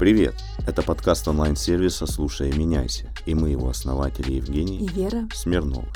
Привет! 0.00 0.34
Это 0.66 0.80
подкаст 0.80 1.28
онлайн-сервиса 1.28 2.06
«Слушай 2.06 2.48
и 2.48 2.56
меняйся» 2.56 3.12
и 3.26 3.34
мы 3.34 3.50
его 3.50 3.68
основатели 3.68 4.32
Евгений 4.32 4.78
и 4.78 4.88
Вера 4.88 5.28
Смирнова. 5.34 5.86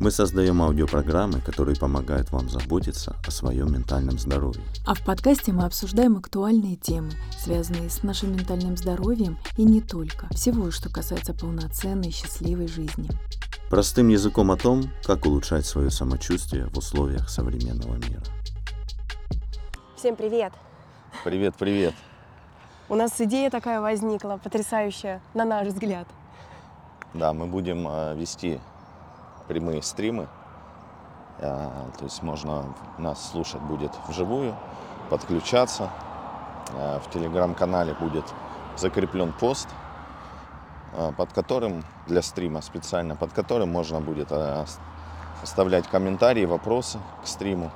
Мы 0.00 0.10
создаем 0.10 0.60
аудиопрограммы, 0.60 1.40
которые 1.40 1.76
помогают 1.76 2.32
вам 2.32 2.50
заботиться 2.50 3.14
о 3.24 3.30
своем 3.30 3.72
ментальном 3.72 4.18
здоровье. 4.18 4.64
А 4.84 4.94
в 4.94 5.04
подкасте 5.04 5.52
мы 5.52 5.66
обсуждаем 5.66 6.16
актуальные 6.16 6.74
темы, 6.74 7.12
связанные 7.38 7.90
с 7.90 8.02
нашим 8.02 8.32
ментальным 8.32 8.76
здоровьем 8.76 9.38
и 9.56 9.62
не 9.62 9.80
только. 9.80 10.26
Всего, 10.32 10.72
что 10.72 10.90
касается 10.90 11.32
полноценной 11.32 12.10
счастливой 12.10 12.66
жизни. 12.66 13.08
Простым 13.70 14.08
языком 14.08 14.50
о 14.50 14.56
том, 14.56 14.90
как 15.04 15.26
улучшать 15.26 15.64
свое 15.64 15.92
самочувствие 15.92 16.66
в 16.66 16.76
условиях 16.76 17.30
современного 17.30 17.94
мира. 17.94 18.24
Всем 19.96 20.16
привет! 20.16 20.52
Привет, 21.22 21.54
привет! 21.56 21.94
У 22.92 22.94
нас 22.94 23.18
идея 23.22 23.48
такая 23.48 23.80
возникла, 23.80 24.38
потрясающая, 24.44 25.22
на 25.32 25.46
наш 25.46 25.68
взгляд. 25.68 26.06
Да, 27.14 27.32
мы 27.32 27.46
будем 27.46 27.88
э, 27.88 28.14
вести 28.16 28.60
прямые 29.48 29.80
стримы. 29.80 30.28
Э, 31.38 31.70
то 31.96 32.04
есть 32.04 32.22
можно 32.22 32.66
нас 32.98 33.30
слушать 33.30 33.62
будет 33.62 33.92
вживую, 34.08 34.54
подключаться. 35.08 35.88
Э, 36.74 36.98
в 36.98 37.10
телеграм-канале 37.10 37.94
будет 37.94 38.26
закреплен 38.76 39.32
пост, 39.32 39.68
под 41.16 41.32
которым 41.32 41.84
для 42.06 42.20
стрима 42.20 42.60
специально, 42.60 43.16
под 43.16 43.32
которым 43.32 43.72
можно 43.72 44.00
будет 44.02 44.30
оставлять 45.42 45.88
комментарии, 45.88 46.44
вопросы 46.44 46.98
к 47.24 47.26
стриму. 47.26 47.70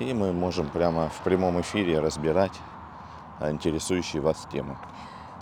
И 0.00 0.12
мы 0.12 0.34
можем 0.34 0.68
прямо 0.68 1.08
в 1.08 1.20
прямом 1.24 1.62
эфире 1.62 1.98
разбирать 2.00 2.52
интересующие 3.40 4.20
вас 4.20 4.46
темы. 4.52 4.76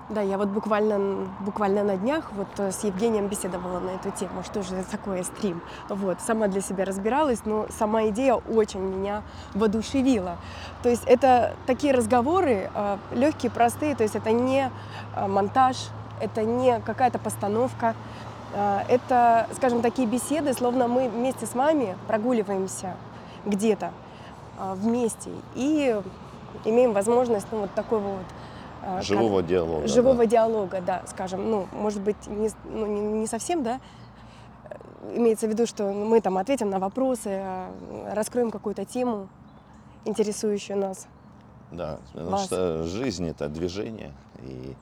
Да, 0.09 0.23
я 0.23 0.39
вот 0.39 0.49
буквально, 0.49 1.29
буквально 1.41 1.85
на 1.85 1.97
днях 1.99 2.33
вот 2.33 2.49
э, 2.57 2.73
с 2.73 2.83
Евгением 2.83 3.27
беседовала 3.27 3.79
на 3.79 3.91
эту 3.91 4.11
тему, 4.11 4.43
что 4.43 4.63
же 4.63 4.83
такое 4.91 5.23
стрим. 5.23 5.61
Вот, 5.91 6.23
сама 6.23 6.49
для 6.49 6.63
себя 6.63 6.87
разбиралась, 6.87 7.41
но 7.45 7.67
сама 7.79 8.09
идея 8.09 8.37
очень 8.37 8.81
меня 8.81 9.23
воодушевила. 9.53 10.39
То 10.83 10.89
есть 10.89 11.05
это 11.05 11.55
такие 11.67 11.93
разговоры 11.93 12.71
э, 12.75 12.97
легкие, 13.13 13.53
простые, 13.53 13.95
то 13.95 14.03
есть 14.03 14.17
это 14.17 14.33
не 14.33 14.71
э, 15.15 15.27
монтаж, 15.27 15.77
это 16.23 16.43
не 16.43 16.81
какая-то 16.81 17.19
постановка, 17.19 17.95
это, 18.89 19.47
скажем, 19.55 19.83
такие 19.83 20.09
беседы, 20.09 20.55
словно 20.55 20.89
мы 20.89 21.11
вместе 21.11 21.45
с 21.45 21.55
вами 21.55 21.97
прогуливаемся 22.07 22.97
где-то 23.45 23.93
вместе 24.59 25.31
и 25.55 26.01
имеем 26.65 26.93
возможность 26.93 27.47
ну, 27.51 27.61
вот 27.61 27.75
такого 27.75 28.01
вот 28.01 28.27
а, 28.83 29.03
живого 29.03 29.41
как, 29.41 29.49
диалога. 29.49 29.89
Живого 29.89 30.19
да. 30.19 30.27
диалога, 30.27 30.81
да, 30.81 31.03
скажем. 31.07 31.51
Ну, 31.51 31.67
может 31.73 32.01
быть, 32.01 32.27
не, 32.27 32.51
ну, 32.65 32.87
не, 32.87 33.01
не 33.01 33.27
совсем, 33.27 33.63
да, 33.63 33.81
имеется 35.15 35.47
в 35.47 35.51
виду, 35.51 35.67
что 35.67 35.93
мы 35.93 36.21
там 36.21 36.39
ответим 36.39 36.71
на 36.71 36.79
вопросы, 36.79 37.41
а, 37.43 37.71
раскроем 38.13 38.51
какую-то 38.51 38.85
тему, 38.85 39.29
интересующую 40.05 40.79
нас. 40.79 41.07
Да, 41.71 41.99
потому 42.13 42.31
вас. 42.31 42.47
что 42.47 42.85
жизнь 42.85 43.29
это 43.29 43.49
движение. 43.49 44.13
И 44.43 44.75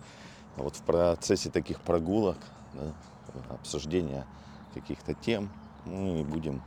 вот 0.56 0.76
в 0.76 0.82
процессе 0.82 1.50
таких 1.50 1.80
прогулок, 1.80 2.36
да, 2.74 2.92
обсуждения 3.54 4.24
каких-то 4.74 5.14
тем, 5.14 5.50
мы 5.84 6.22
будем 6.22 6.62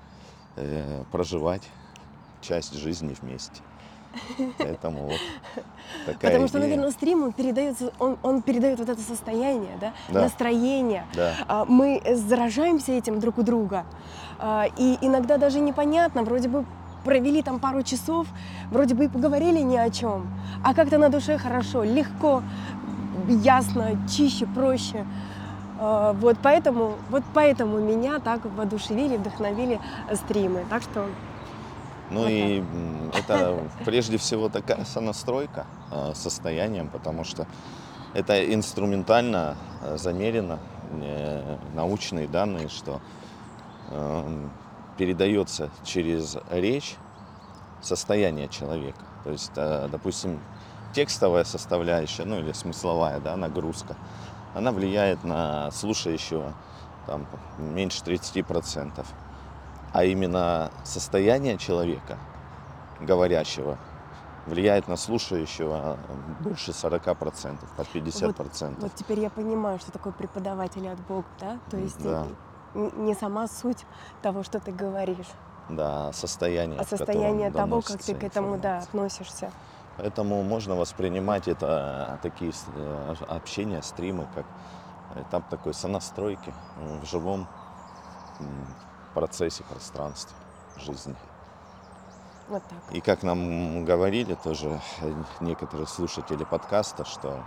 э, 0.56 1.04
проживать 1.12 1.64
часть 2.42 2.74
жизни 2.74 3.16
вместе. 3.22 3.62
Поэтому 4.58 5.08
вот 5.08 5.20
такая 6.06 6.32
Потому 6.32 6.48
что, 6.48 6.60
наверное, 6.60 6.92
стрим 6.92 7.24
он 7.24 7.32
передает, 7.32 7.76
он, 8.00 8.18
он 8.24 8.42
передает 8.42 8.80
вот 8.80 8.90
это 8.90 9.02
состояние, 9.02 9.78
да? 9.80 9.94
Да. 10.10 10.22
настроение. 10.22 11.06
Да. 11.14 11.34
А, 11.48 11.66
мы 11.66 12.02
заражаемся 12.16 12.92
этим 12.92 13.20
друг 13.20 13.38
у 13.38 13.44
друга. 13.44 13.86
А, 14.40 14.66
и 14.78 14.98
иногда 15.02 15.38
даже 15.38 15.60
непонятно, 15.60 16.24
вроде 16.24 16.50
бы 16.50 16.66
провели 17.04 17.42
там 17.42 17.60
пару 17.60 17.84
часов, 17.84 18.28
вроде 18.72 18.96
бы 18.96 19.06
и 19.06 19.08
поговорили 19.08 19.60
ни 19.60 19.78
о 19.78 19.90
чем, 19.90 20.28
а 20.64 20.74
как-то 20.74 20.98
на 20.98 21.10
душе 21.10 21.38
хорошо, 21.38 21.84
легко, 21.84 22.44
ясно, 23.28 23.92
чище, 24.10 24.46
проще. 24.48 25.06
А, 25.80 26.14
вот 26.14 26.38
поэтому, 26.42 26.96
вот 27.10 27.24
поэтому 27.34 27.80
меня 27.80 28.20
так 28.20 28.46
воодушевили, 28.46 29.18
вдохновили 29.18 29.80
стримы. 30.14 30.66
Так 30.70 30.84
что 30.84 31.06
ну 32.12 32.22
вот 32.22 32.30
и 32.30 32.64
это 33.14 33.64
прежде 33.86 34.18
всего 34.18 34.50
такая 34.50 34.86
сонастройка 34.86 35.66
э, 35.92 36.14
состоянием, 36.16 36.90
потому 36.90 37.24
что 37.24 37.48
это 38.14 38.54
инструментально 38.54 39.56
э, 39.82 39.98
замерено, 39.98 40.60
э, 40.92 41.58
научные 41.74 42.28
данные, 42.28 42.70
что 42.70 43.02
передается 45.00 45.72
через 45.84 46.38
речь 46.52 46.96
состояние 47.82 48.48
человека. 48.50 49.00
То 49.24 49.32
есть, 49.32 49.52
допустим, 49.56 50.40
текстовая 50.94 51.44
составляющая, 51.44 52.24
ну 52.24 52.38
или 52.38 52.52
смысловая 52.52 53.20
да, 53.20 53.36
нагрузка, 53.36 53.96
она 54.54 54.72
влияет 54.72 55.24
на 55.24 55.72
слушающего 55.72 56.54
там, 57.08 57.26
меньше 57.58 58.04
30% 58.04 59.04
а 59.94 60.04
именно 60.04 60.72
состояние 60.84 61.58
человека, 61.58 62.18
говорящего, 63.02 63.78
влияет 64.46 64.88
на 64.88 64.98
слушающего 64.98 65.98
больше 66.42 66.72
40%, 66.72 67.58
под 67.78 67.88
50%. 67.88 68.36
Вот, 68.36 68.82
вот 68.82 68.96
теперь 68.96 69.20
я 69.20 69.30
понимаю, 69.30 69.80
что 69.80 69.92
такое 69.92 70.14
преподаватель 70.14 70.88
от 70.88 71.00
Бога, 71.02 71.28
да? 71.40 71.60
То 71.70 71.78
есть 71.78 72.04
да. 72.04 72.26
не 72.74 73.14
сама 73.14 73.48
суть 73.48 73.86
того, 74.22 74.44
что 74.44 74.60
ты 74.60 74.72
говоришь. 74.72 75.28
Да, 75.70 76.12
состояние. 76.14 76.80
А 76.80 76.84
состояние 76.84 77.52
того, 77.52 77.82
как 77.82 78.02
ты 78.02 78.16
к 78.16 78.24
этому 78.24 78.58
да, 78.58 78.80
относишься. 78.80 79.52
Поэтому 79.98 80.42
можно 80.44 80.76
воспринимать 80.76 81.48
это 81.48 82.20
такие 82.24 82.52
э, 82.74 83.16
общения, 83.28 83.82
стримы, 83.82 84.28
как 84.34 84.46
этап 85.16 85.50
такой 85.50 85.74
сонастройки 85.74 86.54
в 87.02 87.06
живом 87.06 87.48
процессе, 89.20 89.64
пространстве 89.64 90.34
жизни. 90.78 91.16
Вот 92.48 92.64
так. 92.64 92.96
И 92.96 93.02
как 93.02 93.22
нам 93.22 93.84
говорили 93.84 94.34
тоже 94.36 94.80
некоторые 95.42 95.88
слушатели 95.88 96.46
подкаста, 96.46 97.04
что 97.04 97.44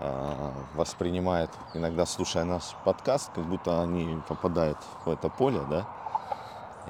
э, 0.00 0.52
воспринимают, 0.74 1.50
иногда 1.72 2.04
слушая 2.04 2.44
наш 2.44 2.74
подкаст, 2.84 3.32
как 3.34 3.44
будто 3.46 3.82
они 3.82 4.20
попадают 4.28 4.76
в 5.06 5.10
это 5.10 5.30
поле, 5.30 5.60
да, 5.70 5.88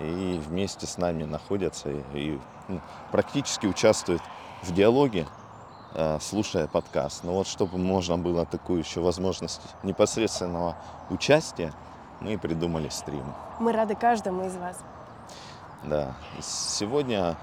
и 0.00 0.42
вместе 0.44 0.88
с 0.88 0.98
нами 0.98 1.22
находятся 1.22 1.90
и, 1.90 2.02
и 2.14 2.40
ну, 2.66 2.80
практически 3.12 3.66
участвуют 3.66 4.22
в 4.62 4.74
диалоге, 4.74 5.28
э, 5.94 6.18
слушая 6.20 6.66
подкаст. 6.66 7.22
Но 7.22 7.34
вот 7.34 7.46
чтобы 7.46 7.78
можно 7.78 8.18
было 8.18 8.44
такую 8.44 8.80
еще 8.80 9.00
возможность 9.00 9.60
непосредственного 9.84 10.76
участия, 11.10 11.72
мы 12.20 12.38
придумали 12.38 12.88
стрим. 12.88 13.24
Мы 13.58 13.72
рады 13.72 13.94
каждому 13.94 14.46
из 14.46 14.56
вас. 14.56 14.78
Да. 15.82 16.14
Сегодня 16.40 17.36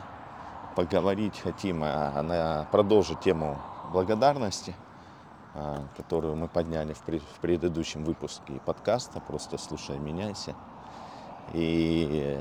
поговорить 0.76 1.40
хотим, 1.40 1.84
она 1.84 2.66
продолжит 2.72 3.22
тему 3.22 3.58
благодарности, 3.92 4.76
а, 5.54 5.84
которую 5.98 6.36
мы 6.36 6.48
подняли 6.48 6.94
в 6.94 7.02
предыдущем 7.42 8.04
выпуске 8.04 8.54
подкаста 8.66 9.20
«Просто 9.20 9.58
слушай, 9.58 10.00
меняйся». 10.00 10.56
И 11.53 12.40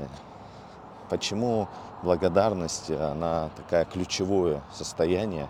почему 1.09 1.67
благодарность, 2.03 2.89
она 2.89 3.49
такая 3.57 3.83
ключевое 3.85 4.61
состояние, 4.71 5.49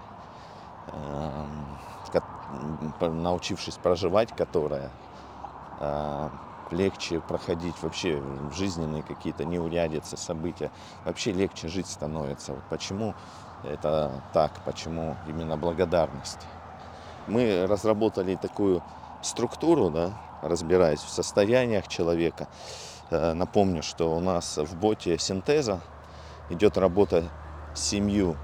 эм, 0.92 1.78
научившись 3.00 3.76
проживать 3.76 4.36
которое, 4.36 4.90
а, 5.80 6.32
легче 6.72 7.20
проходить 7.20 7.76
вообще 7.82 8.22
жизненные 8.56 9.04
какие-то 9.04 9.46
неурядицы, 9.46 10.18
события. 10.18 10.72
Вообще 11.06 11.32
легче 11.32 11.68
жить 11.68 11.88
становится. 11.88 12.54
Вот 12.54 12.64
почему 12.70 13.14
это 13.64 14.12
так, 14.34 14.52
почему 14.66 15.16
именно 15.28 15.58
благодарность. 15.58 16.40
Мы 17.28 17.68
разработали 17.68 18.36
такую 18.36 18.82
структуру, 19.22 19.90
да, 19.90 20.14
разбираясь 20.42 21.02
в 21.02 21.10
состояниях 21.10 21.88
человека. 21.88 22.48
Э, 23.12 23.34
напомню, 23.34 23.84
что 23.84 24.16
у 24.16 24.20
нас 24.20 24.58
в 24.58 24.76
боте 24.76 25.18
синтеза 25.20 25.80
идет 26.50 26.78
работа 26.78 27.26
с 27.76 27.82
семью 27.82 28.36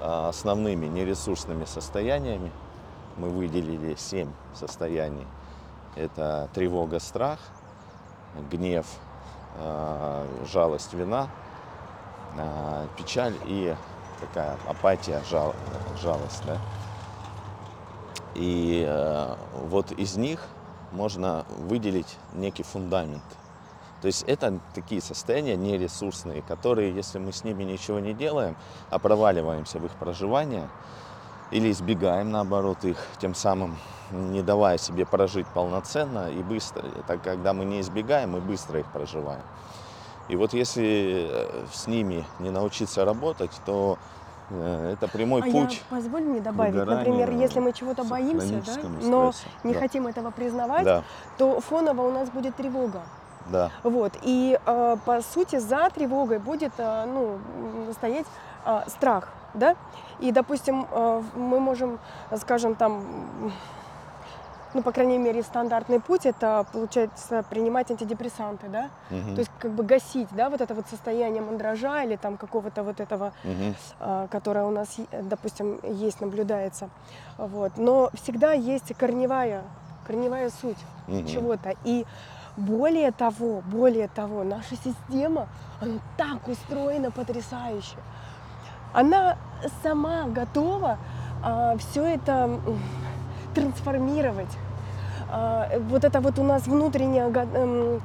э, 0.00 0.28
основными 0.28 0.86
нересурсными 0.86 1.66
состояниями. 1.66 2.50
Мы 3.18 3.28
выделили 3.28 3.94
семь 3.96 4.30
состояний 4.54 5.26
это 5.96 6.48
тревога, 6.54 7.00
страх, 7.00 7.38
гнев, 8.50 8.86
э, 9.56 10.26
жалость, 10.50 10.94
вина, 10.94 11.28
э, 12.36 12.86
печаль 12.96 13.34
и 13.46 13.74
такая 14.20 14.56
апатия, 14.66 15.22
жал, 15.30 15.54
жалость. 16.00 16.42
Да? 16.46 16.58
И 18.34 18.84
э, 18.86 19.36
вот 19.64 19.92
из 19.92 20.16
них 20.16 20.40
можно 20.92 21.44
выделить 21.58 22.16
некий 22.34 22.62
фундамент. 22.62 23.22
То 24.00 24.06
есть 24.06 24.22
это 24.28 24.60
такие 24.74 25.00
состояния 25.00 25.56
нересурсные, 25.56 26.42
которые, 26.42 26.94
если 26.94 27.18
мы 27.18 27.32
с 27.32 27.42
ними 27.42 27.64
ничего 27.64 27.98
не 27.98 28.14
делаем, 28.14 28.56
а 28.90 28.98
проваливаемся 28.98 29.80
в 29.80 29.86
их 29.86 29.92
проживание 29.92 30.68
или 31.50 31.70
избегаем, 31.70 32.30
наоборот, 32.30 32.84
их, 32.84 32.98
тем 33.20 33.34
самым 33.34 33.76
не 34.10 34.42
давая 34.42 34.78
себе 34.78 35.04
прожить 35.06 35.46
полноценно 35.48 36.30
и 36.30 36.42
быстро. 36.42 36.84
Это 36.98 37.18
когда 37.18 37.52
мы 37.52 37.64
не 37.64 37.80
избегаем, 37.80 38.32
мы 38.32 38.40
быстро 38.40 38.80
их 38.80 38.86
проживаем. 38.86 39.42
И 40.28 40.36
вот 40.36 40.52
если 40.52 41.26
э, 41.30 41.64
с 41.72 41.86
ними 41.86 42.24
не 42.38 42.50
научиться 42.50 43.04
работать, 43.04 43.50
то 43.64 43.98
э, 44.50 44.92
это 44.92 45.08
прямой 45.08 45.40
а 45.40 45.44
путь. 45.44 45.82
я 45.90 45.96
позволь 45.96 46.22
мне 46.22 46.40
добавить, 46.40 46.74
выгоранию, 46.74 47.12
например, 47.14 47.30
если 47.30 47.60
мы 47.60 47.72
чего-то 47.72 48.04
боимся, 48.04 48.62
да, 48.66 48.88
но 49.02 49.32
не 49.64 49.72
Да. 49.72 49.80
хотим 49.80 50.06
этого 50.06 50.30
признавать, 50.30 50.84
Да, 50.84 51.02
то 51.38 51.60
фоново 51.60 52.02
у 52.02 52.12
нас 52.12 52.28
будет 52.28 52.56
тревога. 52.56 53.00
да. 53.46 53.70
Вот. 53.82 54.12
И 54.22 54.58
э, 54.66 54.96
по 55.04 55.22
сути 55.22 55.58
за 55.58 55.88
тревогой 55.94 56.38
будет 56.38 56.72
э, 56.76 57.06
ну, 57.06 57.38
стоять 57.94 58.26
э, 58.66 58.82
страх. 58.88 59.28
Да? 59.54 59.76
И, 60.20 60.32
допустим, 60.32 60.86
э, 60.90 61.22
мы 61.34 61.60
можем, 61.60 61.98
скажем, 62.36 62.74
там, 62.74 63.04
ну, 64.74 64.82
по 64.82 64.92
крайней 64.92 65.18
мере, 65.18 65.42
стандартный 65.42 66.00
путь 66.00 66.26
это, 66.26 66.66
получается, 66.72 67.42
принимать 67.48 67.90
антидепрессанты, 67.90 68.68
да? 68.68 68.90
Мгм. 69.10 69.34
То 69.34 69.38
есть 69.40 69.50
как 69.58 69.70
бы 69.70 69.82
гасить, 69.82 70.28
да, 70.32 70.50
вот 70.50 70.60
это 70.60 70.74
вот 70.74 70.86
состояние 70.88 71.40
мандража 71.42 72.02
или 72.02 72.16
там 72.16 72.36
какого-то 72.36 72.82
вот 72.82 73.00
этого 73.00 73.32
Мгм. 73.44 73.74
а, 74.00 74.26
которая 74.28 74.64
у 74.64 74.70
нас, 74.70 74.96
допустим, 75.12 75.78
есть, 75.82 76.20
наблюдается. 76.20 76.90
Вот. 77.38 77.72
Но 77.76 78.10
всегда 78.14 78.52
есть 78.52 78.94
корневая, 78.96 79.62
корневая 80.06 80.50
суть 80.50 80.78
Мгм. 81.06 81.26
чего-то. 81.26 81.74
И 81.84 82.04
более 82.56 83.12
того, 83.12 83.62
более 83.66 84.08
того, 84.08 84.44
наша 84.44 84.76
система, 84.76 85.48
она 85.80 85.98
так 86.16 86.46
устроена 86.48 87.10
потрясающе. 87.10 87.96
Она 88.92 89.36
сама 89.82 90.24
готова 90.24 90.98
все 91.78 92.04
это 92.04 92.58
трансформировать. 93.54 94.56
А, 95.30 95.68
вот 95.88 96.04
это 96.04 96.20
вот 96.20 96.38
у 96.38 96.42
нас 96.42 96.66
внутреннее, 96.66 97.28
го- 97.28 97.40
эм, 97.40 98.00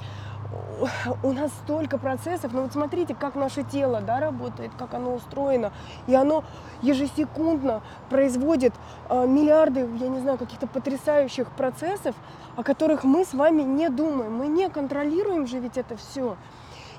у 1.23 1.31
нас 1.31 1.51
столько 1.63 1.97
процессов, 1.97 2.51
но 2.53 2.63
вот 2.63 2.73
смотрите, 2.73 3.15
как 3.15 3.35
наше 3.35 3.63
тело 3.63 4.01
да, 4.01 4.19
работает, 4.19 4.71
как 4.77 4.93
оно 4.93 5.13
устроено, 5.13 5.71
и 6.07 6.15
оно 6.15 6.43
ежесекундно 6.81 7.81
производит 8.09 8.73
а, 9.09 9.25
миллиарды, 9.25 9.87
я 9.99 10.09
не 10.09 10.19
знаю, 10.19 10.37
каких-то 10.37 10.67
потрясающих 10.67 11.49
процессов, 11.51 12.15
о 12.55 12.63
которых 12.63 13.03
мы 13.03 13.23
с 13.23 13.33
вами 13.33 13.61
не 13.61 13.89
думаем, 13.89 14.35
мы 14.35 14.47
не 14.47 14.69
контролируем 14.69 15.47
же 15.47 15.59
ведь 15.59 15.77
это 15.77 15.95
все. 15.95 16.35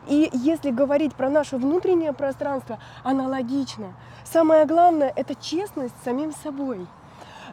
И 0.06 0.30
если 0.32 0.70
говорить 0.70 1.14
про 1.14 1.30
наше 1.30 1.56
внутреннее 1.56 2.12
пространство, 2.12 2.78
аналогично. 3.02 3.94
Самое 4.24 4.66
главное– 4.66 5.12
это 5.16 5.34
честность 5.34 5.94
с 6.00 6.04
самим 6.04 6.32
собой 6.32 6.86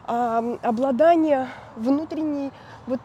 а, 0.06 0.42
обладание 0.62 1.48
внутренней 1.76 2.50
вот 2.86 3.00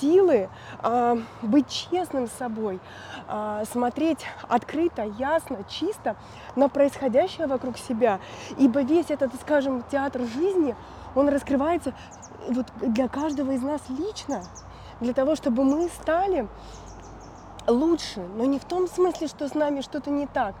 силы, 0.00 0.48
а, 0.80 1.18
быть 1.42 1.68
честным 1.68 2.28
с 2.28 2.32
собой, 2.32 2.78
а, 3.26 3.64
смотреть 3.64 4.24
открыто, 4.48 5.02
ясно, 5.18 5.58
чисто 5.68 6.16
на 6.54 6.68
происходящее 6.68 7.46
вокруг 7.46 7.78
себя. 7.78 8.20
Ибо 8.58 8.82
весь 8.82 9.10
этот, 9.10 9.34
скажем, 9.40 9.82
театр 9.90 10.22
жизни, 10.22 10.76
он 11.14 11.28
раскрывается 11.28 11.94
вот 12.48 12.66
для 12.80 13.08
каждого 13.08 13.52
из 13.52 13.62
нас 13.62 13.80
лично, 13.88 14.42
для 15.00 15.14
того, 15.14 15.36
чтобы 15.36 15.64
мы 15.64 15.88
стали 15.88 16.46
лучше, 17.66 18.20
но 18.36 18.44
не 18.44 18.58
в 18.58 18.64
том 18.64 18.88
смысле, 18.88 19.28
что 19.28 19.48
с 19.48 19.54
нами 19.54 19.80
что-то 19.80 20.10
не 20.10 20.26
так, 20.26 20.54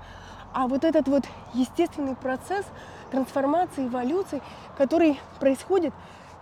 а 0.52 0.66
вот 0.68 0.84
этот 0.84 1.08
вот 1.08 1.24
естественный 1.54 2.14
процесс 2.14 2.64
трансформации, 3.10 3.86
эволюции, 3.86 4.42
который 4.76 5.20
происходит 5.40 5.92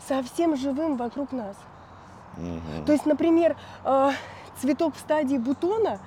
со 0.06 0.22
всем 0.22 0.56
живым 0.56 0.96
вокруг 0.96 1.32
нас. 1.32 1.56
Мгм. 2.36 2.84
То 2.86 2.92
есть, 2.92 3.06
например, 3.06 3.56
э, 3.84 4.10
цветок 4.60 4.94
в 4.94 4.98
стадии 4.98 5.36
бутона 5.36 5.98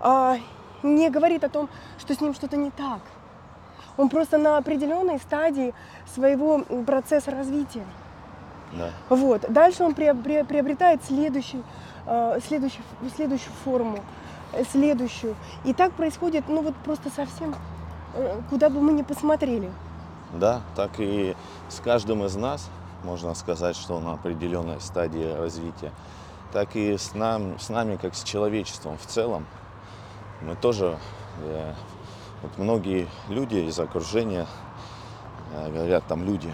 э, 0.00 0.36
не 0.82 1.10
говорит 1.10 1.44
о 1.44 1.48
том, 1.48 1.68
что 1.98 2.14
с 2.14 2.20
ним 2.20 2.34
что-то 2.34 2.56
не 2.56 2.70
так. 2.70 3.00
Он 3.96 4.08
просто 4.08 4.38
на 4.38 4.56
определенной 4.56 5.18
стадии 5.18 5.74
своего 6.12 6.60
процесса 6.84 7.30
развития. 7.30 7.84
Да. 8.76 8.90
Вот. 9.08 9.40
Дальше 9.48 9.84
он 9.84 9.94
приобретает 9.94 11.04
следующий, 11.04 11.62
э, 12.06 12.38
следующий, 12.46 12.80
следующую 13.14 13.52
форму, 13.64 14.00
э, 14.52 14.64
следующую. 14.70 15.36
И 15.64 15.72
так 15.72 15.92
происходит, 15.92 16.44
ну 16.48 16.62
вот 16.62 16.74
просто 16.76 17.10
совсем, 17.10 17.54
э, 18.14 18.40
куда 18.50 18.70
бы 18.70 18.80
мы 18.80 18.92
ни 18.92 19.02
посмотрели. 19.02 19.70
Да, 20.32 20.62
так 20.74 20.90
и 20.98 21.36
с 21.68 21.78
каждым 21.80 22.24
из 22.24 22.34
нас, 22.34 22.68
можно 23.04 23.34
сказать, 23.34 23.76
что 23.76 24.00
на 24.00 24.14
определенной 24.14 24.80
стадии 24.80 25.32
развития, 25.32 25.92
так 26.52 26.74
и 26.74 26.96
с, 26.96 27.14
нам, 27.14 27.58
с 27.58 27.68
нами, 27.68 27.96
как 27.96 28.14
с 28.14 28.22
человечеством 28.22 28.98
в 28.98 29.06
целом. 29.06 29.46
Мы 30.40 30.56
тоже, 30.56 30.98
э, 31.42 31.72
вот 32.42 32.58
многие 32.58 33.08
люди 33.28 33.56
из 33.56 33.78
окружения 33.78 34.46
э, 35.52 35.70
говорят, 35.70 36.04
там 36.06 36.24
люди, 36.24 36.52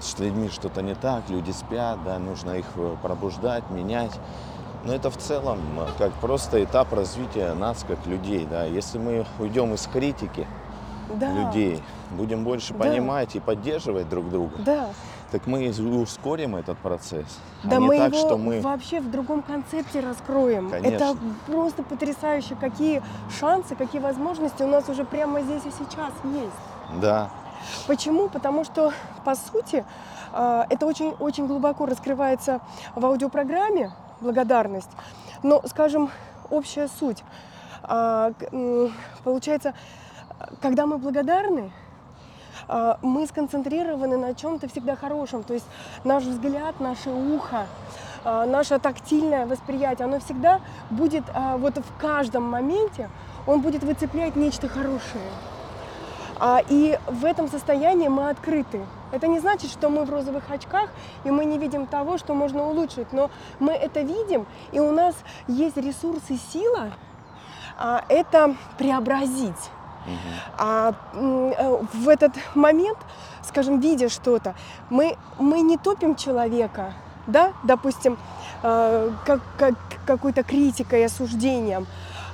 с 0.00 0.18
людьми 0.18 0.48
что-то 0.48 0.82
не 0.82 0.94
так, 0.94 1.28
люди 1.28 1.50
спят, 1.50 1.98
да, 2.04 2.18
нужно 2.18 2.52
их 2.52 2.66
э, 2.76 2.96
пробуждать, 3.02 3.68
менять. 3.70 4.12
Но 4.84 4.92
это 4.94 5.10
в 5.10 5.16
целом 5.16 5.58
э, 5.78 5.86
как 5.98 6.12
просто 6.14 6.62
этап 6.62 6.92
развития 6.92 7.54
нас 7.54 7.84
как 7.86 8.04
людей. 8.06 8.46
Да. 8.50 8.64
Если 8.64 8.98
мы 8.98 9.24
уйдем 9.38 9.74
из 9.74 9.86
критики, 9.86 10.46
Да. 11.14 11.30
людей, 11.32 11.82
будем 12.10 12.44
больше 12.44 12.74
Да. 12.74 12.84
понимать 12.84 13.36
и 13.36 13.40
поддерживать 13.40 14.08
друг 14.08 14.30
друга, 14.30 14.54
Да. 14.58 14.88
так 15.30 15.46
мы 15.46 15.68
ускорим 15.68 16.56
этот 16.56 16.78
процесс. 16.78 17.26
Да 17.64 17.76
а 17.76 17.80
мы 17.80 17.98
так, 17.98 18.12
его 18.14 18.26
что 18.26 18.38
мы... 18.38 18.60
вообще 18.60 19.00
в 19.00 19.10
другом 19.10 19.42
концепте 19.42 20.00
раскроем. 20.00 20.68
Это 20.72 20.82
Конечно. 20.82 21.16
просто 21.46 21.82
потрясающе, 21.82 22.56
какие 22.60 23.02
шансы, 23.38 23.74
какие 23.74 24.00
возможности 24.00 24.62
у 24.62 24.68
нас 24.68 24.88
уже 24.88 25.04
прямо 25.04 25.42
здесь 25.42 25.62
и 25.66 25.70
сейчас 25.70 26.12
есть. 26.24 27.00
Да, 27.00 27.30
Почему? 27.86 28.28
Потому 28.28 28.64
что, 28.64 28.92
по 29.24 29.34
сути, 29.34 29.84
а, 30.32 30.66
это 30.70 30.86
очень-очень 30.86 31.46
глубоко 31.46 31.86
раскрывается 31.86 32.60
в 32.94 33.04
аудиопрограмме 33.04 33.92
«Благодарность». 34.20 34.90
Но, 35.42 35.60
скажем, 35.66 36.10
общая 36.50 36.88
суть. 36.88 37.24
А, 37.82 38.32
Получается, 39.24 39.74
когда 40.60 40.86
мы 40.86 40.98
благодарны, 40.98 41.72
а, 42.68 42.98
мы 43.02 43.26
сконцентрированы 43.26 44.16
на 44.16 44.34
чем-то 44.34 44.68
всегда 44.68 44.96
хорошем. 44.96 45.42
То 45.42 45.54
есть 45.54 45.66
наш 46.04 46.24
взгляд, 46.24 46.78
наше 46.80 47.10
ухо, 47.10 47.66
а, 48.24 48.46
наше 48.46 48.78
тактильное 48.78 49.46
восприятие, 49.46 50.06
оно 50.06 50.20
всегда 50.20 50.60
будет 50.90 51.24
вот 51.58 51.78
в 51.78 52.00
каждом 52.00 52.44
моменте, 52.44 53.10
он 53.46 53.60
будет 53.60 53.82
выцеплять 53.82 54.36
нечто 54.36 54.68
хорошее. 54.68 55.24
А, 56.44 56.60
И 56.68 56.98
в 57.06 57.24
этом 57.24 57.48
состоянии 57.48 58.08
мы 58.08 58.28
открыты. 58.28 58.84
Это 59.12 59.28
не 59.28 59.38
значит, 59.38 59.70
что 59.70 59.88
мы 59.88 60.04
в 60.04 60.10
розовых 60.10 60.50
очках, 60.50 60.90
и 61.22 61.30
мы 61.30 61.44
не 61.44 61.56
видим 61.56 61.86
того, 61.86 62.18
что 62.18 62.34
можно 62.34 62.66
улучшить, 62.66 63.12
но 63.12 63.30
мы 63.60 63.72
это 63.72 64.00
видим, 64.00 64.44
и 64.72 64.80
у 64.80 64.90
нас 64.90 65.14
есть 65.46 65.76
ресурс 65.76 66.20
и 66.30 66.38
сила 66.52 66.90
а, 67.78 68.04
это 68.08 68.56
преобразить. 68.76 69.70
А 70.58 70.94
э, 71.14 71.78
в 71.92 72.08
этот 72.08 72.32
момент, 72.56 72.98
скажем, 73.44 73.78
видя 73.78 74.08
что-то, 74.08 74.56
мы, 74.90 75.16
мы 75.38 75.60
не 75.60 75.78
топим 75.78 76.16
человека, 76.16 76.94
да, 77.28 77.52
допустим, 77.62 78.18
э, 78.64 79.10
как, 79.24 79.40
как 79.56 79.74
какой-то 80.04 80.42
критикой, 80.42 81.04
осуждением, 81.06 81.86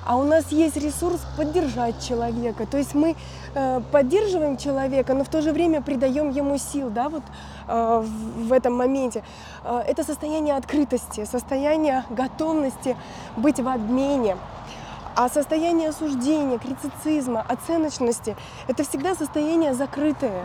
а 0.04 0.16
у 0.16 0.24
нас 0.24 0.50
есть 0.50 0.76
ресурс 0.76 1.20
поддержать 1.36 2.02
человека. 2.06 2.66
То 2.66 2.78
есть 2.78 2.94
мы 2.94 3.16
э, 3.54 3.80
поддерживаем 3.92 4.56
человека, 4.56 5.14
но 5.14 5.24
в 5.24 5.28
то 5.28 5.42
же 5.42 5.52
время 5.52 5.82
придаем 5.82 6.30
ему 6.30 6.58
сил, 6.58 6.90
да, 6.90 7.08
вот 7.08 7.22
э, 7.66 8.02
в, 8.04 8.48
в 8.48 8.52
этом 8.52 8.74
моменте. 8.74 9.22
Э, 9.64 9.82
это 9.86 10.04
состояние 10.04 10.56
открытости, 10.56 11.24
состояние 11.24 12.04
готовности 12.10 12.96
быть 13.36 13.60
в 13.60 13.68
обмене. 13.68 14.36
А 15.14 15.28
состояние 15.28 15.88
осуждения, 15.88 16.58
критицизма, 16.58 17.44
оценочности– 17.48 18.36
это 18.68 18.84
всегда 18.84 19.16
состояние 19.16 19.74
закрытое, 19.74 20.44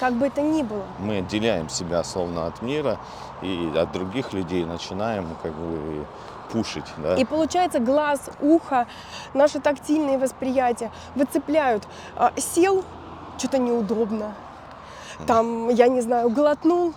как 0.00 0.14
бы 0.14 0.26
это 0.26 0.42
ни 0.42 0.62
было. 0.62 0.82
Мы 0.98 1.18
отделяем 1.18 1.68
себя 1.68 2.02
словно 2.02 2.46
от 2.46 2.60
мира 2.60 2.98
и 3.42 3.72
от 3.76 3.92
других 3.92 4.32
людей 4.32 4.64
начинаем 4.64 5.28
как 5.42 5.52
бы 5.52 6.06
пушить. 6.48 6.84
Да? 6.98 7.16
И 7.16 7.24
получается 7.24 7.78
глаз, 7.78 8.30
ухо, 8.40 8.86
наши 9.34 9.60
тактильные 9.60 10.18
восприятия 10.18 10.90
выцепляют. 11.14 11.86
А, 12.16 12.32
Сел, 12.36 12.84
что-то 13.38 13.58
неудобно. 13.58 14.34
Там, 15.26 15.68
я 15.70 15.88
не 15.88 16.00
знаю, 16.00 16.30
глотнул 16.30 16.94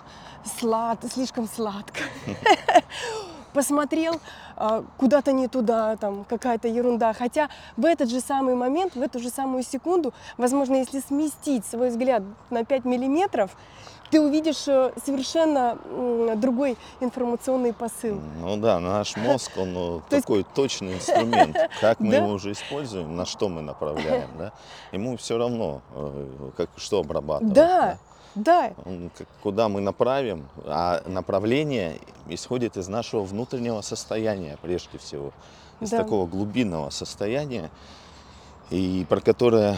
слад, 0.58 0.98
слишком 1.10 1.48
сладко. 1.48 2.00
Посмотрел 3.52 4.20
а, 4.56 4.84
куда-то 4.96 5.32
не 5.32 5.48
туда, 5.48 5.96
там 5.96 6.24
какая-то 6.24 6.68
ерунда. 6.68 7.12
Хотя 7.12 7.48
в 7.76 7.84
этот 7.84 8.10
же 8.10 8.20
самый 8.20 8.54
момент, 8.54 8.94
в 8.94 9.02
эту 9.02 9.18
же 9.18 9.30
самую 9.30 9.62
секунду, 9.62 10.12
возможно, 10.36 10.76
если 10.76 11.00
сместить 11.00 11.64
свой 11.66 11.88
взгляд 11.88 12.22
на 12.50 12.64
5 12.64 12.84
миллиметров, 12.84 13.50
ты 14.10 14.20
увидишь 14.20 14.66
э, 14.68 14.92
совершенно 15.04 15.78
другой 16.36 16.76
информационный 17.00 17.72
посыл. 17.72 18.20
Ну 18.40 18.56
да, 18.56 18.78
наш 18.80 19.16
мозг, 19.16 19.52
он 19.56 19.68
есть- 19.74 20.08
такой 20.08 20.44
точный 20.54 20.94
инструмент. 20.94 21.56
Как 21.80 22.00
мы 22.00 22.14
его 22.16 22.28
уже 22.32 22.52
используем, 22.52 23.16
на 23.16 23.24
что 23.26 23.48
мы 23.48 23.62
направляем, 23.62 24.28
да? 24.38 24.52
Ему 24.92 25.16
все 25.16 25.38
равно, 25.38 25.80
э, 25.94 26.50
как, 26.56 26.70
что 26.76 27.00
обрабатывать. 27.00 27.54
Да, 27.54 27.98
да, 28.34 28.72
Куда 29.42 29.68
мы 29.68 29.80
направим, 29.80 30.48
а 30.64 31.02
направление 31.06 31.98
исходит 32.28 32.76
из 32.76 32.86
нашего 32.88 33.22
внутреннего 33.24 33.80
состояния 33.80 34.56
прежде 34.62 34.98
всего, 34.98 35.32
из 35.80 35.90
Да. 35.90 35.98
такого 35.98 36.26
глубинного 36.26 36.90
состояния, 36.90 37.70
и 38.70 39.04
про 39.08 39.20
которое 39.20 39.76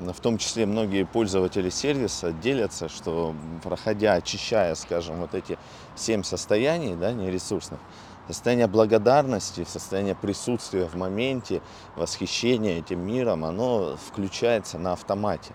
в 0.00 0.20
том 0.20 0.38
числе 0.38 0.66
многие 0.66 1.04
пользователи 1.04 1.70
сервиса 1.70 2.32
делятся, 2.32 2.88
что 2.88 3.34
проходя, 3.62 4.14
очищая, 4.14 4.74
скажем, 4.74 5.20
вот 5.20 5.34
эти 5.34 5.58
семь 5.94 6.22
состояний, 6.22 6.94
да, 6.94 7.12
нересурсных, 7.12 7.80
состояние 8.26 8.66
благодарности, 8.66 9.64
состояние 9.68 10.14
присутствия 10.14 10.86
в 10.86 10.94
моменте, 10.94 11.60
восхищения 11.96 12.78
этим 12.78 13.00
миром, 13.06 13.44
оно 13.44 13.96
включается 13.96 14.78
на 14.78 14.92
автомате. 14.92 15.54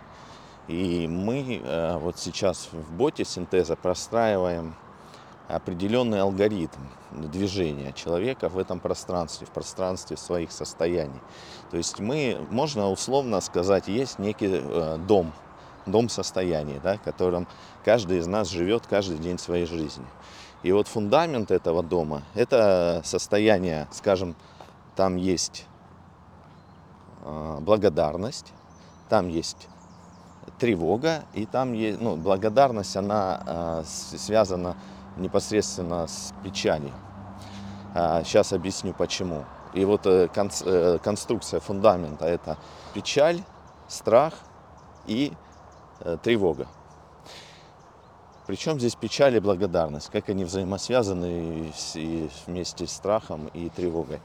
И 0.68 1.08
мы 1.08 1.62
э, 1.64 1.98
вот 1.98 2.18
сейчас 2.18 2.70
в 2.72 2.92
боте 2.92 3.24
синтеза 3.24 3.76
простраиваем 3.76 4.76
определенный 5.48 6.22
алгоритм 6.22 6.80
движения 7.12 7.94
человека 7.94 8.50
в 8.50 8.58
этом 8.58 8.80
пространстве, 8.80 9.48
в 9.48 9.52
пространстве 9.52 10.18
своих 10.18 10.52
состояний. 10.52 11.22
То 11.72 11.78
есть 11.78 12.00
мы, 12.00 12.46
можно 12.50 12.90
условно 12.90 13.42
сказать, 13.42 13.88
есть 13.88 14.20
некий 14.20 14.50
э, 14.52 14.98
дом, 15.08 15.32
дом 15.86 16.10
состояний, 16.10 16.80
да, 16.84 16.98
в 16.98 17.02
котором 17.02 17.48
каждый 17.84 18.18
из 18.18 18.28
нас 18.28 18.50
живет 18.50 18.88
каждый 18.88 19.18
день 19.18 19.38
своей 19.38 19.66
жизни. 19.66 20.06
И 20.64 20.72
вот 20.72 20.88
фундамент 20.88 21.52
этого 21.52 21.84
дома– 21.84 22.24
это 22.34 23.02
состояние, 23.06 23.88
скажем, 23.92 24.36
там 24.96 25.16
есть 25.16 25.68
э, 27.24 27.58
благодарность, 27.62 28.52
там 29.10 29.28
есть 29.28 29.68
тревога, 30.58 31.24
и 31.34 31.46
там 31.46 31.74
есть, 31.74 32.02
ну, 32.02 32.16
благодарность, 32.16 32.96
она 32.96 33.44
э, 33.46 33.84
с- 33.86 34.18
связана 34.18 34.76
непосредственно 35.18 36.08
с 36.08 36.34
печалью. 36.44 36.92
Сейчас 37.94 38.52
объясню 38.52 38.94
почему. 38.94 39.46
И 39.76 39.84
вот 39.84 40.06
э, 40.06 40.30
э, 40.34 40.98
конструкция 41.04 41.60
фундамента 41.60 42.26
это 42.26 42.58
печаль, 42.94 43.42
страх 43.90 44.34
и 45.06 45.34
э, 46.00 46.18
тревога. 46.24 46.68
Причем 48.48 48.80
здесь 48.80 48.96
печаль 48.96 49.36
и 49.36 49.40
благодарность, 49.42 50.10
как 50.10 50.30
они 50.30 50.46
взаимосвязаны 50.46 51.74
и 51.96 52.30
вместе 52.48 52.88
с 52.88 52.94
страхом 52.94 53.48
и 53.48 53.70
тревогой. 53.70 54.22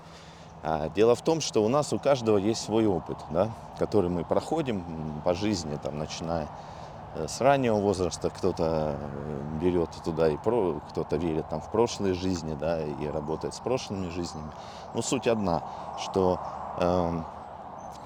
А, 0.62 0.88
Дело 0.90 1.16
в 1.16 1.24
том, 1.24 1.40
что 1.40 1.64
у 1.64 1.68
нас 1.68 1.92
у 1.92 1.98
каждого 1.98 2.36
есть 2.36 2.62
свой 2.62 2.86
опыт, 2.86 3.16
да, 3.30 3.50
который 3.78 4.08
мы 4.08 4.24
проходим 4.24 4.84
по 5.24 5.34
жизни, 5.34 5.76
там, 5.82 5.98
начиная 5.98 6.48
с 7.14 7.40
раннего 7.40 7.76
возраста, 7.76 8.30
кто-то 8.30 8.96
э, 8.98 9.58
берет 9.60 9.90
туда 10.04 10.28
и 10.28 10.36
про, 10.36 10.80
кто-то 10.90 11.16
верит 11.16 11.48
там 11.48 11.60
в 11.60 11.70
прошлые 11.70 12.14
жизни, 12.14 12.56
да, 12.58 12.82
и 12.84 13.06
работает 13.06 13.54
с 13.54 13.60
прошлыми 13.60 14.10
жизнями. 14.10 14.50
Но 14.94 15.02
суть 15.02 15.26
одна, 15.26 15.62
что 15.98 16.40
эм, 16.78 17.24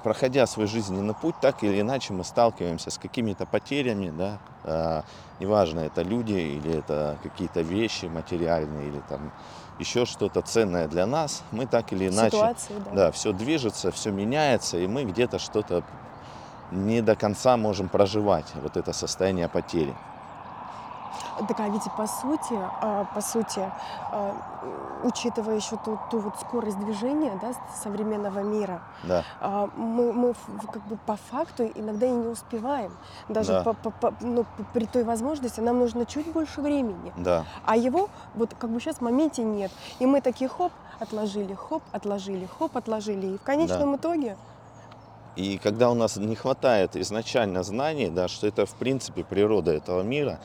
проходя 0.03 0.47
свой 0.47 0.67
жизненный 0.67 1.13
путь, 1.13 1.35
так 1.41 1.63
или 1.63 1.81
иначе 1.81 2.13
мы 2.13 2.23
сталкиваемся 2.23 2.89
с 2.89 2.97
какими-то 2.97 3.45
потерями, 3.45 4.09
да, 4.09 4.39
э, 4.63 5.01
неважно, 5.39 5.81
это 5.81 6.01
люди 6.01 6.33
или 6.33 6.77
это 6.79 7.17
какие-то 7.21 7.61
вещи 7.61 8.05
материальные 8.05 8.87
или 8.87 9.01
там 9.07 9.31
еще 9.79 10.05
что-то 10.05 10.41
ценное 10.41 10.87
для 10.87 11.05
нас, 11.05 11.43
мы 11.51 11.65
так 11.65 11.91
или 11.91 12.07
иначе 12.07 12.37
ситуации, 12.37 12.73
да. 12.85 12.91
да, 12.91 13.11
все 13.11 13.33
движется, 13.33 13.91
все 13.91 14.11
меняется, 14.11 14.77
и 14.77 14.87
мы 14.87 15.03
где-то 15.03 15.37
что-то 15.37 15.83
не 16.71 17.01
до 17.01 17.15
конца 17.15 17.57
можем 17.57 17.87
проживать, 17.89 18.51
вот 18.61 18.77
это 18.77 18.93
состояние 18.93 19.47
потери. 19.47 19.93
Так, 21.47 21.59
а 21.59 21.67
ведь 21.67 21.83
по 21.97 22.07
сути, 22.07 22.53
а, 22.81 23.05
по 23.13 23.19
сути, 23.21 23.59
а, 24.11 24.33
учитывая 25.03 25.55
еще 25.57 25.75
ту, 25.83 25.99
ту 26.09 26.19
вот 26.19 26.39
скорость 26.39 26.79
движения 26.79 27.37
да, 27.41 27.51
современного 27.83 28.39
мира, 28.39 28.81
Да, 29.03 29.23
а, 29.41 29.67
мы, 29.75 30.13
мы 30.13 30.33
как 30.71 30.81
бы 30.87 30.97
по 31.05 31.17
факту 31.17 31.65
иногда 31.75 32.05
и 32.05 32.11
не 32.11 32.27
успеваем. 32.27 32.93
Даже 33.27 33.51
Да. 33.51 33.63
по- 33.63 33.73
по- 33.73 33.91
по- 33.91 34.13
ну, 34.21 34.45
при 34.73 34.85
той 34.85 35.03
возможности 35.03 35.59
нам 35.59 35.79
нужно 35.79 36.05
чуть 36.05 36.31
больше 36.31 36.61
времени. 36.61 37.11
да, 37.17 37.43
А 37.65 37.75
его 37.75 38.07
вот 38.35 38.53
как 38.57 38.69
бы 38.69 38.79
сейчас 38.79 38.97
в 38.97 39.01
моменте 39.01 39.43
нет. 39.43 39.71
И 39.99 40.05
мы 40.05 40.21
такие 40.21 40.49
хоп, 40.49 40.71
отложили, 41.01 41.53
хоп, 41.53 41.83
отложили, 41.91 42.47
хоп, 42.59 42.77
отложили. 42.77 43.27
И 43.27 43.37
в 43.37 43.41
конечном 43.41 43.97
итоге 43.97 44.37
И 45.35 45.57
когда 45.57 45.89
у 45.89 45.95
нас 45.95 46.15
не 46.15 46.35
хватает 46.35 46.95
изначально 46.95 47.63
знаний, 47.63 48.09
да, 48.09 48.27
что 48.27 48.47
это 48.47 48.65
в 48.65 48.73
принципе 48.75 49.23
природа 49.23 49.71
этого 49.71 50.01
мира, 50.01 50.39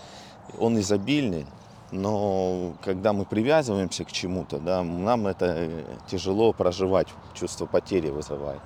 он 0.58 0.78
изобильный, 0.80 1.46
но 1.92 2.72
когда 2.84 3.12
мы 3.12 3.24
привязываемся 3.24 4.04
к 4.04 4.12
чему-то, 4.12 4.58
да, 4.58 4.82
нам 4.82 5.26
это 5.26 5.46
э, 5.46 5.84
тяжело 6.08 6.52
проживать, 6.52 7.08
чувство 7.34 7.66
потери 7.66 8.10
вызывает. 8.10 8.60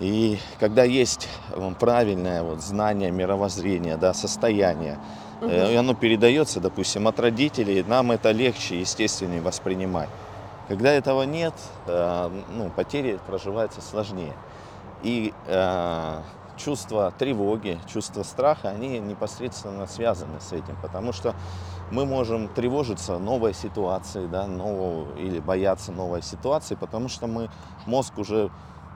И 0.00 0.38
когда 0.58 0.84
есть 0.84 1.28
э, 1.50 1.72
правильное 1.78 2.42
вот, 2.42 2.62
знание 2.62 3.10
мировоззрения, 3.10 3.98
да, 3.98 4.14
состояние, 4.14 4.98
э, 5.42 5.72
и 5.72 5.76
оно 5.76 5.94
передается, 5.94 6.60
допустим, 6.60 7.08
от 7.08 7.20
родителей, 7.20 7.82
нам 7.82 8.10
это 8.10 8.30
легче, 8.30 8.80
естественнее 8.80 9.42
воспринимать. 9.42 10.08
Когда 10.68 10.92
этого 10.92 11.24
нет, 11.24 11.52
ну, 11.88 12.70
потери 12.76 13.18
проживаются 13.26 13.80
сложнее. 13.80 14.34
И 15.02 15.32
э, 15.46 16.22
чувство 16.56 17.12
тревоги, 17.18 17.78
чувство 17.86 18.22
страха, 18.22 18.68
они 18.68 18.98
непосредственно 18.98 19.86
связаны 19.86 20.40
с 20.40 20.52
этим, 20.52 20.76
потому 20.82 21.12
что 21.12 21.34
мы 21.90 22.04
можем 22.06 22.48
тревожиться 22.48 23.18
новой 23.18 23.54
ситуации, 23.54 24.26
да, 24.26 24.46
нового, 24.46 25.16
или 25.16 25.40
бояться 25.40 25.90
новой 25.92 26.22
ситуации, 26.22 26.74
потому 26.74 27.08
что 27.08 27.26
мы, 27.26 27.48
мозг 27.86 28.18
уже 28.18 28.50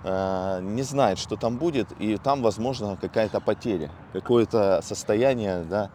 э, 0.05 0.61
не 0.63 0.83
знает, 0.83 1.19
что 1.19 1.37
там 1.37 1.57
будет, 1.57 1.91
и 1.99 2.17
там, 2.19 2.43
возможно, 2.43 2.97
какая-то 3.01 3.41
потеря, 3.41 3.91
какое-то 4.13 4.81
состояние, 4.83 5.65
да, 5.65 5.91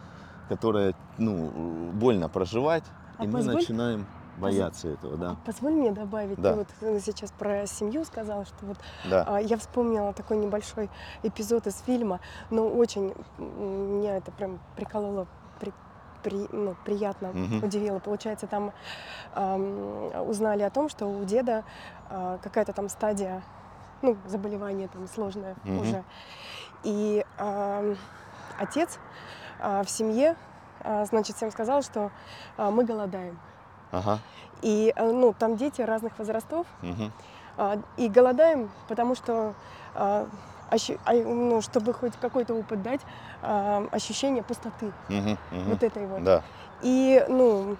которое 0.49 0.95
ну, 1.19 1.91
больно 1.93 2.27
проживать, 2.29 2.83
А 3.17 3.23
и 3.23 3.27
мы 3.27 3.33
позволь- 3.39 3.55
начинаем 3.55 4.07
бояться 4.39 4.87
этого, 4.89 5.17
да. 5.17 5.35
позволь 5.45 5.73
мне 5.73 5.91
добавить, 5.91 6.39
Да. 6.41 6.51
ты 6.51 6.57
вот 6.59 6.67
э, 6.81 6.99
сейчас 6.99 7.31
про 7.31 7.65
семью 7.67 8.03
сказала, 8.05 8.45
что 8.45 8.65
вот 8.65 8.77
да. 9.09 9.25
А, 9.27 9.39
Я 9.41 9.57
вспомнила 9.57 10.13
такой 10.13 10.37
небольшой 10.37 10.89
эпизод 11.23 11.67
из 11.67 11.77
фильма, 11.81 12.19
но 12.49 12.67
очень 12.67 13.13
меня 13.37 14.17
это 14.17 14.31
прям 14.31 14.59
прикололо, 14.75 15.27
при- 15.59 15.73
при- 16.23 16.47
ну, 16.51 16.75
приятно 16.85 17.29
Мгм. 17.33 17.63
удивило. 17.63 17.99
Получается, 17.99 18.47
там 18.47 18.71
ам, 19.33 20.11
узнали 20.27 20.63
о 20.63 20.69
том, 20.69 20.89
что 20.89 21.07
у 21.07 21.23
деда 21.23 21.63
а, 22.09 22.37
какая-то 22.41 22.73
там 22.73 22.89
стадия, 22.89 23.41
ну, 24.01 24.17
заболевание 24.27 24.87
там 24.87 25.07
сложное 25.07 25.55
Мгм. 25.63 25.79
уже. 25.79 26.03
И 26.83 27.25
ам, 27.37 27.95
отец 28.57 28.97
а, 29.61 29.83
в 29.83 29.89
семье, 29.89 30.35
а, 30.81 31.05
значит, 31.05 31.35
всем 31.35 31.51
сказал, 31.51 31.81
что 31.81 32.11
а, 32.57 32.71
мы 32.71 32.85
голодаем. 32.85 33.37
Ага. 33.91 34.19
И, 34.61 34.93
э, 34.95 35.11
ну, 35.11 35.33
там 35.33 35.55
дети 35.57 35.81
разных 35.81 36.17
возрастов, 36.19 36.67
а, 37.57 37.77
и 37.97 38.07
голодаем, 38.07 38.69
потому 38.87 39.15
что, 39.15 39.53
а, 39.95 40.27
а, 40.69 41.13
ну, 41.13 41.61
чтобы 41.61 41.93
хоть 41.93 42.13
какой-то 42.21 42.53
опыт 42.53 42.81
дать, 42.81 43.01
ощущение 43.91 44.43
пустоты, 44.43 44.91
Мгм. 45.09 45.37
Мгм. 45.51 45.63
вот 45.65 45.83
этой 45.83 46.05
вот. 46.07 46.23
Да. 46.23 46.41
И, 46.81 47.25
ну, 47.27 47.75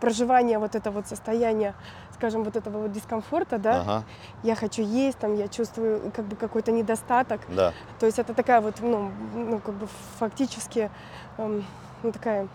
проживание 0.00 0.58
вот 0.58 0.74
этого 0.74 0.94
вот 0.96 1.06
состояния, 1.06 1.74
скажем, 2.14 2.44
вот 2.44 2.56
этого 2.56 2.82
вот 2.82 2.92
дискомфорта, 2.92 3.58
да, 3.58 3.80
Ага. 3.80 4.02
я 4.42 4.54
хочу 4.54 4.82
есть, 4.82 5.18
там, 5.18 5.34
я 5.34 5.48
чувствую 5.48 6.12
как 6.14 6.24
бы 6.26 6.36
какой-то 6.36 6.72
недостаток, 6.72 7.40
Да. 7.48 7.72
то 7.98 8.06
есть 8.06 8.18
это 8.18 8.34
такая 8.34 8.60
вот, 8.60 8.76
ну, 8.80 9.10
ну 9.34 9.58
как 9.60 9.74
бы 9.74 9.86
фактически, 10.18 10.90
эм, 11.38 11.64
ну, 12.02 12.12
такая, 12.12 12.48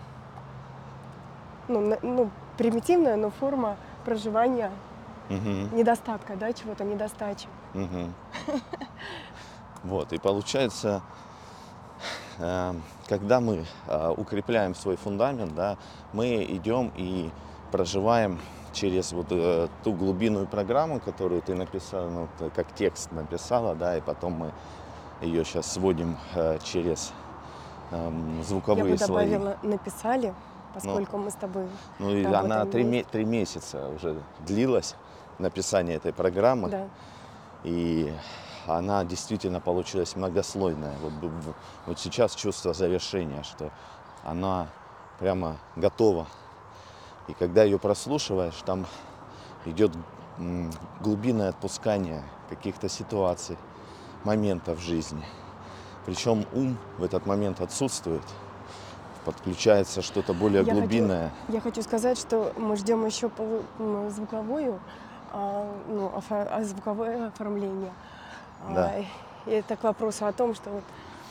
ну, 1.68 1.80
на- 1.80 1.98
ну, 2.02 2.30
примитивная, 2.58 3.16
но 3.16 3.30
форма 3.30 3.76
проживания 4.04 4.70
Мгм. 5.28 5.74
недостатка, 5.76 6.36
да, 6.36 6.52
чего-то, 6.52 6.84
недостачи. 6.84 7.48
Вот, 9.82 10.12
и 10.12 10.18
получается, 10.18 11.02
э, 12.38 12.72
когда 13.08 13.40
мы 13.40 13.64
э, 13.88 14.14
укрепляем 14.16 14.74
свой 14.76 14.96
фундамент, 14.96 15.54
да, 15.56 15.76
мы 16.12 16.44
идем 16.44 16.92
и 16.96 17.30
проживаем 17.72 18.38
через 18.72 19.12
вот 19.12 19.26
э, 19.30 19.66
ту 19.82 19.92
глубинную 19.92 20.46
программу, 20.46 21.00
которую 21.00 21.42
ты 21.42 21.54
написала, 21.54 22.08
ну, 22.08 22.28
как 22.54 22.72
текст 22.74 23.10
написала, 23.10 23.74
да, 23.74 23.96
и 23.96 24.00
потом 24.00 24.34
мы 24.34 24.52
ее 25.20 25.44
сейчас 25.44 25.72
сводим 25.72 26.16
э, 26.36 26.58
через 26.62 27.12
эм, 27.90 28.38
Я 28.38 28.44
звуковые 28.44 28.92
бы 28.92 28.98
слои. 28.98 29.28
добавила 29.30 29.56
написали, 29.64 30.32
поскольку 30.74 31.18
мы 31.18 31.30
с 31.30 31.34
тобой 31.34 31.66
Ну 31.98 32.10
и 32.10 32.24
она 32.24 32.64
три, 32.66 32.82
ме- 32.82 32.88
вместе. 32.90 33.10
три 33.12 33.24
месяца 33.24 33.88
уже 33.88 34.20
длилась, 34.40 34.94
написание 35.38 35.96
этой 35.96 36.12
программы. 36.12 36.68
Да. 36.68 36.88
И 37.64 38.12
она 38.66 39.04
действительно 39.04 39.60
получилась 39.60 40.16
многослойная. 40.16 40.94
Вот, 41.02 41.12
вот 41.86 41.98
сейчас 41.98 42.34
чувство 42.34 42.72
завершения, 42.74 43.42
что 43.42 43.70
она 44.24 44.68
прямо 45.18 45.56
готова. 45.76 46.26
И 47.28 47.34
когда 47.34 47.62
ее 47.62 47.78
прослушиваешь, 47.78 48.60
там 48.64 48.86
идет 49.64 49.92
глубинное 51.00 51.50
отпускание 51.50 52.22
каких-то 52.48 52.88
ситуаций, 52.88 53.56
моментов 54.24 54.78
в 54.78 54.82
жизни. 54.82 55.24
Причем 56.04 56.46
ум 56.52 56.76
в 56.98 57.04
этот 57.04 57.26
момент 57.26 57.60
отсутствует. 57.60 58.22
Подключается 59.24 60.02
что-то 60.02 60.34
более 60.34 60.60
Я 60.60 60.64
хочу- 60.64 60.78
глубинное. 60.80 61.30
Я 61.48 61.60
хочу 61.60 61.82
сказать, 61.82 62.18
что 62.18 62.52
мы 62.56 62.76
ждем 62.76 63.06
еще 63.06 63.28
полу- 63.28 63.62
звуковую, 64.10 64.80
а, 65.32 65.64
ну, 65.88 66.08
офо- 66.08 66.48
а, 66.50 66.62
звуковое 66.64 67.28
оформление. 67.28 67.92
А, 68.68 68.74
Да. 68.74 68.92
и 68.98 69.50
это 69.50 69.76
к 69.76 69.84
вопросу 69.84 70.26
о 70.26 70.32
том, 70.32 70.54
что 70.54 70.70
вот 70.70 70.82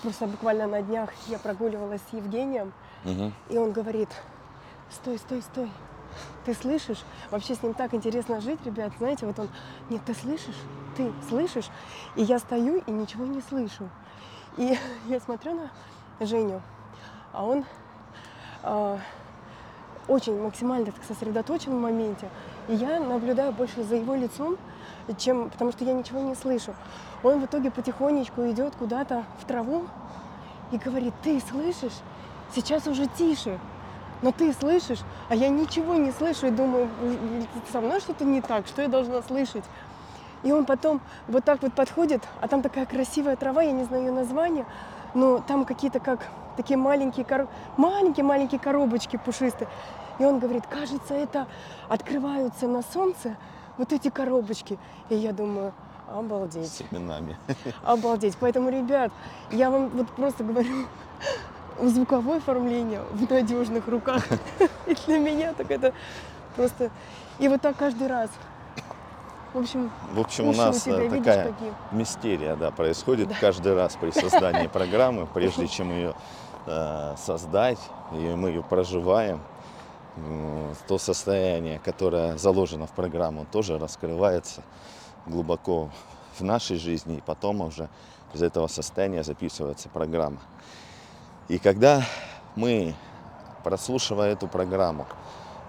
просто 0.03 0.25
буквально 0.27 0.67
на 0.67 0.81
днях 0.81 1.10
я 1.27 1.38
прогуливалась 1.38 2.01
с 2.10 2.13
Евгением, 2.13 2.71
Мгм. 3.03 3.33
и 3.50 3.57
он 3.57 3.71
говорит, 3.74 4.10
стой, 4.89 5.17
стой, 5.17 5.41
стой, 5.41 5.69
ты 6.45 6.53
слышишь? 6.53 7.03
Вообще 7.29 7.55
с 7.55 7.62
ним 7.63 7.74
так 7.74 7.93
интересно 7.93 8.39
жить, 8.39 8.60
ребят, 8.65 8.93
знаете, 9.00 9.25
вот 9.25 9.38
он, 9.38 9.50
нет, 9.89 10.01
ты 10.05 10.13
слышишь? 10.13 10.55
Ты 10.95 11.12
слышишь? 11.27 11.69
И 12.15 12.24
я 12.24 12.39
стою 12.39 12.81
и 12.86 12.91
ничего 12.91 13.25
не 13.25 13.41
слышу. 13.41 13.89
И 14.57 14.77
я 15.07 15.19
смотрю 15.19 15.55
на 16.19 16.25
Женю, 16.25 16.62
а 17.34 17.46
он 17.46 17.66
а, 18.64 19.00
очень 20.08 20.42
максимально 20.42 20.88
так 20.88 20.96
сосредоточен 21.08 21.72
в 21.72 21.80
моменте. 21.80 22.30
И 22.68 22.76
я 22.76 23.00
наблюдаю 23.00 23.52
больше 23.52 23.84
за 23.84 23.96
его 23.96 24.16
лицом, 24.16 24.58
чем, 25.18 25.50
потому 25.50 25.72
что 25.72 25.84
я 25.84 25.94
ничего 25.94 26.20
не 26.20 26.36
слышу. 26.36 26.74
Он 27.24 27.40
в 27.40 27.46
итоге 27.46 27.72
потихонечку 27.72 28.50
идет 28.50 28.76
куда-то 28.76 29.24
в 29.42 29.46
траву 29.46 29.88
и 30.72 30.78
говорит, 30.78 31.14
ты 31.24 31.40
слышишь? 31.40 31.98
Сейчас 32.54 32.88
уже 32.88 33.08
тише. 33.08 33.60
Но 34.22 34.32
ты 34.32 34.54
слышишь, 34.54 35.00
а 35.30 35.36
я 35.36 35.50
ничего 35.50 35.96
не 35.96 36.12
слышу 36.12 36.48
и 36.48 36.52
думаю, 36.52 36.88
«М, 37.02 37.48
со 37.72 37.82
мной 37.82 38.00
что-то 38.02 38.24
не 38.24 38.40
так, 38.42 38.68
что 38.68 38.84
я 38.84 38.88
должна 38.88 39.24
слышать? 39.24 39.64
И 40.44 40.52
он 40.52 40.66
потом 40.66 41.02
вот 41.28 41.44
так 41.44 41.62
вот 41.64 41.74
подходит, 41.74 42.22
а 42.40 42.48
там 42.48 42.62
такая 42.62 42.86
красивая 42.86 43.36
трава, 43.36 43.64
я 43.64 43.72
не 43.72 43.84
знаю 43.84 44.04
ее 44.06 44.12
название, 44.12 44.66
но 45.16 45.40
там 45.40 45.66
какие-то 45.66 46.00
как 46.00 46.20
такие 46.58 46.77
маленькие, 46.77 47.25
кор... 47.25 47.48
маленькие-маленькие 47.77 48.60
коробочки 48.60 49.17
пушистые. 49.17 49.67
И 50.20 50.25
он 50.25 50.39
говорит, 50.39 50.65
кажется, 50.67 51.13
это 51.13 51.48
открываются 51.89 52.67
на 52.67 52.81
солнце 52.81 53.36
вот 53.77 53.91
эти 53.91 54.10
коробочки. 54.10 54.77
И 55.10 55.15
я 55.15 55.31
думаю, 55.31 55.74
С 56.08 56.17
обалдеть, 56.17 56.72
семенами. 56.72 57.38
обалдеть. 57.84 58.38
Поэтому, 58.39 58.70
ребят, 58.70 59.12
я 59.51 59.72
вам 59.72 59.89
вот 59.89 60.10
просто 60.10 60.43
говорю, 60.43 60.86
звуковое 61.81 62.38
оформление 62.38 63.01
в 63.12 63.29
надежных 63.29 63.88
руках. 63.88 64.24
И 64.88 64.96
для 65.08 65.20
меня 65.20 65.53
так 65.53 65.72
это 65.72 65.93
просто... 66.55 66.91
И 67.39 67.47
вот 67.47 67.62
так 67.62 67.78
каждый 67.78 68.08
раз. 68.08 68.30
В 69.54 69.60
общем, 69.60 69.92
В 70.14 70.20
общем, 70.20 70.48
у 70.48 70.54
нас 70.54 70.88
у 70.88 70.92
э, 70.92 71.04
видишь, 71.08 71.18
такая 71.26 71.52
какие. 71.52 71.74
мистерия 71.92 72.56
да, 72.56 72.72
происходит 72.72 73.30
каждый 73.40 73.76
раз 73.76 73.98
при 74.00 74.12
создании 74.12 74.68
программы, 74.74 75.28
прежде 75.34 75.68
чем 75.68 75.90
ее 75.92 76.14
э, 76.68 77.16
создать, 77.18 77.80
и 78.14 78.16
мы 78.36 78.50
ее 78.50 78.64
проживаем. 78.64 79.42
м, 80.16 80.74
То 80.88 80.98
состояние, 80.98 81.80
которое 81.80 82.38
заложено 82.38 82.88
в 82.88 82.92
программу, 82.92 83.46
тоже 83.52 83.78
раскрывается 83.78 84.62
глубоко 85.26 85.90
в 86.38 86.42
нашей 86.44 86.78
жизни, 86.78 87.18
и 87.18 87.22
потом 87.22 87.62
уже 87.62 87.90
из 88.34 88.42
этого 88.42 88.68
состояния 88.68 89.24
записывается 89.24 89.90
программа. 89.90 90.38
И 91.50 91.58
когда 91.60 92.04
мы, 92.56 92.96
прослушивая 93.66 94.32
эту 94.32 94.48
программу, 94.48 95.06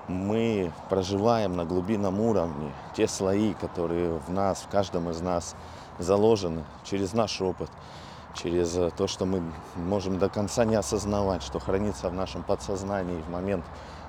мы 0.09 0.73
проживаем 0.89 1.57
на 1.57 1.65
глубинном 1.65 2.21
уровне 2.21 2.73
те 2.95 3.07
слои, 3.07 3.55
которые 3.55 4.19
в 4.19 4.31
нас, 4.31 4.63
в 4.63 4.69
каждом 4.69 5.11
из 5.11 5.21
нас 5.21 5.55
заложены 5.99 6.65
через 6.85 7.13
наш 7.13 7.41
опыт, 7.41 7.71
через 8.35 8.77
э, 8.77 8.91
то, 8.97 9.07
что 9.07 9.27
мы 9.27 9.43
можем 9.77 10.19
до 10.19 10.29
конца 10.29 10.65
не 10.65 10.75
осознавать, 10.75 11.43
что 11.43 11.59
хранится 11.59 12.09
в 12.09 12.15
нашем 12.15 12.43
подсознании 12.43 13.21
в 13.23 13.31
момент 13.31 13.65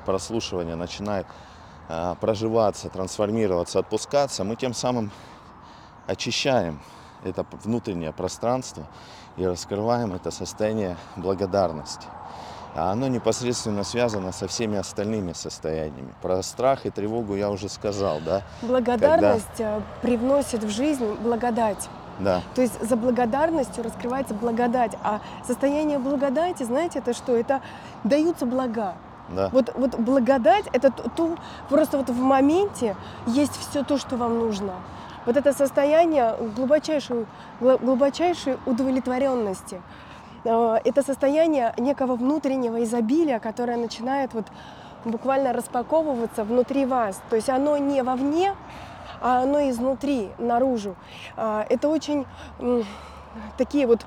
прослушивания 0.05 0.75
начинает 0.75 1.27
э, 1.89 2.15
проживаться, 2.19 2.89
трансформироваться, 2.89 3.79
отпускаться, 3.79 4.43
мы 4.43 4.55
тем 4.55 4.73
самым 4.73 5.11
очищаем 6.07 6.79
это 7.23 7.45
внутреннее 7.63 8.11
пространство 8.11 8.85
и 9.37 9.45
раскрываем 9.45 10.13
это 10.13 10.31
состояние 10.31 10.97
благодарности. 11.15 12.07
А 12.75 12.91
оно 12.91 13.07
непосредственно 13.07 13.83
связано 13.83 14.31
со 14.31 14.47
всеми 14.47 14.77
остальными 14.77 15.33
состояниями. 15.33 16.13
Про 16.21 16.41
страх 16.41 16.85
и 16.85 16.89
тревогу 16.89 17.35
я 17.35 17.51
уже 17.51 17.69
сказал, 17.69 18.19
да? 18.25 18.41
Благодарность 18.63 19.59
э, 19.59 19.79
привносит 20.01 20.63
в 20.63 20.69
жизнь 20.69 21.05
благодать. 21.21 21.87
Да, 22.19 22.41
То 22.53 22.61
есть 22.61 22.79
за 22.87 22.95
благодарностью 22.95 23.83
раскрывается 23.83 24.33
благодать. 24.35 24.93
А 25.03 25.19
состояние 25.45 25.97
благодати, 25.99 26.63
знаете, 26.63 26.99
это 26.99 27.13
что? 27.13 27.35
Это 27.35 27.61
даются 28.03 28.45
блага. 28.45 28.93
да. 29.29 29.49
Вот, 29.51 29.71
вот 29.75 29.95
благодать 29.99 30.65
это 30.73 30.91
т- 30.91 31.09
ту, 31.15 31.37
просто 31.69 31.97
вот 31.97 32.09
в 32.09 32.19
моменте 32.19 32.95
есть 33.25 33.55
все 33.55 33.83
то, 33.83 33.97
что 33.97 34.15
вам 34.15 34.37
нужно. 34.37 34.73
Вот 35.25 35.37
это 35.37 35.53
состояние 35.53 36.35
глубочайшей, 36.55 37.25
глубочайшей 37.59 38.57
удовлетворенности. 38.65 39.81
Э, 40.43 40.79
Это 40.83 41.03
состояние 41.03 41.73
некого 41.77 42.15
внутреннего 42.15 42.83
изобилия, 42.83 43.39
которое 43.39 43.77
начинает 43.77 44.33
вот 44.33 44.45
буквально 45.05 45.53
распаковываться 45.53 46.43
внутри 46.43 46.85
вас. 46.85 47.21
То 47.29 47.35
есть 47.35 47.49
оно 47.49 47.77
не 47.77 48.03
вовне, 48.03 48.55
а 49.21 49.43
оно 49.43 49.69
изнутри, 49.69 50.29
наружу. 50.37 50.95
А, 51.35 51.65
Это 51.69 51.89
очень 51.89 52.25
такие 53.57 53.87
вот 53.87 54.05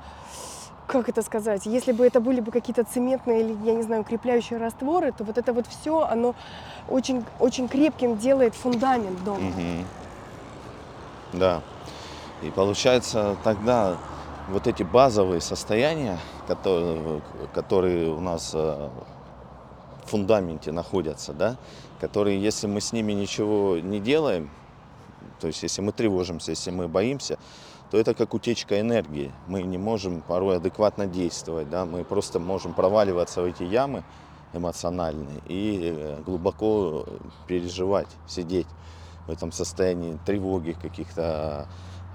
как 0.87 1.09
это 1.09 1.23
сказать, 1.23 1.67
если 1.67 1.91
бы 1.91 2.07
это 2.07 2.21
были 2.21 2.41
бы 2.41 2.53
какие-то 2.53 2.85
цементные 2.85 3.41
или, 3.41 3.57
я 3.65 3.75
не 3.75 3.83
знаю, 3.83 4.03
укрепляющие 4.03 4.57
растворы, 4.57 5.11
то 5.11 5.25
вот 5.25 5.37
это 5.37 5.53
вот 5.53 5.67
все, 5.67 6.03
оно 6.03 6.37
очень, 6.89 7.25
очень 7.41 7.67
крепким 7.67 8.17
делает 8.17 8.55
фундамент 8.55 9.25
дома. 9.25 9.51
Да. 11.33 11.61
И 12.43 12.51
получается 12.51 13.37
тогда 13.43 13.97
вот 14.49 14.67
эти 14.67 14.83
базовые 14.83 15.41
состояния, 15.41 16.19
которые, 16.47 17.23
которые 17.55 18.11
у 18.11 18.21
нас 18.21 18.53
э, 18.55 18.89
в 20.05 20.09
фундаменте 20.11 20.73
находятся, 20.73 21.33
да, 21.33 21.57
которые, 22.01 22.41
если 22.41 22.67
мы 22.67 22.81
с 22.81 22.93
ними 22.93 23.13
ничего 23.13 23.79
не 23.79 24.01
делаем, 24.01 24.51
то 25.41 25.49
есть 25.49 25.63
если 25.63 25.83
мы 25.83 25.93
тревожимся, 25.93 26.53
если 26.53 26.71
мы 26.71 26.89
боимся, 26.89 27.39
то 27.91 27.99
это 27.99 28.15
как 28.15 28.35
утечка 28.35 28.81
энергии. 28.81 29.33
Мы 29.47 29.63
не 29.63 29.79
можем 29.79 30.21
порой 30.21 30.57
адекватно 30.57 31.07
действовать, 31.07 31.71
да, 31.71 31.85
мы 31.85 32.05
просто 32.05 32.39
можем 32.41 32.73
проваливаться 32.75 33.43
в 33.43 33.45
эти 33.45 33.63
ямы 33.63 34.05
эмоциональные 34.53 35.41
и 35.49 35.93
э, 35.95 36.23
глубоко 36.25 37.05
переживать, 37.47 38.09
сидеть 38.27 38.67
в 39.27 39.31
этом 39.31 39.53
состоянии 39.53 40.19
тревоги 40.25 40.77
каких-то, 40.81 41.67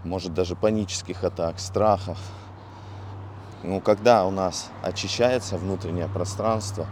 может 0.04 0.34
даже 0.34 0.56
панических 0.56 1.24
атак, 1.24 1.60
страхов. 1.60 2.18
Ну, 3.64 3.80
когда 3.80 4.26
у 4.26 4.32
нас 4.32 4.70
очищается 4.82 5.58
внутреннее 5.58 6.08
пространство, 6.08 6.88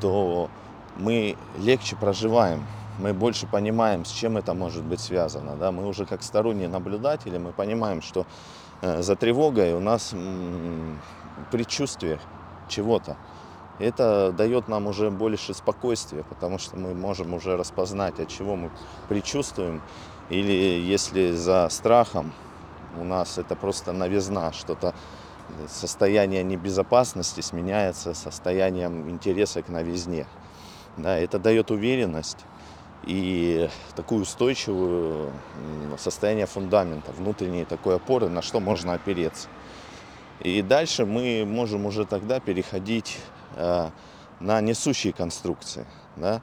то 0.00 0.50
мы 0.96 1.36
легче 1.58 1.96
проживаем, 1.96 2.66
мы 2.98 3.14
больше 3.14 3.46
понимаем, 3.46 4.04
с 4.04 4.10
чем 4.10 4.36
это 4.36 4.52
может 4.52 4.84
быть 4.84 5.00
связано. 5.00 5.56
Да? 5.56 5.72
Мы 5.72 5.86
уже 5.86 6.04
как 6.04 6.22
сторонние 6.22 6.68
наблюдатели, 6.68 7.38
мы 7.38 7.52
понимаем, 7.52 8.02
что 8.02 8.26
э, 8.82 9.02
за 9.02 9.16
тревогой 9.16 9.72
у 9.72 9.80
нас 9.80 10.14
предчувствие 11.50 12.20
чего-то. 12.68 13.16
Это 13.78 14.32
дает 14.36 14.68
нам 14.68 14.86
уже 14.86 15.10
больше 15.10 15.54
спокойствия, 15.54 16.22
потому 16.22 16.58
что 16.58 16.76
мы 16.76 16.94
можем 16.94 17.32
уже 17.32 17.56
распознать, 17.56 18.20
от 18.20 18.28
чего 18.28 18.54
мы 18.56 18.70
предчувствуем. 19.08 19.80
Или 20.28 20.52
если 20.52 21.32
за 21.32 21.68
страхом 21.70 22.32
у 22.98 23.04
нас 23.04 23.38
это 23.38 23.56
просто 23.56 23.92
новизна, 23.92 24.52
что-то 24.52 24.94
состояние 25.68 26.42
небезопасности 26.42 27.40
сменяется 27.40 28.14
состоянием 28.14 29.10
интереса 29.10 29.62
к 29.62 29.68
новизне. 29.68 30.26
Да, 30.96 31.18
это 31.18 31.38
дает 31.38 31.70
уверенность 31.70 32.38
и 33.04 33.68
такую 33.96 34.22
устойчивую 34.22 35.32
состояние 35.98 36.46
фундамента, 36.46 37.12
внутренней 37.12 37.64
такой 37.64 37.96
опоры, 37.96 38.28
на 38.28 38.42
что 38.42 38.60
можно 38.60 38.94
опереться. 38.94 39.48
И 40.40 40.62
дальше 40.62 41.06
мы 41.06 41.44
можем 41.46 41.86
уже 41.86 42.04
тогда 42.04 42.40
переходить 42.40 43.18
э, 43.56 43.90
на 44.40 44.60
несущие 44.60 45.12
конструкции. 45.12 45.86
Да? 46.16 46.40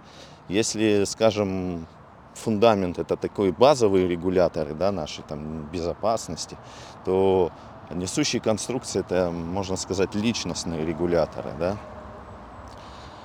Если, 0.49 1.03
скажем, 1.05 1.87
фундамент 2.37 2.99
это 2.99 3.17
такой 3.17 3.51
базовые 3.51 4.07
регуляторы 4.07 4.73
да, 4.73 4.91
нашей 4.91 5.23
там, 5.23 5.63
безопасности, 5.71 6.57
то 7.05 7.51
несущие 7.89 8.41
конструкции 8.41 8.99
это, 8.99 9.31
можно 9.31 9.75
сказать, 9.77 10.15
личностные 10.15 10.85
регуляторы. 10.85 11.51
Да? 11.59 11.77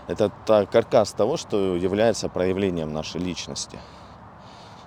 Это 0.09 0.31
каркас 0.71 1.13
того, 1.13 1.37
что 1.37 1.77
является 1.77 2.29
проявлением 2.29 2.93
нашей 2.93 3.21
личности. 3.21 3.79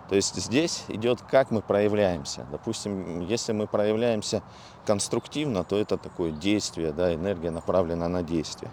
То 0.10 0.16
есть 0.16 0.36
здесь 0.36 0.84
идет, 0.88 1.22
как 1.22 1.50
мы 1.50 1.62
проявляемся. 1.62 2.46
Допустим, 2.52 3.22
если 3.22 3.54
мы 3.54 3.66
проявляемся 3.66 4.44
конструктивно, 4.86 5.64
то 5.64 5.80
это 5.80 5.98
такое 5.98 6.32
действие, 6.32 6.92
да, 6.92 7.14
энергия 7.14 7.50
направлена 7.50 8.08
на 8.08 8.22
действие. 8.22 8.72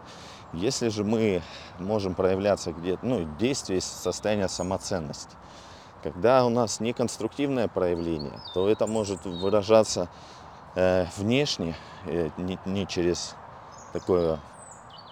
Если 0.53 0.89
же 0.89 1.05
мы 1.05 1.43
можем 1.79 2.15
проявляться 2.15 2.73
где-то, 2.73 3.07
ну, 3.07 3.27
действие 3.39 3.79
из 3.79 3.85
состояния 3.87 4.49
самоценности. 4.49 5.35
Когда 6.03 6.45
у 6.45 6.49
нас 6.49 6.81
не 6.81 6.93
конструктивное 6.93 7.69
проявление, 7.69 8.41
то 8.55 8.69
это 8.69 8.89
может 8.89 9.25
выражаться 9.25 10.09
э, 10.75 11.07
внешне, 11.17 11.77
э, 12.07 12.31
не, 12.37 12.59
не 12.67 12.89
через 12.89 13.37
такое 13.93 14.41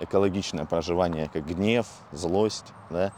экологичное 0.01 0.65
проживание, 0.65 1.31
как 1.33 1.47
гнев, 1.47 1.87
злость, 2.11 2.73
да, 2.91 3.13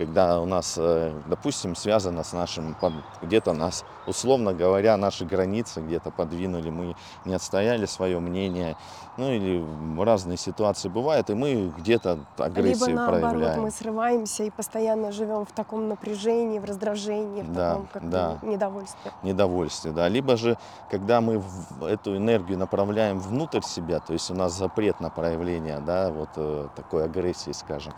когда 0.00 0.40
у 0.40 0.46
нас, 0.46 0.76
э, 0.78 1.12
допустим, 1.26 1.76
связано 1.76 2.24
с 2.24 2.32
нашим, 2.32 2.74
где-то 3.20 3.52
нас, 3.52 3.84
условно 4.06 4.54
говоря, 4.54 4.96
наши 4.96 5.26
границы 5.26 5.82
где-то 5.82 6.10
подвинули, 6.10 6.70
мы 6.70 6.96
не 7.26 7.34
отстояли 7.34 7.84
свое 7.84 8.18
мнение, 8.18 8.78
ну 9.18 9.30
или 9.30 9.62
разные 10.02 10.38
ситуации 10.38 10.88
бывают, 10.88 11.28
и 11.28 11.34
мы 11.34 11.70
где-то 11.76 12.12
Либо 12.14 12.44
агрессию 12.46 12.94
наоборот, 12.96 13.20
проявляем. 13.20 13.62
мы 13.62 13.70
срываемся 13.70 14.44
и 14.44 14.50
постоянно 14.50 15.12
живем 15.12 15.44
в 15.44 15.52
таком 15.52 15.88
напряжении, 15.90 16.58
в 16.60 16.64
раздражении, 16.64 17.42
в 17.42 17.52
Да, 17.52 17.68
таком 17.72 17.88
как 17.92 18.08
да. 18.08 18.38
недовольстве. 18.40 19.12
недовольстве, 19.22 19.92
да. 19.92 20.08
Либо 20.08 20.38
же, 20.38 20.56
когда 20.90 21.20
мы 21.20 21.42
эту 21.82 22.16
энергию 22.16 22.56
направляем 22.56 23.18
внутрь 23.20 23.60
себя, 23.60 24.00
то 24.00 24.14
есть 24.14 24.30
у 24.30 24.34
нас 24.34 24.54
запрет 24.54 24.98
на 25.00 25.10
проявление, 25.10 25.78
да, 25.80 26.10
вот 26.10 26.30
э, 26.36 26.68
такой 26.74 27.04
агрессии, 27.04 27.52
скажем, 27.52 27.92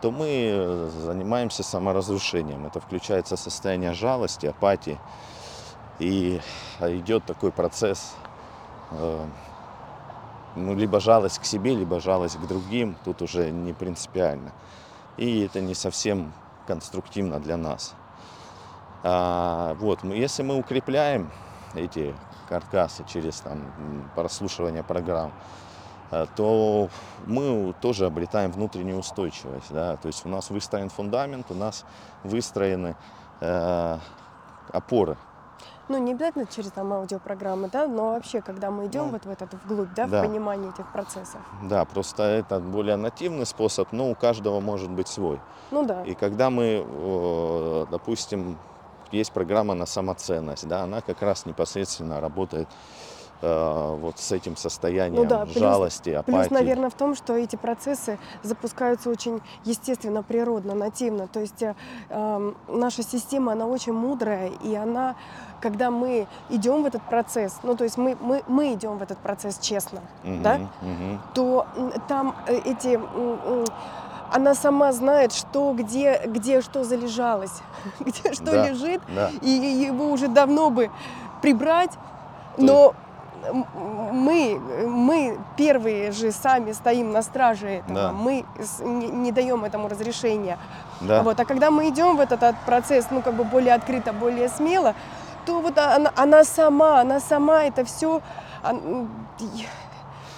то 0.00 0.10
мы 0.10 0.28
э, 0.28 0.90
занимаемся 1.04 1.62
саморазрушением. 1.62 2.66
Это 2.66 2.80
включается 2.80 3.36
состояние 3.36 3.92
жалости, 3.92 4.46
апатии. 4.46 4.98
И 5.98 6.40
а, 6.78 6.94
идет 6.94 7.24
такой 7.24 7.52
процесс, 7.52 8.14
э, 8.90 9.26
ну, 10.56 10.74
либо 10.74 11.00
жалость 11.00 11.38
к 11.38 11.44
себе, 11.44 11.74
либо 11.74 12.00
жалость 12.00 12.36
к 12.36 12.46
другим, 12.46 12.96
тут 13.04 13.22
уже 13.22 13.50
не 13.50 13.72
принципиально. 13.72 14.52
И 15.16 15.42
это 15.42 15.60
не 15.60 15.74
совсем 15.74 16.32
конструктивно 16.66 17.40
для 17.40 17.56
нас. 17.56 17.94
А, 19.02 19.74
вот, 19.80 20.04
если 20.04 20.42
мы 20.42 20.56
укрепляем 20.56 21.30
эти 21.74 22.14
каркасы 22.48 23.04
через 23.08 23.40
там, 23.40 23.72
прослушивание 24.14 24.82
программ, 24.82 25.32
то 26.36 26.88
мы 27.26 27.74
тоже 27.80 28.06
обретаем 28.06 28.52
внутреннюю 28.52 28.98
устойчивость. 28.98 29.70
Да? 29.70 29.96
То 29.96 30.08
есть 30.08 30.24
у 30.26 30.28
нас 30.28 30.50
выстроен 30.50 30.88
фундамент, 30.88 31.50
у 31.50 31.54
нас 31.54 31.84
выстроены 32.22 32.96
э, 33.40 33.98
опоры. 34.72 35.16
Ну, 35.88 35.98
не 35.98 36.12
обязательно 36.12 36.46
через 36.46 36.72
там 36.72 36.92
аудиопрограммы, 36.92 37.68
да, 37.68 37.86
но 37.86 38.14
вообще, 38.14 38.40
когда 38.40 38.72
мы 38.72 38.86
идем 38.86 39.06
Ну, 39.06 39.10
вот 39.12 39.24
в 39.24 39.30
этот 39.30 39.54
вглубь, 39.54 39.94
да, 39.94 40.08
да. 40.08 40.20
в 40.20 40.26
понимание 40.26 40.70
этих 40.70 40.90
процессов. 40.90 41.40
Да, 41.62 41.84
просто 41.84 42.24
это 42.24 42.58
более 42.58 42.96
нативный 42.96 43.46
способ, 43.46 43.92
но 43.92 44.10
у 44.10 44.16
каждого 44.16 44.58
может 44.58 44.90
быть 44.90 45.06
свой. 45.06 45.40
Ну 45.70 45.84
да. 45.84 46.02
И 46.02 46.14
когда 46.14 46.50
мы, 46.50 46.84
э, 46.84 47.86
допустим, 47.88 48.58
есть 49.12 49.30
программа 49.30 49.74
на 49.74 49.86
самоценность, 49.86 50.66
да, 50.66 50.82
она 50.82 51.00
как 51.02 51.22
раз 51.22 51.46
непосредственно 51.46 52.20
работает 52.20 52.68
э, 52.68 52.72
вот 53.42 54.18
с 54.18 54.32
этим 54.32 54.56
состоянием 54.56 55.22
Ну 55.22 55.28
да, 55.28 55.44
плюс- 55.44 55.56
жалости, 55.56 56.10
апатии. 56.10 56.38
Плюс, 56.38 56.50
наверное, 56.50 56.90
в 56.90 56.94
том, 56.94 57.14
что 57.14 57.34
эти 57.36 57.56
процессы 57.56 58.18
запускаются 58.42 59.10
очень 59.10 59.40
естественно, 59.64 60.22
природно, 60.22 60.74
нативно. 60.74 61.26
То 61.28 61.40
есть 61.40 61.62
э, 61.62 61.74
эм, 62.08 62.56
наша 62.68 63.02
система, 63.02 63.52
она 63.52 63.66
очень 63.66 63.92
мудрая, 63.92 64.50
и 64.64 64.74
она, 64.74 65.16
когда 65.60 65.90
мы 65.90 66.26
идем 66.48 66.82
в 66.82 66.86
этот 66.86 67.02
процесс, 67.02 67.58
ну 67.62 67.76
то 67.76 67.84
есть 67.84 67.98
мы, 67.98 68.16
мы, 68.20 68.42
мы 68.48 68.72
идем 68.72 68.98
в 68.98 69.02
этот 69.02 69.18
процесс 69.18 69.58
честно, 69.58 70.00
Мгм, 70.24 70.42
да? 70.42 70.58
мгм. 70.82 71.20
то 71.34 71.66
там 72.08 72.34
э, 72.46 72.56
эти... 72.64 72.98
Она 74.32 74.54
сама 74.54 74.90
знает, 74.92 75.32
что, 75.32 75.72
где, 75.72 76.20
где 76.26 76.60
что 76.60 76.82
залежалось, 76.82 77.62
где 78.00 78.32
что 78.32 78.44
Да. 78.46 78.68
лежит, 78.68 79.00
Да. 79.14 79.30
и 79.40 79.48
его 79.50 80.10
уже 80.10 80.26
давно 80.28 80.70
бы 80.70 80.90
прибрать, 81.42 81.92
но 82.58 82.94
мы, 83.52 84.60
мы 84.86 85.38
первые 85.56 86.12
же 86.12 86.32
сами 86.32 86.72
стоим 86.72 87.12
на 87.12 87.22
страже 87.22 87.68
этого, 87.68 87.94
Да. 87.94 88.12
мы 88.12 88.44
не, 88.80 89.06
не 89.08 89.32
даем 89.32 89.64
этому 89.64 89.88
разрешения. 89.88 90.58
Да. 91.00 91.22
Вот, 91.22 91.38
а 91.40 91.44
когда 91.44 91.70
мы 91.70 91.88
идем 91.88 92.16
в 92.16 92.20
этот 92.20 92.42
от- 92.42 92.60
процесс, 92.66 93.06
ну 93.10 93.22
как 93.22 93.34
бы 93.34 93.44
более 93.44 93.74
открыто, 93.74 94.12
более 94.12 94.48
смело, 94.48 94.94
то 95.44 95.60
вот 95.60 95.78
она, 95.78 96.10
она 96.16 96.44
сама, 96.44 97.00
она 97.00 97.20
сама 97.20 97.64
это 97.64 97.84
все, 97.84 98.20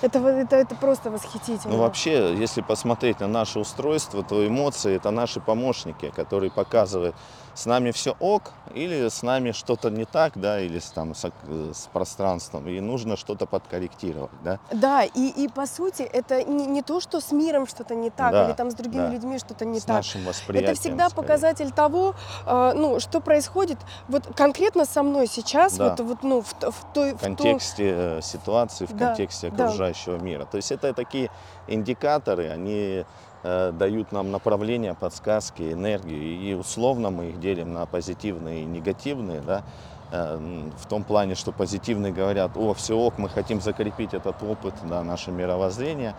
это, 0.00 0.18
это, 0.18 0.56
это 0.56 0.74
просто 0.76 1.10
восхитительно. 1.10 1.74
Ну 1.74 1.80
вообще, 1.82 2.34
если 2.36 2.60
посмотреть 2.60 3.20
на 3.20 3.26
наше 3.26 3.58
устройство, 3.58 4.22
то 4.22 4.46
эмоции 4.46 4.94
это 4.96 5.10
наши 5.10 5.40
помощники, 5.40 6.10
которые 6.14 6.50
показывают, 6.50 7.16
с 7.58 7.66
нами 7.66 7.90
все 7.90 8.14
ок, 8.20 8.52
или 8.72 9.08
с 9.08 9.22
нами 9.24 9.50
что-то 9.50 9.90
не 9.90 10.04
так, 10.04 10.34
да, 10.36 10.60
или 10.60 10.78
с, 10.78 10.90
там, 10.90 11.12
с, 11.12 11.24
э, 11.24 11.72
с 11.74 11.88
пространством, 11.92 12.68
и 12.68 12.78
нужно 12.78 13.16
что-то 13.16 13.46
подкорректировать, 13.46 14.30
да. 14.44 14.60
Да, 14.70 15.02
и, 15.02 15.26
и 15.26 15.48
по 15.48 15.66
сути 15.66 16.02
это 16.02 16.44
не, 16.44 16.66
не 16.66 16.82
то, 16.82 17.00
что 17.00 17.20
с 17.20 17.32
миром 17.32 17.66
что-то 17.66 17.96
не 17.96 18.10
так, 18.10 18.30
Да, 18.30 18.46
или 18.46 18.52
там 18.52 18.70
с 18.70 18.74
другими 18.74 19.06
да. 19.06 19.10
людьми 19.10 19.38
что-то 19.40 19.64
не 19.64 19.80
с 19.80 19.84
так. 19.84 19.96
нашим 19.96 20.24
восприятием. 20.24 20.72
Это 20.72 20.80
всегда 20.80 21.08
скорее. 21.08 21.16
показатель 21.26 21.70
того, 21.72 22.14
э, 22.46 22.72
ну, 22.76 23.00
что 23.00 23.20
происходит 23.20 23.78
вот 24.06 24.22
конкретно 24.36 24.84
со 24.84 25.02
мной 25.02 25.26
сейчас, 25.26 25.76
Да. 25.76 25.90
вот, 25.90 26.00
вот, 26.00 26.22
ну, 26.22 26.42
в, 26.42 26.52
в 26.52 26.92
той, 26.94 27.14
в 27.14 27.16
в 27.16 27.20
контексте 27.22 27.92
э, 27.96 28.20
ситуации, 28.22 28.86
в 28.86 28.92
Да, 28.92 29.06
контексте 29.08 29.50
да. 29.50 29.64
окружающего 29.64 30.16
мира. 30.18 30.44
То 30.44 30.58
есть 30.58 30.70
это 30.70 30.94
такие 30.94 31.28
индикаторы, 31.66 32.50
они 32.50 33.04
дают 33.42 34.12
нам 34.12 34.30
направление, 34.32 34.94
подсказки, 34.94 35.72
энергию, 35.72 36.40
и 36.40 36.54
условно 36.54 37.10
мы 37.10 37.26
их 37.26 37.40
делим 37.40 37.72
на 37.72 37.86
позитивные 37.86 38.62
и 38.62 38.66
негативные, 38.66 39.40
да, 39.40 39.62
Э, 40.10 40.38
в 40.78 40.86
том 40.86 41.04
плане, 41.04 41.34
что 41.34 41.52
позитивные 41.52 42.12
говорят, 42.12 42.52
о, 42.56 42.72
все 42.74 42.96
ок, 42.96 43.18
мы 43.18 43.28
хотим 43.28 43.60
закрепить 43.60 44.14
этот 44.14 44.42
опыт, 44.42 44.74
да, 44.84 45.02
наше 45.02 45.30
мировоззрение. 45.30 46.14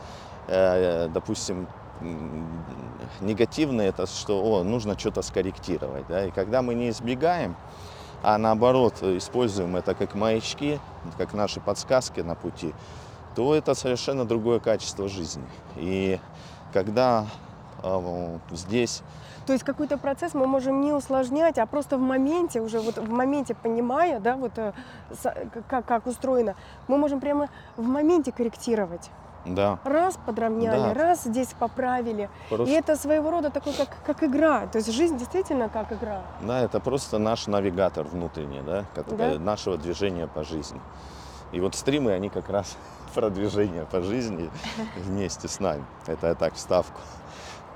Э, 0.48 1.08
Допустим, 1.08 1.68
негативные 3.20 3.90
это 3.90 4.06
что, 4.06 4.42
о, 4.44 4.64
нужно 4.64 4.98
что-то 4.98 5.22
скорректировать, 5.22 6.06
да, 6.08 6.26
и 6.26 6.32
когда 6.32 6.62
мы 6.62 6.76
не 6.76 6.90
избегаем, 6.90 7.56
а 8.22 8.38
наоборот 8.38 8.96
э, 9.02 9.18
используем 9.18 9.76
это 9.76 9.96
как 9.96 10.14
маячки, 10.14 10.80
как 11.18 11.34
наши 11.34 11.60
подсказки 11.60 12.20
на 12.20 12.36
пути, 12.36 12.74
то 13.36 13.56
это 13.56 13.74
совершенно 13.74 14.24
другое 14.26 14.60
качество 14.60 15.08
жизни. 15.08 15.46
И 15.78 16.20
когда 16.74 17.26
э, 17.84 18.38
здесь 18.52 19.02
То 19.46 19.54
есть 19.54 19.64
какой-то 19.66 19.98
процесс 19.98 20.34
мы 20.34 20.46
можем 20.48 20.82
не 20.82 20.92
усложнять, 20.94 21.58
а 21.58 21.66
просто 21.66 21.98
в 21.98 22.02
моменте, 22.02 22.62
уже 22.62 22.80
вот 22.80 22.98
в 22.98 23.10
моменте 23.10 23.56
понимая, 23.56 24.20
да, 24.20 24.36
вот 24.36 24.52
э, 24.58 24.74
с- 25.12 25.34
как, 25.68 25.86
как 25.86 26.08
устроено, 26.08 26.56
мы 26.88 26.98
можем 26.98 27.20
прямо 27.20 27.48
в 27.78 27.84
моменте 27.88 28.32
корректировать. 28.32 29.10
да, 29.46 29.80
Раз 29.86 30.18
подровняли, 30.26 30.94
Да. 30.94 30.94
раз 30.94 31.24
здесь 31.24 31.54
поправили. 31.60 32.30
И 32.52 32.56
просто, 32.56 32.76
это 32.76 32.96
своего 32.98 33.32
рода 33.32 33.50
такой, 33.50 33.74
как, 33.74 33.88
как 34.06 34.24
игра. 34.24 34.68
То 34.68 34.78
есть 34.80 34.92
жизнь 34.92 35.18
действительно 35.18 35.70
как 35.70 35.92
игра. 35.94 36.22
да, 36.42 36.60
это 36.62 36.80
просто 36.80 37.18
наш 37.20 37.48
навигатор 37.48 38.06
внутренний, 38.06 38.62
да, 38.62 38.84
который- 38.94 39.38
Да. 39.38 39.40
нашего 39.40 39.78
движения 39.78 40.28
по 40.28 40.44
жизни. 40.44 40.80
И 41.54 41.60
вот 41.62 41.74
стримы, 41.76 42.12
они 42.12 42.30
как 42.30 42.50
раз 42.50 42.76
про 43.14 43.30
движение 43.30 43.86
по 43.86 44.02
жизни 44.02 44.50
вместе 44.98 45.48
с 45.48 45.60
нами. 45.60 45.86
Это 46.08 46.28
я 46.28 46.36
так 46.36 46.56
вставку. 46.56 47.00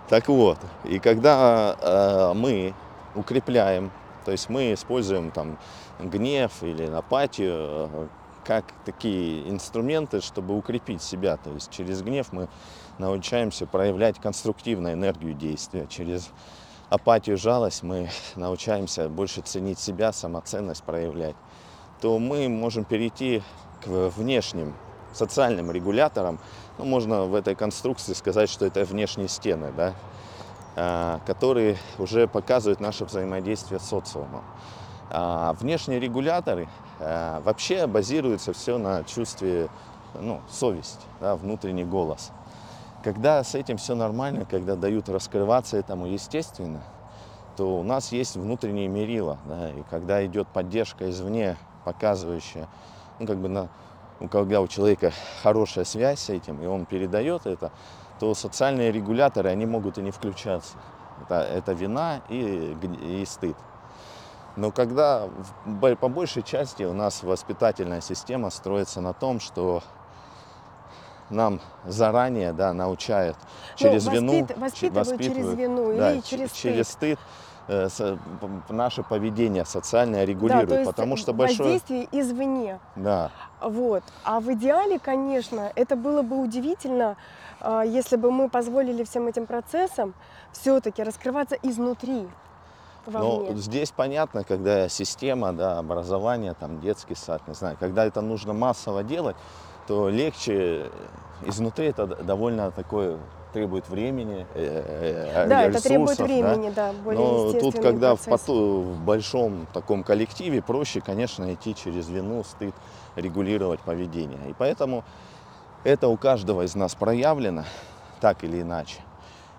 Так 0.10 0.28
вот, 0.28 0.58
и 0.84 1.00
когда 1.00 1.76
э, 1.80 2.34
мы 2.36 2.74
укрепляем, 3.15 3.91
то 4.26 4.32
есть 4.32 4.50
мы 4.50 4.74
используем 4.74 5.32
там 5.32 5.58
гнев 6.00 6.52
или 6.62 6.86
апатию 6.86 7.89
э, 7.91 8.08
как 8.43 8.65
такие 8.86 9.50
инструменты, 9.50 10.22
чтобы 10.22 10.58
укрепить 10.58 11.02
себя. 11.02 11.38
То 11.38 11.52
есть 11.52 11.72
через 11.72 12.02
гнев 12.02 12.32
мы 12.32 12.50
научаемся 12.98 13.65
проявлять 13.65 14.19
конструктивную 14.19 14.93
энергию 14.93 15.34
действия. 15.34 15.88
Через 15.89 16.30
апатию, 16.89 17.38
жалость 17.38 17.84
мы 17.84 18.10
научаемся 18.36 19.10
больше 19.10 19.41
ценить 19.41 19.80
себя, 19.80 20.12
самоценность 20.12 20.84
проявлять. 20.84 21.36
То 22.02 22.19
мы 22.19 22.50
можем 22.50 22.84
перейти 22.84 23.41
к 23.84 23.88
внешним 23.88 24.76
социальным 25.13 25.71
регуляторам. 25.71 26.39
Ну, 26.78 26.86
можно 26.86 27.23
в 27.26 27.36
этой 27.36 27.56
конструкции 27.56 28.13
сказать, 28.13 28.49
что 28.49 28.65
это 28.65 28.84
внешние 28.84 29.28
стены, 29.28 29.71
да, 29.76 29.93
а, 30.76 31.19
которые 31.26 31.78
уже 31.97 32.28
показывают 32.28 32.80
наше 32.80 33.06
взаимодействие 33.06 33.80
с 33.80 33.84
социумом. 33.84 34.43
А 35.10 35.54
внешние 35.54 35.99
регуляторы 35.99 36.67
а, 36.99 37.41
вообще 37.41 37.88
базируются 37.88 38.54
все 38.54 38.78
на 38.78 39.04
чувстве 39.04 39.69
ну, 40.19 40.41
совесть, 40.49 41.02
да, 41.21 41.36
внутренний 41.36 41.86
голос. 41.86 42.32
Когда 43.04 43.43
с 43.43 43.54
этим 43.54 43.78
все 43.78 43.95
нормально, 43.95 44.45
когда 44.49 44.76
дают 44.76 45.10
раскрываться 45.10 45.78
этому 45.78 46.08
естественно, 46.08 46.82
то 47.58 47.80
у 47.80 47.84
нас 47.84 48.12
есть 48.12 48.36
внутренние 48.36 48.88
мерила. 48.88 49.38
Да, 49.45 49.69
и 49.69 49.84
когда 49.89 50.26
идет 50.26 50.47
поддержка 50.47 51.10
извне, 51.10 51.58
показывающая, 51.84 52.67
ну, 53.19 53.28
как 53.28 53.38
бы 53.38 53.49
на, 53.49 53.69
когда 54.30 54.62
у 54.62 54.68
человека 54.68 55.12
хорошая 55.42 55.86
связь 55.86 56.20
с 56.20 56.30
этим, 56.30 56.62
и 56.62 56.66
он 56.66 56.86
передает 56.86 57.46
это, 57.46 57.72
то 58.20 58.34
социальные 58.34 58.92
регуляторы, 58.92 59.50
они 59.50 59.66
могут 59.66 59.98
и 59.98 60.02
не 60.02 60.12
включаться. 60.12 60.74
Это, 61.24 61.42
это 61.42 61.74
вина 61.74 62.22
и, 62.30 62.76
и 63.02 63.26
стыд. 63.26 63.56
Но 64.56 64.72
когда 64.72 65.30
по 66.00 66.10
большей 66.10 66.44
части 66.44 66.84
у 66.84 66.94
нас 66.94 67.24
воспитательная 67.24 68.02
система 68.02 68.50
строится 68.50 69.02
на 69.02 69.14
том, 69.14 69.40
что 69.40 69.82
нам 71.30 71.60
заранее 71.86 72.54
да, 72.54 72.74
научают 72.74 73.36
через 73.76 74.06
ну, 74.06 74.12
вину, 74.12 74.34
воспит- 74.34 74.48
че- 74.48 74.60
воспитывают 74.60 75.22
через 75.22 75.46
воспитывают, 75.48 75.60
вину 75.60 75.98
да, 75.98 76.14
или 76.14 76.22
через 76.22 76.52
через 76.52 76.90
стыд. 76.90 77.20
Э, 77.67 77.89
со- 77.89 78.17
п- 78.67 78.73
наше 78.73 79.04
поведение 79.04 79.65
социальное 79.65 80.21
Да, 80.21 80.26
регулирует, 80.26 80.69
то 80.69 80.76
есть 80.76 80.86
потому 80.91 81.15
что 81.17 81.34
большое, 81.34 81.69
воздействие 81.73 82.08
извне. 82.12 82.80
да, 82.95 83.30
Вот. 83.62 84.04
А 84.23 84.39
в 84.39 84.52
идеале, 84.54 84.99
конечно, 84.99 85.71
это 85.76 85.95
было 85.95 86.21
бы 86.21 86.41
удивительно, 86.41 87.15
а, 87.62 87.84
если 87.84 88.17
бы 88.17 88.30
мы 88.32 88.49
позволили 88.49 89.04
всем 89.04 89.28
этим 89.28 89.45
процессам 89.45 90.13
все-таки 90.52 91.02
раскрываться 91.04 91.56
изнутри. 91.63 92.28
Но 93.06 93.45
здесь 93.56 93.91
понятно, 93.91 94.43
когда 94.43 94.88
система, 94.89 95.52
да, 95.54 95.80
образование, 95.80 96.54
там, 96.54 96.80
детский 96.80 97.15
сад, 97.15 97.41
не 97.47 97.54
знаю, 97.54 97.78
когда 97.80 98.06
это 98.06 98.21
нужно 98.21 98.54
массово 98.54 99.04
делать, 99.04 99.36
то 99.88 100.08
легче 100.10 100.89
изнутри 101.45 101.88
это 101.88 102.06
довольно 102.08 102.71
такое 102.71 103.17
требует 103.54 103.88
времени, 103.88 104.46
э, 104.56 105.46
э, 105.46 105.48
Да, 105.48 105.63
это 105.63 105.82
требует 105.82 106.20
ресурсов, 106.20 106.28
да. 106.28 106.34
времени, 106.54 106.74
да, 106.76 106.92
более 107.04 107.22
Но 107.22 107.54
тут, 107.54 107.76
когда 107.80 108.16
в, 108.16 108.26
поту- 108.26 108.82
в 108.82 109.00
большом 109.06 109.68
таком 109.72 110.04
коллективе, 110.04 110.62
проще, 110.62 111.00
конечно, 111.00 111.54
идти 111.54 111.76
через 111.76 112.10
вину, 112.10 112.44
стыд, 112.44 112.74
регулировать 113.16 113.80
поведение. 113.80 114.39
И 114.50 114.56
поэтому 114.58 115.06
это 115.84 116.08
у 116.08 116.18
каждого 116.18 116.63
из 116.63 116.76
нас 116.76 116.96
проявлено, 116.96 117.63
так 118.20 118.44
или 118.44 118.62
иначе. 118.62 119.00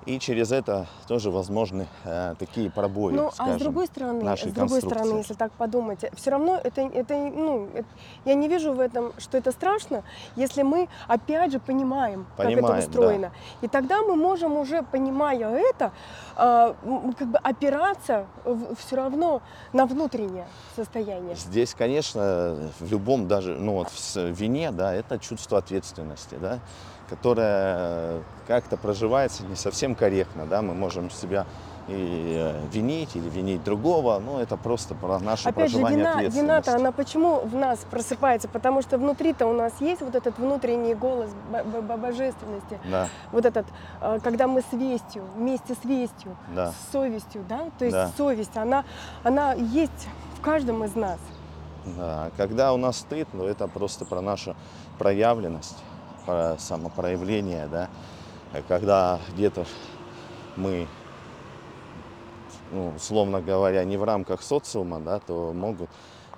И 0.07 0.19
через 0.19 0.53
это 0.53 0.87
тоже 1.09 1.31
возможны 1.31 1.87
э, 2.05 2.35
такие 2.39 2.71
пробои, 2.71 3.15
Ну, 3.15 3.29
а 3.29 3.33
скажем, 3.33 3.59
с 3.59 3.63
другой 3.63 3.87
стороны, 3.87 4.23
нашей 4.23 4.51
с 4.51 4.53
другой 4.53 4.83
стороны, 4.83 5.17
если 5.19 5.33
так 5.33 5.51
подумать, 5.53 6.05
все 6.15 6.31
равно 6.31 6.61
это, 6.63 6.83
это, 6.83 7.17
ну, 7.17 7.69
это- 7.73 7.89
я 8.27 8.35
не 8.35 8.49
вижу 8.49 8.75
в 8.75 8.81
этом, 8.81 9.13
что 9.19 9.39
это 9.39 9.51
страшно, 9.51 10.03
если 10.37 10.63
мы 10.63 10.89
опять 11.09 11.53
же 11.53 11.59
понимаем, 11.59 12.27
как 12.37 12.47
Понимаем, 12.47 12.65
это 12.65 12.73
да. 12.75 12.79
устроено. 12.81 13.33
И 13.63 13.69
тогда 13.69 14.03
мы 14.03 14.15
можем 14.17 14.59
уже, 14.59 14.83
понимая 14.83 15.49
это, 15.49 15.93
а, 16.37 16.77
м, 16.85 17.15
как 17.15 17.29
бы 17.29 17.39
опираться 17.39 18.27
все 18.79 18.97
равно 18.97 19.41
на 19.73 19.87
внутреннее 19.87 20.47
состояние. 20.77 21.35
Здесь, 21.35 21.75
конечно, 21.75 22.57
в 22.79 22.91
любом 22.91 23.27
даже, 23.27 23.57
ну 23.57 23.73
вот 23.75 23.89
в 23.89 24.17
вине, 24.17 24.71
да, 24.71 24.93
это 24.95 25.19
чувство 25.19 25.59
ответственности, 25.59 26.37
да, 26.39 26.59
которое 27.09 28.23
как-то 28.47 28.77
проживается 28.77 29.45
не 29.45 29.57
совсем 29.57 29.95
корректно, 29.95 30.47
да, 30.47 30.63
мы 30.63 30.75
можем 30.75 31.11
себя 31.11 31.47
и 31.87 32.35
э, 32.39 32.61
винить 32.73 33.15
или 33.15 33.29
винить 33.29 33.63
другого, 33.63 34.19
но 34.19 34.41
это 34.41 34.57
просто 34.57 34.95
про 34.95 35.19
наше 35.19 35.51
Опять 35.51 35.71
же, 35.71 35.77
проживание 35.79 35.99
вина, 35.99 36.11
ответственности. 36.13 36.43
вина-то, 36.43 36.77
она 36.77 36.93
почему 36.93 37.41
в 37.41 37.55
нас 37.55 37.79
просыпается? 37.91 38.49
Потому 38.49 38.81
что 38.81 38.97
внутри-то 38.97 39.47
у 39.47 39.53
нас 39.53 39.73
есть 39.81 40.01
вот 40.01 40.15
этот 40.15 40.39
внутренний 40.39 40.95
голос 40.95 41.29
бо- 41.53 41.83
бо- 41.83 41.97
божественности, 41.99 42.81
Да, 42.91 43.09
вот 43.33 43.45
этот, 43.45 43.67
э, 44.01 44.19
когда 44.25 44.47
мы 44.47 44.63
с 44.63 44.73
вестью, 44.73 45.25
вместе 45.37 45.75
с 45.75 45.85
вестью, 45.85 46.35
да. 46.55 46.73
с 46.73 46.93
совестью, 46.93 47.45
да, 47.47 47.67
то 47.79 47.85
есть 47.85 47.95
Да. 47.97 48.11
совесть, 48.17 48.57
она, 48.57 48.85
она 49.23 49.53
есть 49.53 50.09
в 50.39 50.41
каждом 50.41 50.85
из 50.85 50.95
нас. 50.95 51.19
Да, 51.85 52.31
когда 52.39 52.73
у 52.73 52.79
нас 52.79 52.97
стыд, 52.97 53.29
ну 53.35 53.45
это 53.45 53.69
просто 53.69 54.07
про 54.07 54.23
нашу 54.23 54.57
проявленность, 54.99 55.77
про 55.77 55.94
самопроявление, 56.59 57.67
да. 57.67 57.89
Когда 58.69 59.19
где-то 59.35 59.65
мы, 60.57 60.87
ну, 62.71 62.93
условно 62.97 63.41
говоря, 63.41 63.85
не 63.85 63.97
в 63.97 64.05
рамках 64.05 64.43
социума, 64.43 65.01
да, 65.01 65.19
то 65.19 65.53
могут 65.53 65.91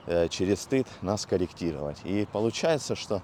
э, 0.06 0.28
через 0.28 0.62
стыд 0.62 0.86
нас 1.02 1.26
корректировать. 1.26 1.98
И 2.04 2.26
получается, 2.32 2.94
что 2.96 3.20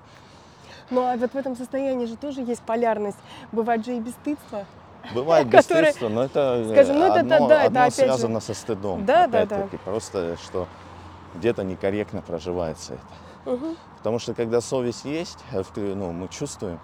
Ну 0.91 1.01
а 1.03 1.17
вот 1.17 1.33
в 1.33 1.37
этом 1.37 1.57
состоянии 1.57 2.05
же 2.07 2.17
тоже 2.17 2.43
есть 2.43 2.63
полярность. 2.63 3.19
Бывает 3.51 3.85
же 3.85 3.97
и 3.97 4.01
бесстыдство. 4.01 4.67
бывает 5.15 5.47
бесстыдство, 5.49 6.09
но 6.11 6.25
это, 6.25 6.63
э, 6.67 6.71
скажем, 6.73 6.99
ну 6.99 7.07
это- 7.07 7.21
одно, 7.21 7.49
да, 7.49 7.55
это 7.61 7.67
одно 7.67 7.81
опять 7.81 7.95
же- 7.95 8.03
связано 8.03 8.41
со 8.41 8.53
стыдом. 8.55 9.07
Да, 9.07 9.27
да, 9.27 9.47
да. 9.47 9.69
Просто, 9.85 10.37
что 10.37 10.69
где-то 11.35 11.65
некорректно 11.65 12.21
проживается 12.21 12.95
это. 12.95 13.03
Мгм. 13.45 13.77
Потому 13.99 14.19
что 14.19 14.35
когда 14.35 14.61
совесть 14.61 15.05
есть, 15.05 15.39
э, 15.53 15.63
ну, 15.95 16.13
мы 16.13 16.29
чувствуем, 16.29 16.79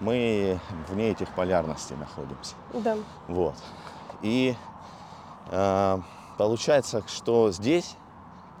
мы 0.00 0.58
вне 0.88 1.10
этих 1.10 1.28
полярностей 1.34 1.96
находимся. 1.96 2.54
Да. 2.74 2.96
Вот. 3.28 3.54
И 4.22 4.54
э, 5.50 5.98
получается, 6.38 7.02
что 7.06 7.52
здесь 7.52 7.96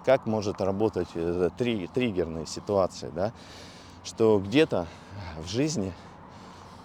как 0.04 0.26
может 0.26 0.60
работать 0.60 1.08
э, 1.14 1.50
три, 1.56 1.86
триггерные 1.86 2.46
ситуации, 2.46 3.10
да? 3.14 3.32
Что 4.04 4.40
где-то 4.44 4.86
в 5.38 5.46
жизни 5.46 5.92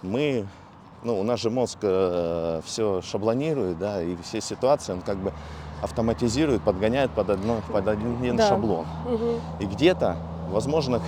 мы, 0.03 0.47
ну, 1.03 1.19
у 1.19 1.23
нас 1.23 1.39
же 1.39 1.49
мозг 1.49 1.79
все 1.79 3.01
шаблонирует, 3.01 3.79
да, 3.79 4.03
и 4.03 4.15
все 4.17 4.39
ситуации 4.39 4.93
он 4.93 5.01
как 5.01 5.17
бы 5.17 5.33
автоматизирует, 5.81 6.61
подгоняет 6.63 7.11
под, 7.11 7.31
одно, 7.31 7.61
под 7.67 7.87
один 7.87 8.37
Да. 8.37 8.47
шаблон. 8.47 8.85
Мгм. 9.05 9.41
И 9.59 9.65
где-то, 9.65 10.17
возможно, 10.49 11.01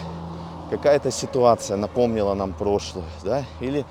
какая-то 0.70 1.12
ситуация 1.12 1.78
напомнила 1.78 2.34
нам 2.34 2.54
прошлое, 2.54 3.06
да, 3.24 3.44
или 3.60 3.86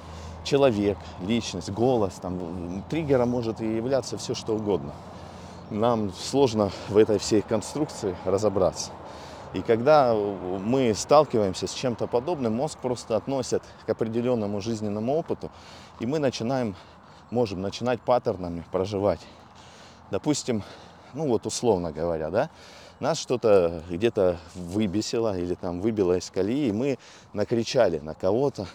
человек, 0.45 0.99
личность, 1.21 1.71
голос, 1.71 2.15
там, 2.15 2.83
триггером 2.89 3.29
может 3.31 3.61
и 3.61 3.77
являться 3.77 4.17
все 4.17 4.35
что 4.35 4.55
угодно. 4.55 4.93
Нам 5.71 6.13
сложно 6.15 6.71
в 6.89 6.97
этой 6.97 7.19
всей 7.19 7.43
конструкции 7.43 8.17
разобраться. 8.25 8.91
И 9.55 9.63
когда 9.63 10.15
мы 10.15 10.95
сталкиваемся 10.95 11.67
с 11.67 11.73
чем-то 11.73 12.07
подобным, 12.07 12.55
мозг 12.55 12.79
просто 12.79 13.17
относит 13.17 13.63
к 13.87 13.91
определенному 13.91 14.61
жизненному 14.61 15.17
опыту, 15.17 15.51
и 16.01 16.07
мы 16.07 16.19
начинаем, 16.19 16.77
можем 17.31 17.63
начинать 17.63 18.01
паттернами 18.01 18.65
проживать. 18.71 19.21
Допустим, 20.11 20.63
ну 21.15 21.29
вот 21.29 21.47
условно 21.47 21.93
говоря, 21.93 22.31
да, 22.31 22.51
нас 23.01 23.19
что-то 23.19 23.83
где-то 23.89 24.39
выбесило 24.55 25.39
или 25.39 25.55
там 25.55 25.81
выбило 25.81 26.17
из 26.17 26.31
колеи, 26.31 26.69
и 26.69 26.73
мы 26.73 26.99
накричали 27.33 27.99
на 27.99 28.15
кого-то, 28.15 28.67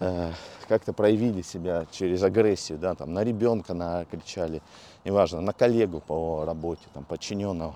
э, 0.00 0.32
как-то 0.68 0.92
проявили 0.92 1.42
себя 1.42 1.86
через 1.90 2.22
агрессию, 2.22 2.78
да, 2.78 2.94
там 2.94 3.12
на 3.12 3.24
ребенка 3.24 3.74
накричали, 3.74 4.62
неважно, 5.04 5.40
на 5.40 5.52
коллегу 5.52 6.00
по 6.00 6.44
работе, 6.44 6.82
там 6.92 7.04
подчиненного. 7.04 7.74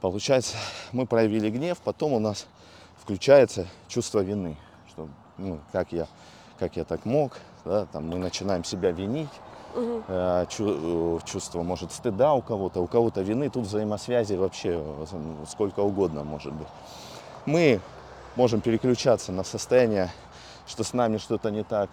Получается, 0.00 0.56
мы 0.92 1.06
проявили 1.06 1.50
гнев, 1.50 1.78
потом 1.82 2.12
у 2.12 2.18
нас 2.18 2.46
включается 3.00 3.66
чувство 3.88 4.20
вины, 4.20 4.56
что, 4.88 5.08
ну, 5.38 5.60
как 5.72 5.92
я, 5.92 6.06
как 6.58 6.76
я 6.76 6.84
так 6.84 7.04
мог, 7.04 7.38
да, 7.64 7.86
там 7.86 8.08
мы 8.08 8.18
начинаем 8.18 8.64
себя 8.64 8.90
винить, 8.90 9.30
Э, 9.76 10.46
чувство, 11.24 11.62
может, 11.62 11.90
стыда 11.90 12.32
у 12.34 12.42
кого-то, 12.42 12.80
у 12.80 12.86
кого-то 12.86 13.22
вины. 13.22 13.50
Тут 13.50 13.66
взаимосвязи 13.66 14.34
вообще 14.34 14.80
э, 14.80 15.44
сколько 15.48 15.80
угодно 15.80 16.22
может 16.22 16.52
быть. 16.52 16.68
Мы 17.44 17.80
можем 18.36 18.60
переключаться 18.60 19.32
на 19.32 19.42
состояние, 19.42 20.10
что 20.66 20.84
с 20.84 20.92
нами 20.92 21.18
что-то 21.18 21.50
не 21.50 21.64
так. 21.64 21.90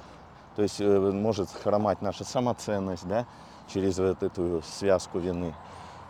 То 0.56 0.62
есть 0.62 0.80
может 0.80 1.50
хромать 1.63 2.02
наша 2.02 2.24
самоценность, 2.24 3.08
да, 3.08 3.26
через 3.74 3.98
вот 3.98 4.22
эту 4.22 4.62
связку 4.63 5.20
вины. 5.20 5.56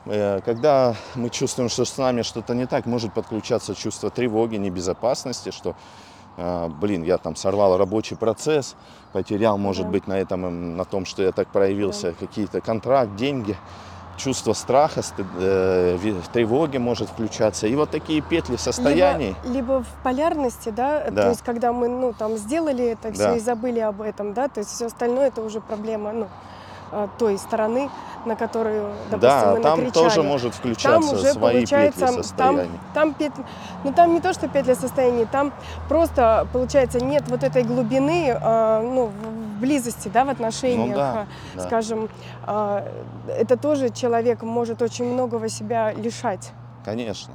Когда 0.06 0.96
мы 1.14 1.30
чувствуем, 1.30 1.70
что 1.70 1.86
с 1.86 1.96
нами 1.96 2.24
что-то 2.24 2.56
не 2.56 2.66
так, 2.66 2.88
может 2.88 3.14
подключаться 3.14 3.76
чувство 3.76 4.10
тревоги, 4.10 4.56
небезопасности, 4.56 5.52
что, 5.52 5.76
блин, 6.38 7.04
я 7.04 7.18
там 7.18 7.36
сорвал 7.36 7.78
рабочий 7.78 8.16
процесс, 8.16 8.76
потерял, 9.14 9.58
может 9.58 9.86
Да. 9.86 9.92
быть, 9.92 10.08
на 10.08 10.18
этом, 10.20 10.46
м, 10.46 10.78
на 10.78 10.86
том, 10.86 11.06
что 11.06 11.22
я 11.24 11.32
так 11.32 11.48
проявился, 11.50 12.14
какие-то 12.20 12.62
контракт, 12.62 13.16
деньги, 13.16 13.56
чувство 14.18 14.54
страха, 14.54 15.00
стыд- 15.02 15.26
э, 15.40 15.98
тревоги 16.32 16.78
может 16.78 17.10
включаться. 17.10 17.68
И 17.68 17.76
вот 17.76 17.90
такие 17.90 18.22
петли 18.22 18.56
состояний. 18.56 19.36
Либо, 19.44 19.54
либо 19.56 19.84
в 19.84 19.88
полярности, 20.04 20.70
да, 20.70 21.10
Да. 21.10 21.24
то 21.24 21.30
есть 21.30 21.42
когда 21.42 21.74
мы, 21.74 21.88
ну, 21.88 22.14
там, 22.14 22.38
сделали 22.38 22.86
это 22.86 23.12
все 23.14 23.24
Да. 23.24 23.36
и 23.36 23.40
забыли 23.40 23.80
об 23.80 24.02
этом, 24.02 24.34
да, 24.34 24.48
то 24.48 24.60
есть 24.60 24.72
все 24.72 24.86
остальное 24.86 25.28
это 25.30 25.42
уже 25.42 25.60
проблема, 25.60 26.12
ну, 26.12 26.26
а, 26.26 26.30
той 27.18 27.38
стороны, 27.38 27.90
на 28.26 28.36
которую, 28.36 28.94
допустим, 29.10 29.20
да, 29.20 29.54
мы 29.56 29.62
там 29.62 29.80
накричали. 29.80 30.04
тоже 30.10 30.24
может 30.24 30.54
включаться 30.54 31.16
уже 31.16 31.34
свои 31.34 31.54
получается, 31.54 32.00
петли 32.00 32.14
там, 32.14 32.24
состояний. 32.24 32.80
там 32.94 33.14
петли, 33.14 33.44
ну 33.84 33.94
там 33.94 34.14
не 34.14 34.22
то, 34.22 34.34
что 34.34 34.48
петля 34.48 34.76
состояний, 34.76 35.26
там 35.26 35.52
просто, 35.88 36.48
получается, 36.54 37.00
нет 37.00 37.24
вот 37.28 37.44
этой 37.44 37.64
глубины, 37.64 38.38
а, 38.40 38.82
ну, 38.82 39.08
в 39.08 39.60
близости, 39.60 40.10
да, 40.10 40.26
в 40.26 40.30
отношениях, 40.30 40.90
Ну 40.90 40.96
да, 40.96 41.12
а, 41.12 41.26
да. 41.56 41.64
скажем, 41.64 42.10
а, 42.46 42.86
это 43.28 43.58
тоже 43.58 43.90
человек 43.90 44.42
может 44.44 44.82
очень 44.82 45.06
многого 45.06 45.50
себя 45.50 45.94
лишать. 45.94 46.52
Конечно. 46.86 47.34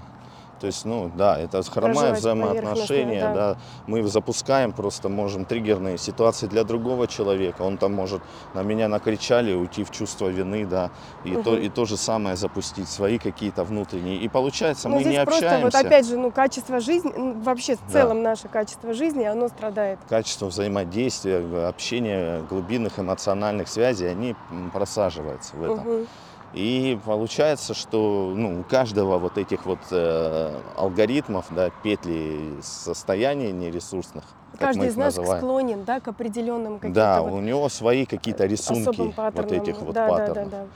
То 0.58 0.66
есть, 0.66 0.84
ну 0.86 1.10
да, 1.14 1.38
это 1.38 1.62
хромая 1.62 2.14
взаимоотношения, 2.14 3.20
поверхностно, 3.20 3.34
да. 3.34 3.56
Мы 3.86 4.02
запускаем 4.08 4.72
просто, 4.72 5.08
можем, 5.08 5.44
триггерные 5.44 5.98
ситуации 5.98 6.46
для 6.46 6.64
другого 6.64 7.06
человека. 7.06 7.62
Он 7.62 7.76
там 7.76 7.92
может 7.92 8.22
на 8.54 8.62
меня 8.62 8.88
накричали, 8.88 9.52
уйти 9.52 9.84
в 9.84 9.90
чувство 9.90 10.28
вины, 10.28 10.64
да, 10.64 10.90
и, 11.24 11.34
то, 11.34 11.50
Мгм. 11.52 11.60
и 11.60 11.68
то 11.68 11.84
же 11.84 11.96
самое 11.98 12.36
запустить, 12.36 12.88
свои 12.88 13.18
какие-то 13.18 13.64
внутренние. 13.64 14.18
И 14.18 14.28
получается, 14.28 14.88
Но 14.88 14.96
мы 14.96 15.02
здесь 15.02 15.12
не 15.12 15.24
просто 15.24 15.46
общаемся. 15.46 15.78
вот 15.78 15.86
опять 15.86 16.06
же, 16.06 16.16
ну, 16.16 16.32
качество 16.32 16.80
жизни, 16.80 17.12
ну, 17.14 17.40
вообще 17.42 17.76
в 17.76 17.80
Да. 17.86 17.92
целом 17.92 18.22
наше 18.22 18.48
качество 18.48 18.94
жизни, 18.94 19.24
оно 19.24 19.48
страдает. 19.48 20.00
Качество 20.08 20.46
взаимодействия, 20.46 21.66
общения, 21.68 22.42
глубинных 22.42 22.98
эмоциональных 22.98 23.68
связей, 23.68 24.06
они 24.06 24.34
просаживаются 24.72 25.56
в 25.56 25.62
этом. 25.62 25.80
Мгм. 25.80 26.06
И 26.52 26.98
получается, 27.04 27.74
что 27.74 28.32
ну, 28.34 28.60
у 28.60 28.62
каждого 28.62 29.18
вот 29.18 29.36
этих 29.36 29.66
вот 29.66 29.80
э, 29.90 30.58
алгоритмов, 30.76 31.46
да, 31.50 31.70
петли 31.82 32.54
состояний 32.62 33.52
нересурсных, 33.52 34.24
Каждый 34.58 34.88
из 34.88 34.96
нас 34.96 35.16
называем, 35.16 35.42
склонен, 35.42 35.84
да, 35.84 36.00
к 36.00 36.08
определенным 36.08 36.78
каким-то 36.78 36.94
да, 36.94 37.22
вот 37.22 37.32
у 37.32 37.40
него 37.40 37.68
свои 37.68 38.06
какие-то 38.06 38.44
особым 38.44 38.82
рисунки 38.82 39.14
вот 39.16 39.52
этих 39.52 39.78
вот 39.80 39.94
да, 39.94 40.08
паттернов. 40.08 40.34
Да, 40.34 40.44
да, 40.44 40.62
да. 40.62 40.66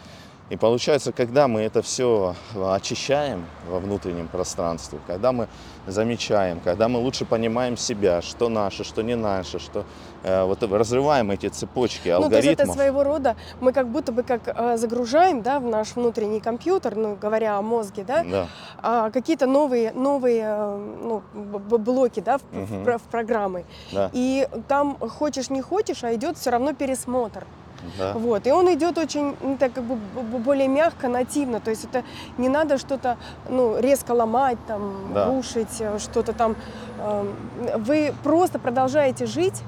И 0.51 0.57
получается, 0.57 1.13
когда 1.13 1.47
мы 1.47 1.61
это 1.61 1.81
все 1.81 2.35
очищаем 2.57 3.47
во 3.69 3.79
внутреннем 3.79 4.27
пространстве, 4.27 4.99
когда 5.07 5.31
мы 5.31 5.47
замечаем, 5.87 6.59
когда 6.59 6.89
мы 6.89 6.99
лучше 6.99 7.25
понимаем 7.25 7.77
себя, 7.77 8.21
что 8.21 8.49
наше, 8.49 8.83
что 8.83 9.03
не 9.03 9.15
наше, 9.15 9.61
что 9.61 9.81
э, 9.81 9.85
вот 10.23 10.63
разрываем 10.63 11.31
эти 11.31 11.49
цепочки 11.49 12.09
Ну, 12.09 12.29
то 12.29 12.37
есть 12.37 12.49
это 12.49 12.63
алгоритмов. 12.63 12.77
своего 12.77 13.05
рода, 13.05 13.37
мы 13.61 13.73
как 13.73 13.89
будто 13.89 14.13
бы 14.13 14.23
как 14.23 14.43
э, 14.47 14.77
загружаем, 14.77 15.43
да, 15.43 15.59
в 15.61 15.65
наш 15.65 15.95
внутренний 15.97 16.41
компьютер, 16.41 16.97
ну, 16.97 17.17
говоря 17.21 17.57
о 17.59 17.63
мозге, 17.63 18.05
да, 18.07 18.25
Да, 18.25 18.47
а, 18.83 19.11
какие-то 19.11 19.47
новые, 19.47 19.93
новые 19.93 20.43
э, 20.45 20.77
ну, 21.03 21.23
блоки, 21.79 22.21
да, 22.21 22.39
в, 22.53 22.85
про- 22.85 22.99
в 22.99 23.03
программы. 23.03 23.65
да, 23.93 24.11
И 24.13 24.47
там 24.69 24.97
хочешь 24.99 25.51
не 25.51 25.63
хочешь, 25.63 26.05
а 26.05 26.15
идет 26.15 26.37
все 26.37 26.51
равно 26.51 26.73
пересмотр. 26.75 27.47
да. 27.99 28.13
Вот. 28.13 28.47
И 28.47 28.53
он 28.53 28.71
идет 28.75 28.99
очень 28.99 29.35
ну, 29.41 29.57
так 29.57 29.73
как 29.73 29.85
бы 29.85 29.97
более 30.39 30.69
мягко, 30.69 31.09
нативно. 31.09 31.61
То 31.61 31.71
есть 31.71 31.85
это 31.85 32.05
не 32.37 32.49
надо 32.51 32.77
что-то 32.77 33.17
ну, 33.49 33.79
резко 33.81 34.13
ломать, 34.13 34.59
там, 34.67 35.13
Да. 35.15 35.27
рушить, 35.29 35.81
э, 35.81 35.99
что-то 35.99 36.33
там. 36.35 36.57
Вы 37.79 38.13
просто 38.23 38.59
продолжаете 38.59 39.25
жить, 39.27 39.63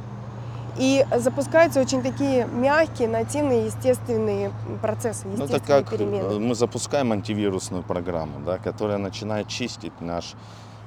и 0.77 1.05
запускаются 1.17 1.81
очень 1.81 2.03
такие 2.03 2.47
мягкие, 2.47 3.09
нативные, 3.09 3.67
естественные 3.67 4.53
процессы, 4.81 5.27
Ну, 5.27 5.33
естественные 5.33 5.57
это 5.57 5.85
как 5.85 5.93
э, 5.93 5.97
перемены. 5.99 6.41
мы 6.41 6.55
запускаем 6.55 7.13
антивирусную 7.13 7.83
программу, 7.83 8.41
да, 8.45 8.59
которая 8.59 8.99
начинает 8.99 9.49
чистить 9.49 10.01
наш 10.01 10.35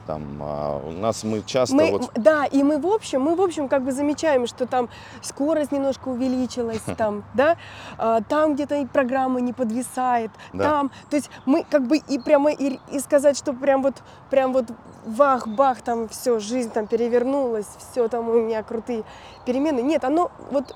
там 0.05 0.39
а, 0.41 0.81
у 0.85 0.91
нас 0.91 1.23
мы 1.23 1.41
часто 1.45 1.75
Мы, 1.75 1.91
вот 1.91 2.11
Да, 2.15 2.45
и 2.45 2.63
мы 2.63 2.77
в 2.79 2.85
общем, 2.85 3.21
мы 3.21 3.35
в 3.35 3.41
общем 3.41 3.67
как 3.67 3.83
бы 3.83 3.91
замечаем, 3.91 4.47
что 4.47 4.65
там 4.65 4.89
скорость 5.21 5.71
немножко 5.71 6.09
увеличилась, 6.09 6.81
там, 6.97 7.23
да, 7.33 7.57
а, 7.97 8.21
там 8.21 8.55
где-то 8.55 8.87
программа 8.91 9.41
не 9.41 9.53
подвисает, 9.53 10.31
Да. 10.53 10.63
там, 10.63 10.91
то 11.09 11.15
есть 11.15 11.29
мы 11.45 11.65
как 11.69 11.87
бы 11.87 11.97
и 11.97 12.19
прямо 12.19 12.51
и, 12.51 12.79
и 12.91 12.99
сказать, 12.99 13.37
что 13.37 13.53
прям 13.53 13.81
вот, 13.81 13.95
прям 14.29 14.53
вот 14.53 14.65
вах-бах, 15.05 15.81
там 15.81 16.07
все, 16.09 16.39
жизнь 16.39 16.71
там 16.71 16.87
перевернулась, 16.87 17.67
все 17.77 18.07
там 18.07 18.29
у 18.29 18.33
меня 18.33 18.63
крутые 18.63 19.03
перемены. 19.45 19.81
Нет, 19.81 20.03
оно 20.03 20.31
вот 20.51 20.75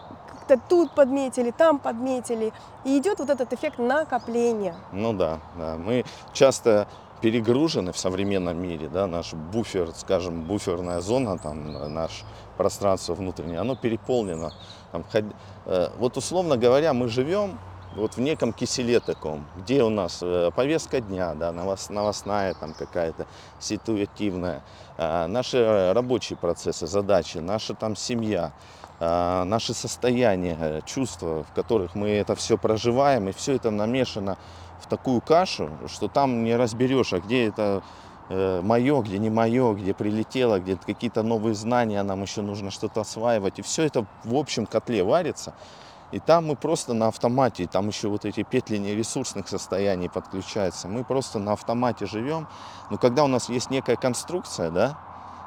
как-то 0.49 0.59
тут 0.69 0.91
подметили, 0.91 1.51
там 1.51 1.79
подметили, 1.79 2.53
и 2.83 2.97
идет 2.97 3.19
вот 3.19 3.29
этот 3.29 3.53
эффект 3.53 3.79
накопления. 3.79 4.75
Ну 4.91 5.13
да, 5.13 5.39
да. 5.57 5.75
Мы 5.77 6.05
часто 6.33 6.87
перегружены 7.21 7.91
в 7.91 7.97
современном 7.97 8.61
мире, 8.61 8.87
да, 8.87 9.07
наш 9.07 9.33
буфер, 9.33 9.91
скажем, 9.93 10.43
буферная 10.43 11.01
зона, 11.01 11.37
там, 11.37 11.93
наше 11.93 12.23
пространство 12.57 13.13
внутреннее, 13.13 13.59
оно 13.59 13.75
переполнено. 13.75 14.51
Там, 14.91 15.03
э, 15.65 15.89
вот 15.97 16.17
условно 16.17 16.57
говоря, 16.57 16.93
мы 16.93 17.09
живем 17.09 17.59
вот 17.99 18.15
в 18.15 18.19
неком 18.19 18.53
киселе 18.53 18.99
таком, 18.99 19.45
где 19.57 19.83
у 19.83 19.89
нас 19.89 20.19
э, 20.21 20.51
повестка 20.55 21.01
дня, 21.01 21.35
да, 21.35 21.49
новос- 21.49 21.91
новостная 21.91 22.53
там 22.53 22.73
какая-то, 22.73 23.27
ситуативная, 23.59 24.63
а, 24.97 25.27
наши 25.27 25.57
э, 25.57 25.91
рабочие 25.91 26.37
процессы, 26.37 26.87
задачи, 26.87 27.37
наша 27.37 27.73
там 27.73 27.95
семья, 27.95 28.53
а, 28.99 29.43
наши 29.43 29.73
состояния, 29.73 30.57
э, 30.59 30.81
чувства, 30.85 31.43
в 31.43 31.53
которых 31.53 31.93
мы 31.95 32.09
это 32.09 32.35
все 32.35 32.57
проживаем, 32.57 33.29
и 33.29 33.31
все 33.31 33.55
это 33.55 33.69
намешано 33.69 34.37
в 34.81 34.87
такую 34.87 35.21
кашу, 35.21 35.69
что 35.87 36.07
там 36.07 36.43
не 36.43 36.55
разберешь, 36.55 37.13
а 37.13 37.19
где 37.19 37.47
это 37.47 37.83
мое, 38.29 39.01
где 39.01 39.17
не 39.17 39.31
мое, 39.31 39.73
где 39.73 39.91
прилетело, 39.95 40.59
где 40.59 40.75
какие-то 40.75 41.23
новые 41.23 41.55
знания, 41.55 42.03
нам 42.03 42.21
еще 42.21 42.43
нужно 42.43 42.69
что-то 42.69 43.01
осваивать. 43.01 43.57
И 43.57 43.63
все 43.63 43.81
это 43.81 44.05
в 44.23 44.35
общем 44.35 44.67
котле 44.67 45.03
варится. 45.03 45.55
И 46.11 46.19
там 46.19 46.47
мы 46.47 46.55
просто 46.55 46.93
на 46.93 47.07
автомате, 47.07 47.67
там 47.67 47.87
еще 47.87 48.07
вот 48.07 48.25
эти 48.25 48.43
петли 48.43 48.77
нересурсных 48.77 49.47
состояний 49.47 50.09
подключаются. 50.09 50.87
Мы 50.87 51.03
просто 51.03 51.37
на 51.39 51.53
автомате 51.53 52.07
живем. 52.07 52.47
Но 52.89 52.97
когда 52.97 53.23
у 53.23 53.27
нас 53.27 53.49
есть 53.49 53.69
некая 53.69 53.95
конструкция, 53.95 54.71
да, 54.71 54.97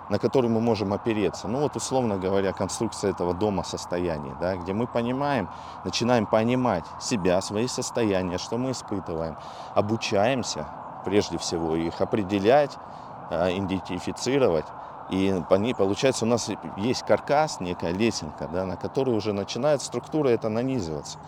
на 0.09 0.19
которую 0.19 0.53
мы 0.53 0.61
можем 0.61 0.93
опереться, 0.93 1.49
ну 1.49 1.61
вот 1.61 1.75
условно 1.75 2.19
говоря, 2.19 2.53
конструкция 2.53 3.11
этого 3.11 3.35
дома 3.35 3.65
состояния, 3.65 4.37
да, 4.41 4.57
где 4.57 4.73
мы 4.73 4.87
понимаем, 4.87 5.49
начинаем 5.85 6.27
понимать 6.27 6.85
себя, 7.01 7.41
свои 7.41 7.67
состояния, 7.67 8.39
что 8.39 8.59
мы 8.59 8.73
испытываем, 8.73 9.37
обучаемся 9.75 10.67
прежде 11.05 11.39
всего 11.39 11.77
их 11.77 12.01
определять, 12.01 12.77
э, 13.31 13.59
идентифицировать. 13.59 14.67
И 15.13 15.43
по 15.51 15.57
ней, 15.57 15.75
получается, 15.75 16.25
у 16.25 16.29
нас 16.29 16.51
есть 16.79 17.03
каркас, 17.03 17.61
некая 17.61 17.93
лесенка, 17.93 18.49
да, 18.51 18.65
на 18.65 18.77
которой 18.77 19.15
уже 19.15 19.35
начинает 19.35 19.83
структура 19.83 20.29
это 20.31 20.49
нанизываться. 20.49 21.19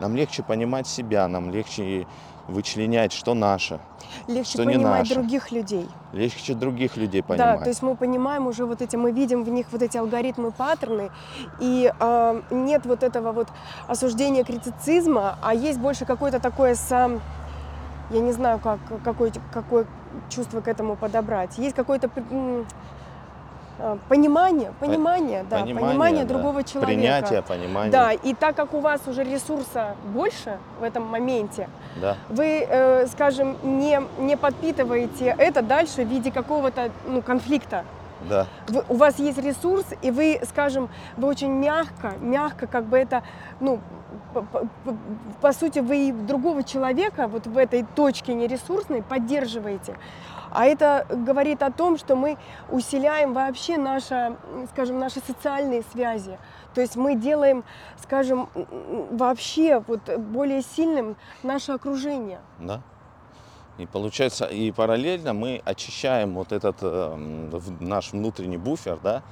Нам 0.00 0.16
легче 0.16 0.42
понимать 0.42 0.86
себя, 0.86 1.28
нам 1.28 1.50
легче 1.50 2.06
вычленять, 2.48 3.12
что 3.12 3.34
наше, 3.34 3.78
Легче 4.26 4.52
Что 4.52 4.64
не 4.64 4.74
понимать 4.74 5.00
наше. 5.00 5.14
других 5.14 5.50
людей. 5.50 5.86
легче 6.12 6.54
других 6.54 6.96
людей 6.96 7.22
понимать. 7.22 7.58
Да, 7.58 7.64
то 7.64 7.68
есть 7.68 7.82
мы 7.82 7.94
понимаем 7.96 8.46
уже 8.46 8.64
вот 8.64 8.80
эти, 8.80 8.96
мы 8.96 9.10
видим 9.12 9.44
в 9.44 9.48
них 9.50 9.66
вот 9.70 9.82
эти 9.82 9.98
алгоритмы, 9.98 10.52
паттерны, 10.52 11.10
и 11.60 11.92
э, 11.98 12.42
нет 12.50 12.86
вот 12.86 13.02
этого 13.02 13.32
вот 13.32 13.48
осуждения, 13.86 14.44
критицизма, 14.44 15.38
а 15.42 15.54
есть 15.54 15.78
больше 15.78 16.04
какое-то 16.06 16.38
такое 16.40 16.74
сам, 16.74 17.20
я 18.10 18.20
не 18.20 18.32
знаю, 18.32 18.60
как, 18.60 18.78
какое, 19.04 19.32
какое 19.52 19.86
чувство 20.30 20.60
к 20.60 20.68
этому 20.68 20.96
подобрать. 20.96 21.58
Есть 21.58 21.74
какое-то 21.74 22.08
понимание, 24.08 24.72
понимание, 24.80 25.44
да, 25.48 25.60
понимание, 25.60 26.24
да. 26.24 26.34
другого 26.34 26.64
человека. 26.64 26.86
Принятие, 26.86 27.42
понимание. 27.42 27.92
Да, 27.92 28.12
и 28.12 28.34
так 28.34 28.56
как 28.56 28.74
у 28.74 28.80
вас 28.80 29.00
уже 29.06 29.24
ресурса 29.24 29.94
больше 30.14 30.58
в 30.80 30.82
этом 30.82 31.04
моменте, 31.04 31.68
да. 31.96 32.16
вы, 32.28 32.66
э, 32.68 33.06
скажем, 33.08 33.56
не, 33.62 34.00
не 34.18 34.36
подпитываете 34.36 35.34
это 35.38 35.62
дальше 35.62 36.04
в 36.04 36.08
виде 36.08 36.30
какого-то 36.30 36.90
ну, 37.06 37.22
конфликта. 37.22 37.84
да. 38.28 38.46
Вы- 38.68 38.84
у 38.88 38.96
вас 38.96 39.18
есть 39.18 39.38
ресурс, 39.38 39.84
и 40.02 40.10
вы, 40.10 40.40
скажем, 40.48 40.88
вы 41.16 41.28
очень 41.28 41.50
мягко, 41.52 42.14
мягко 42.20 42.66
как 42.66 42.84
бы 42.84 42.98
это, 42.98 43.22
ну, 43.60 43.80
по, 44.32 44.42
по- 44.42 44.68
по- 45.40 45.52
сути, 45.52 45.80
вы 45.80 46.12
другого 46.12 46.62
человека 46.62 47.26
вот 47.26 47.46
в 47.46 47.58
этой 47.58 47.84
точке 47.94 48.34
нересурсной 48.34 49.02
поддерживаете. 49.02 49.96
А 50.50 50.66
это 50.66 51.06
говорит 51.10 51.62
о 51.62 51.70
том, 51.70 51.98
что 51.98 52.16
мы 52.16 52.36
усиляем 52.70 53.32
вообще 53.32 53.76
наши, 53.76 54.36
скажем, 54.72 54.98
наши 54.98 55.20
социальные 55.20 55.82
связи. 55.92 56.38
То 56.74 56.80
есть 56.80 56.96
мы 56.96 57.14
делаем, 57.14 57.64
скажем, 58.02 58.48
вообще 59.10 59.82
вот 59.86 60.18
более 60.18 60.62
сильным 60.62 61.16
наше 61.42 61.72
окружение. 61.72 62.38
Да. 62.58 62.82
И 63.78 63.86
получается, 63.86 64.46
и 64.46 64.72
параллельно 64.72 65.34
мы 65.34 65.60
очищаем 65.64 66.34
вот 66.34 66.52
этот 66.52 66.76
э, 66.80 67.48
наш 67.80 68.12
внутренний 68.12 68.56
буфер, 68.56 68.98
да, 69.02 69.22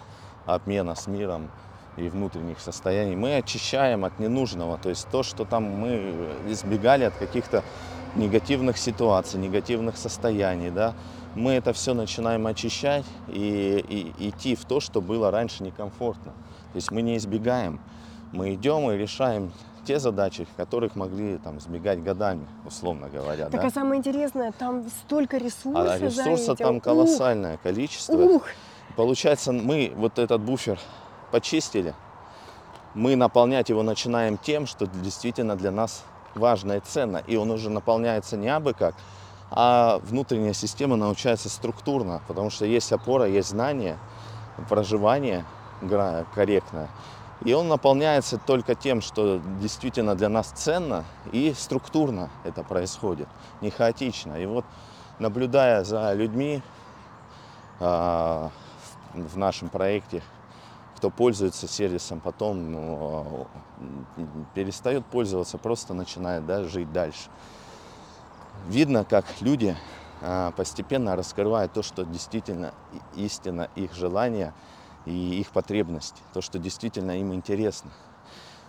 обмена 0.45 0.95
с 0.95 1.07
миром 1.07 1.51
и 1.97 2.09
внутренних 2.09 2.61
состояний. 2.61 3.17
Мы 3.17 3.37
очищаем 3.37 4.05
от 4.05 4.19
ненужного, 4.19 4.77
то 4.79 4.91
есть 4.91 5.09
то, 5.11 5.23
что 5.23 5.45
там 5.45 5.65
мы 5.65 6.29
избегали 6.47 7.05
от 7.05 7.15
каких-то 7.15 7.63
негативных 8.17 8.79
ситуаций, 8.79 9.41
негативных 9.41 9.97
состояний, 9.97 10.71
да, 10.71 10.95
мы 11.35 11.53
это 11.53 11.73
все 11.73 11.95
начинаем 11.95 12.47
очищать 12.47 13.05
и, 13.29 14.13
и 14.19 14.29
идти 14.29 14.55
в 14.55 14.65
то, 14.65 14.81
что 14.81 15.01
было 15.01 15.31
раньше 15.31 15.63
некомфортно. 15.63 16.33
То 16.73 16.77
есть 16.77 16.91
мы 16.91 17.03
не 17.03 17.17
избегаем, 17.17 17.81
мы 18.33 18.55
идем 18.55 18.91
и 18.91 18.97
решаем 18.97 19.53
те 19.85 19.99
задачи, 19.99 20.47
которых 20.57 20.97
могли 20.97 21.39
там 21.39 21.59
избегать 21.59 22.03
годами, 22.03 22.47
условно 22.65 23.09
говоря. 23.09 23.49
Так 23.51 23.61
да? 23.61 23.67
а 23.67 23.71
самое 23.71 23.99
интересное, 23.99 24.53
там 24.53 24.85
столько 24.89 25.37
ресурсов 25.37 25.75
А 25.77 25.99
за 25.99 26.05
ресурса 26.05 26.55
там 26.55 26.77
Ух, 26.77 26.83
колоссальное 26.83 27.59
количество. 27.59 28.17
Ух, 28.17 28.47
Получается, 28.97 29.53
мы 29.53 29.93
вот 29.97 30.19
этот 30.19 30.41
буфер 30.41 30.79
почистили, 31.33 31.95
мы 32.95 33.17
наполнять 33.17 33.69
его 33.69 33.83
начинаем 33.83 34.39
тем, 34.39 34.67
что 34.67 34.87
действительно 34.87 35.57
для 35.57 35.73
нас 35.73 36.05
важно 36.37 36.75
и 36.75 36.81
ценно. 36.81 37.19
И 37.27 37.37
он 37.37 37.51
уже 37.51 37.71
наполняется 37.71 38.37
не 38.37 38.49
абы 38.49 38.75
как, 38.75 38.95
а 39.51 40.01
внутренняя 40.03 40.53
система 40.53 40.97
научается 40.97 41.49
структурно, 41.49 42.23
потому 42.29 42.51
что 42.51 42.65
есть 42.67 42.93
опора, 42.93 43.27
есть 43.27 43.51
знание, 43.51 43.99
проживание 44.69 45.45
корректное. 46.35 46.89
И 47.45 47.53
он 47.53 47.69
наполняется 47.69 48.39
только 48.39 48.75
тем, 48.75 49.03
что 49.03 49.41
действительно 49.61 50.15
для 50.15 50.29
нас 50.29 50.49
ценно, 50.55 51.05
и 51.33 51.53
структурно 51.57 52.31
это 52.45 52.63
происходит, 52.63 53.29
не 53.61 53.71
хаотично. 53.71 54.41
И 54.41 54.47
вот 54.47 54.65
наблюдая 55.19 55.85
за 55.85 56.13
людьми, 56.15 56.63
в 57.81 58.51
в 59.15 59.37
нашем 59.37 59.69
проекте, 59.69 60.23
кто 61.05 61.11
пользуется 61.11 61.69
сервисом, 61.69 62.19
потом 62.21 62.73
ну, 62.73 63.47
м, 64.17 64.47
перестает 64.55 65.05
пользоваться, 65.05 65.59
просто 65.59 65.93
начинает 65.93 66.47
да, 66.47 66.65
жить 66.65 66.91
дальше. 66.95 67.29
Видно, 68.69 69.05
как 69.05 69.27
люди 69.43 69.77
а, 70.23 70.53
постепенно 70.53 71.15
раскрывают 71.15 71.75
то, 71.75 71.83
что 71.83 72.07
действительно 72.07 72.73
истина 73.15 73.69
их 73.75 73.93
желания 73.93 74.55
и 75.05 75.41
их 75.41 75.51
потребности, 75.51 76.23
то, 76.33 76.41
что 76.41 76.59
действительно 76.59 77.21
им 77.21 77.35
интересно. 77.35 77.91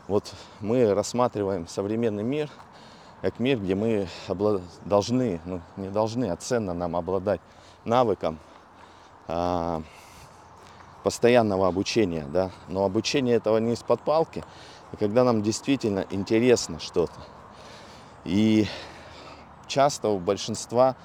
Вот 0.09 0.33
мы 0.59 0.93
рассматриваем 0.93 1.69
современный 1.69 2.23
мир 2.23 2.49
как 3.21 3.39
мир, 3.39 3.59
где 3.59 3.75
мы 3.75 4.09
обла- 4.27 4.61
должны, 4.83 5.39
ну 5.45 5.61
не 5.77 5.89
должны, 5.89 6.25
а 6.25 6.35
ценно 6.35 6.73
нам 6.73 6.97
обладать 6.97 7.39
навыком 7.85 8.39
а, 9.29 9.81
постоянного 11.05 11.67
обучения, 11.67 12.25
да. 12.33 12.49
Но 12.67 12.83
обучение 12.83 13.35
этого 13.35 13.59
не 13.59 13.73
из-под 13.73 14.01
палки, 14.01 14.43
а 14.91 14.97
когда 14.97 15.23
нам 15.23 15.43
действительно 15.43 16.03
интересно 16.09 16.79
что-то. 16.79 17.13
И 18.23 18.65
часто 19.67 20.09
у 20.09 20.17
большинства 20.17 20.95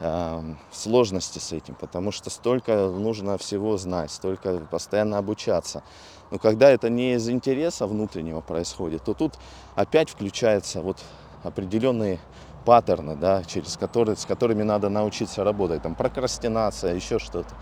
э, 0.00 0.42
сложности 0.72 1.38
с 1.38 1.52
этим, 1.52 1.76
потому 1.76 2.10
что 2.10 2.28
столько 2.28 2.88
нужно 2.88 3.38
всего 3.38 3.76
знать, 3.76 4.10
столько 4.10 4.58
постоянно 4.68 5.18
обучаться. 5.18 5.84
Но 6.32 6.38
когда 6.40 6.68
это 6.68 6.90
не 6.90 7.14
из 7.14 7.28
интереса 7.28 7.86
внутреннего 7.86 8.40
происходит, 8.40 9.04
то 9.04 9.14
тут 9.14 9.34
опять 9.76 10.10
включаются 10.10 10.82
вот 10.82 10.98
определенные 11.44 12.18
паттерны, 12.64 13.14
да, 13.14 13.44
через 13.44 13.76
которые, 13.76 14.16
с 14.16 14.26
которыми 14.26 14.64
надо 14.64 14.88
научиться 14.88 15.44
работать. 15.44 15.82
Там 15.82 15.94
прокрастинация, 15.94 16.96
еще 16.96 17.20
что-то. 17.20 17.54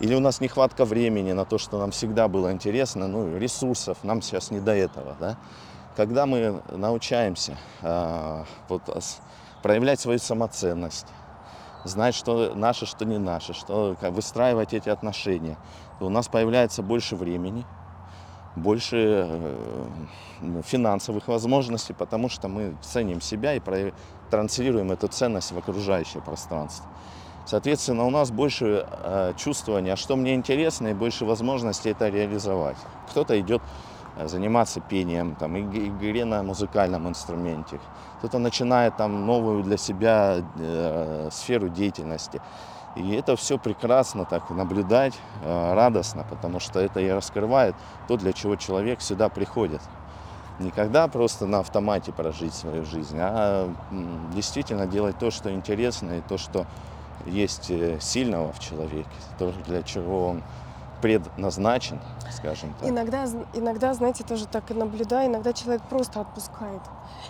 Или 0.00 0.14
у 0.14 0.20
нас 0.20 0.40
нехватка 0.40 0.84
времени 0.84 1.32
на 1.32 1.44
то, 1.44 1.58
что 1.58 1.78
нам 1.78 1.90
всегда 1.92 2.28
было 2.28 2.52
интересно, 2.52 3.06
ну, 3.06 3.38
ресурсов, 3.38 3.98
нам 4.02 4.22
сейчас 4.22 4.50
не 4.50 4.60
до 4.60 4.72
этого, 4.72 5.16
да. 5.20 5.36
Когда 5.96 6.26
мы 6.26 6.60
научаемся 6.72 7.56
а, 7.80 8.44
вот, 8.68 8.88
ос- 8.88 9.20
проявлять 9.62 10.00
свою 10.00 10.18
самоценность, 10.18 11.06
знать, 11.84 12.16
что 12.16 12.52
наше, 12.54 12.86
что 12.86 13.04
не 13.04 13.18
наше, 13.18 13.52
что 13.54 13.96
как, 14.00 14.12
выстраивать 14.12 14.74
эти 14.74 14.88
отношения, 14.88 15.56
то 16.00 16.06
у 16.06 16.08
нас 16.08 16.26
появляется 16.26 16.82
больше 16.82 17.14
времени, 17.14 17.64
больше 18.56 19.26
э, 19.28 19.56
финансовых 20.64 21.28
возможностей, 21.28 21.92
потому 21.92 22.28
что 22.28 22.48
мы 22.48 22.76
ценим 22.82 23.20
себя 23.20 23.54
и 23.54 23.60
транслируем 24.30 24.90
эту 24.92 25.08
ценность 25.08 25.52
в 25.52 25.58
окружающее 25.58 26.22
пространство. 26.22 26.86
Соответственно, 27.46 28.04
у 28.04 28.10
нас 28.10 28.30
больше 28.30 28.86
э, 28.88 29.34
чувствования, 29.36 29.92
а 29.92 29.96
что 29.96 30.16
мне 30.16 30.34
интересно, 30.34 30.88
и 30.88 30.94
больше 30.94 31.26
возможностей 31.26 31.90
это 31.90 32.08
реализовать. 32.08 32.76
Кто-то 33.10 33.38
идет 33.38 33.60
э, 34.16 34.26
заниматься 34.28 34.80
пением, 34.80 35.36
там, 35.36 35.54
иг- 35.56 35.98
игре 36.00 36.24
на 36.24 36.42
музыкальном 36.42 37.06
инструменте. 37.06 37.78
Кто-то 38.18 38.38
начинает 38.38 38.96
там 38.96 39.26
новую 39.26 39.62
для 39.62 39.76
себя 39.76 40.42
э, 40.58 41.28
сферу 41.30 41.68
деятельности. 41.68 42.40
И 42.96 43.12
это 43.12 43.36
все 43.36 43.58
прекрасно 43.58 44.24
так 44.24 44.48
наблюдать, 44.48 45.14
э, 45.42 45.74
радостно, 45.74 46.24
потому 46.30 46.60
что 46.60 46.80
это 46.80 47.00
и 47.00 47.10
раскрывает 47.10 47.74
то, 48.08 48.16
для 48.16 48.32
чего 48.32 48.56
человек 48.56 49.02
сюда 49.02 49.28
приходит. 49.28 49.82
Никогда 50.60 51.08
просто 51.08 51.46
на 51.46 51.58
автомате 51.58 52.12
прожить 52.12 52.54
свою 52.54 52.86
жизнь, 52.86 53.18
а 53.20 53.68
действительно 54.32 54.86
делать 54.86 55.18
то, 55.18 55.30
что 55.30 55.52
интересно, 55.52 56.12
и 56.12 56.20
то, 56.20 56.38
что 56.38 56.64
есть 57.26 57.70
э, 57.70 57.98
сильного 58.00 58.52
в 58.52 58.58
человеке, 58.58 59.08
то, 59.38 59.52
для 59.66 59.82
чего 59.82 60.28
он 60.28 60.42
предназначен, 61.00 62.00
скажем 62.32 62.74
так. 62.80 62.88
Иногда, 62.88 63.26
иногда, 63.52 63.92
знаете, 63.94 64.24
тоже 64.24 64.46
так 64.46 64.70
и 64.70 64.74
наблюдаю, 64.74 65.28
иногда 65.28 65.52
человек 65.52 65.82
просто 65.82 66.20
отпускает. 66.20 66.80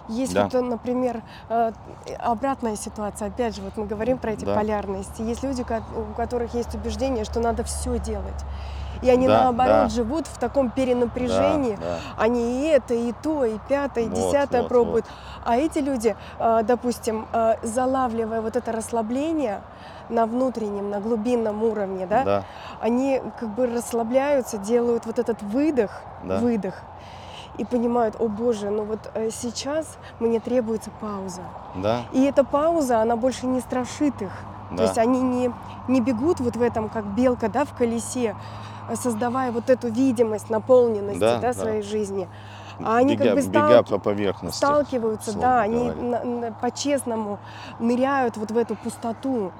Есть 0.08 0.34
Да. 0.34 0.44
вот, 0.44 0.54
э, 0.54 0.60
например, 0.60 1.22
э, 1.48 1.72
обратная 2.18 2.76
ситуация, 2.76 3.28
опять 3.28 3.56
же, 3.56 3.62
вот 3.62 3.76
мы 3.76 3.86
говорим 3.86 4.18
про 4.18 4.32
эти 4.32 4.44
Да. 4.44 4.54
полярности. 4.54 5.22
Есть 5.22 5.42
люди, 5.42 5.62
у 5.62 6.14
которых 6.14 6.54
есть 6.54 6.74
убеждение, 6.74 7.24
что 7.24 7.40
надо 7.40 7.64
все 7.64 7.98
делать. 7.98 8.44
И 9.02 9.10
они 9.10 9.26
Да, 9.26 9.42
наоборот 9.44 9.88
да. 9.88 9.88
живут 9.88 10.26
в 10.26 10.38
таком 10.38 10.70
перенапряжении, 10.70 11.76
Да, 11.76 11.98
они 12.16 12.62
и 12.62 12.68
это, 12.68 12.94
и 12.94 13.12
то, 13.22 13.44
и 13.44 13.58
пятое, 13.68 14.04
и 14.04 14.08
Вот, 14.08 14.16
десятое 14.16 14.62
вот, 14.62 14.68
пробуют. 14.68 15.06
А 15.44 15.56
эти 15.56 15.78
люди, 15.78 16.16
э, 16.38 16.60
допустим, 16.62 17.26
э, 17.32 17.54
залавливая 17.62 18.40
вот 18.40 18.56
это 18.56 18.72
расслабление 18.72 19.60
на 20.08 20.26
внутреннем, 20.26 20.90
на 20.90 21.00
глубинном 21.00 21.62
уровне, 21.64 22.06
да, 22.06 22.24
да, 22.24 22.42
они 22.80 23.20
как 23.40 23.48
бы 23.54 23.66
расслабляются, 23.66 24.58
делают 24.58 25.06
вот 25.06 25.18
этот 25.18 25.42
выдох, 25.42 25.90
Да. 26.22 26.38
выдох, 26.38 26.74
и 27.58 27.64
понимают, 27.64 28.16
о 28.18 28.28
боже, 28.28 28.70
ну 28.70 28.84
вот 28.84 29.10
э, 29.14 29.30
сейчас 29.30 29.96
мне 30.20 30.40
требуется 30.40 30.90
пауза. 31.00 31.42
да, 31.76 32.02
И 32.12 32.24
эта 32.24 32.44
пауза, 32.44 33.00
она 33.00 33.16
больше 33.16 33.46
не 33.46 33.60
страшит 33.60 34.20
их. 34.22 34.32
да. 34.70 34.76
То 34.78 34.82
есть 34.84 34.98
они 34.98 35.20
не, 35.20 35.52
не 35.88 36.00
бегут 36.00 36.40
вот 36.40 36.56
в 36.56 36.62
этом, 36.62 36.88
как 36.88 37.04
белка, 37.14 37.48
да, 37.48 37.64
в 37.64 37.72
колесе, 37.74 38.34
э, 38.88 38.96
создавая 38.96 39.52
вот 39.52 39.70
эту 39.70 39.88
видимость 39.88 40.50
наполненности, 40.50 41.20
Да, 41.20 41.36
да, 41.38 41.52
да. 41.52 41.54
своей 41.54 41.82
жизни. 41.82 42.28
А 42.82 42.96
они 42.96 43.14
бегя, 43.16 43.34
как 43.36 43.44
бы 43.44 43.50
бега 43.50 43.68
сталки- 43.68 43.90
по 43.90 43.98
поверхности. 43.98 44.56
сталкиваются, 44.56 45.38
да, 45.38 45.60
они 45.60 45.92
по-честному 46.60 47.38
ныряют 47.78 48.36
вот 48.36 48.50
в 48.50 48.56
эту 48.58 48.74
пустоту, 48.74 49.52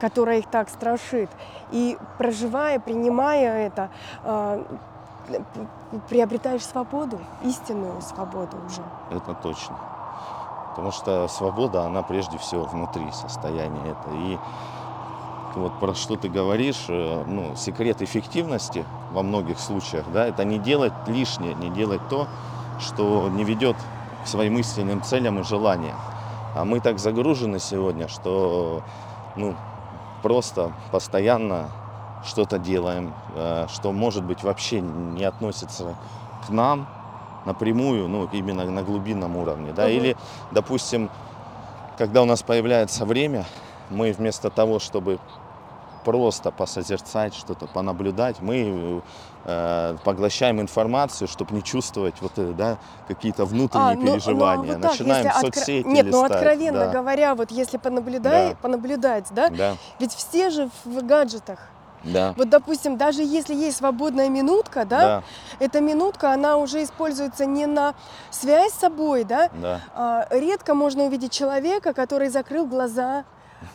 которая 0.00 0.40
их 0.40 0.46
так 0.50 0.68
страшит. 0.68 1.30
И 1.72 1.96
проживая, 2.18 2.78
принимая 2.78 3.66
это, 3.68 3.88
п- 4.22 4.64
приобретаешь 6.08 6.64
свободу, 6.64 7.18
истинную 7.44 8.00
свободу 8.02 8.56
уже. 8.66 8.82
Это 9.10 9.34
точно. 9.34 9.76
Потому 10.70 10.92
что 10.92 11.26
свобода, 11.28 11.84
она 11.84 12.02
прежде 12.02 12.38
всего 12.38 12.64
внутри 12.64 13.10
состояния 13.12 13.80
это. 13.90 14.14
И 14.14 14.38
вот 15.56 15.78
про 15.80 15.94
что 15.94 16.16
ты 16.16 16.28
говоришь, 16.28 16.84
э, 16.88 17.24
ну, 17.26 17.56
секрет 17.56 18.02
эффективности 18.02 18.84
во 19.12 19.22
многих 19.22 19.58
случаях, 19.58 20.04
да, 20.12 20.26
это 20.26 20.44
не 20.44 20.58
делать 20.58 20.92
лишнее, 21.06 21.54
не 21.54 21.70
делать 21.70 22.02
то, 22.10 22.28
что 22.78 23.28
не 23.30 23.42
ведет 23.44 23.76
к 24.22 24.26
своим 24.26 24.58
истинным 24.58 25.02
целям 25.02 25.40
и 25.40 25.44
желаниям. 25.44 25.96
А 26.54 26.64
мы 26.64 26.80
так 26.80 26.98
загружены 26.98 27.58
сегодня, 27.58 28.08
что 28.08 28.82
ну, 29.34 29.54
просто 30.22 30.72
постоянно 30.90 31.70
что-то 32.24 32.58
делаем, 32.58 33.12
э, 33.34 33.66
что, 33.72 33.92
может 33.92 34.24
быть, 34.24 34.42
вообще 34.42 34.80
не 34.80 35.24
относится 35.24 35.96
к 36.46 36.50
нам 36.50 36.86
напрямую, 37.44 38.08
ну, 38.08 38.28
именно 38.32 38.64
на 38.64 38.82
глубинном 38.82 39.36
уровне. 39.36 39.72
Да? 39.72 39.84
Мгм. 39.84 39.92
Или, 39.92 40.16
допустим, 40.50 41.10
когда 41.98 42.22
у 42.22 42.24
нас 42.24 42.42
появляется 42.42 43.04
время, 43.04 43.44
мы 43.90 44.12
вместо 44.12 44.50
того, 44.50 44.78
чтобы 44.80 45.18
просто 46.04 46.50
посозерцать 46.52 47.34
что-то, 47.34 47.66
понаблюдать. 47.66 48.40
Мы 48.40 49.02
э, 49.44 49.96
поглощаем 50.04 50.60
информацию, 50.60 51.26
чтобы 51.28 51.54
не 51.54 51.62
чувствовать 51.62 52.14
вот, 52.20 52.32
э, 52.36 52.52
да, 52.52 52.78
какие-то 53.08 53.44
внутренние 53.44 53.92
А, 53.92 53.94
ну- 53.94 54.00
ну, 54.02 54.12
переживания. 54.12 54.72
вот 54.72 54.82
так, 54.82 54.90
Начинаем 54.92 55.26
откро- 55.26 55.40
соцсети 55.40 55.86
Нет, 55.86 56.06
ну 56.06 56.22
листать, 56.24 56.30
откровенно 56.32 56.78
да, 56.86 56.90
говоря, 56.92 57.34
вот 57.36 57.50
если 57.52 57.76
понаблюдай, 57.76 58.50
Да. 58.50 58.56
понаблюдать, 58.60 59.26
да, 59.30 59.48
да, 59.50 59.76
ведь 60.00 60.12
все 60.12 60.50
же 60.50 60.68
в 60.84 61.00
гаджетах. 61.06 61.58
Да, 62.12 62.34
Вот, 62.36 62.48
допустим, 62.48 62.96
даже 62.96 63.22
если 63.22 63.54
есть 63.54 63.78
свободная 63.78 64.28
минутка, 64.28 64.84
да, 64.84 65.00
да, 65.00 65.22
эта 65.58 65.80
минутка, 65.80 66.32
она 66.32 66.56
уже 66.56 66.82
используется 66.82 67.46
не 67.46 67.66
на 67.66 67.94
связь 68.30 68.72
с 68.72 68.78
собой, 68.78 69.24
да, 69.24 69.50
да, 69.52 69.80
а, 69.94 70.26
редко 70.30 70.74
можно 70.74 71.04
увидеть 71.04 71.32
человека, 71.32 71.92
который 71.94 72.28
закрыл 72.28 72.66
глаза 72.66 73.24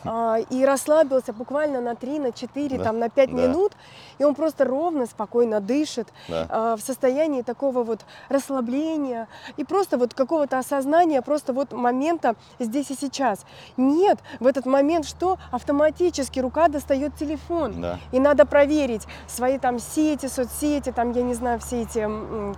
а, 0.05 0.37
и 0.49 0.65
расслабился 0.65 1.33
буквально 1.33 1.81
на 1.81 1.95
3, 1.95 2.19
на 2.19 2.31
4, 2.31 2.77
Да, 2.77 2.83
там, 2.83 2.99
на 2.99 3.09
5 3.09 3.29
да. 3.35 3.35
минут, 3.41 3.73
и 4.19 4.23
он 4.23 4.35
просто 4.35 4.65
ровно, 4.65 5.05
спокойно 5.05 5.59
дышит 5.59 6.07
да. 6.27 6.45
а, 6.49 6.75
в 6.77 6.81
состоянии 6.81 7.41
такого 7.41 7.83
вот 7.83 8.01
расслабления 8.29 9.27
и 9.57 9.63
просто 9.63 9.97
вот 9.97 10.13
какого-то 10.13 10.57
осознания 10.59 11.21
просто 11.21 11.53
вот 11.53 11.71
момента 11.71 12.35
здесь 12.59 12.91
и 12.91 12.95
сейчас. 12.95 13.45
Нет, 13.77 14.19
в 14.39 14.47
этот 14.47 14.65
момент 14.65 15.05
что? 15.05 15.37
Автоматически 15.51 16.39
рука 16.39 16.67
достает 16.67 17.15
телефон. 17.15 17.81
да. 17.81 17.99
И 18.11 18.19
надо 18.19 18.45
проверить 18.45 19.07
свои 19.27 19.57
там 19.57 19.79
сети, 19.79 20.27
соцсети, 20.27 20.91
там, 20.91 21.11
я 21.11 21.23
не 21.23 21.33
знаю, 21.33 21.59
все 21.59 21.81
эти, 21.83 22.07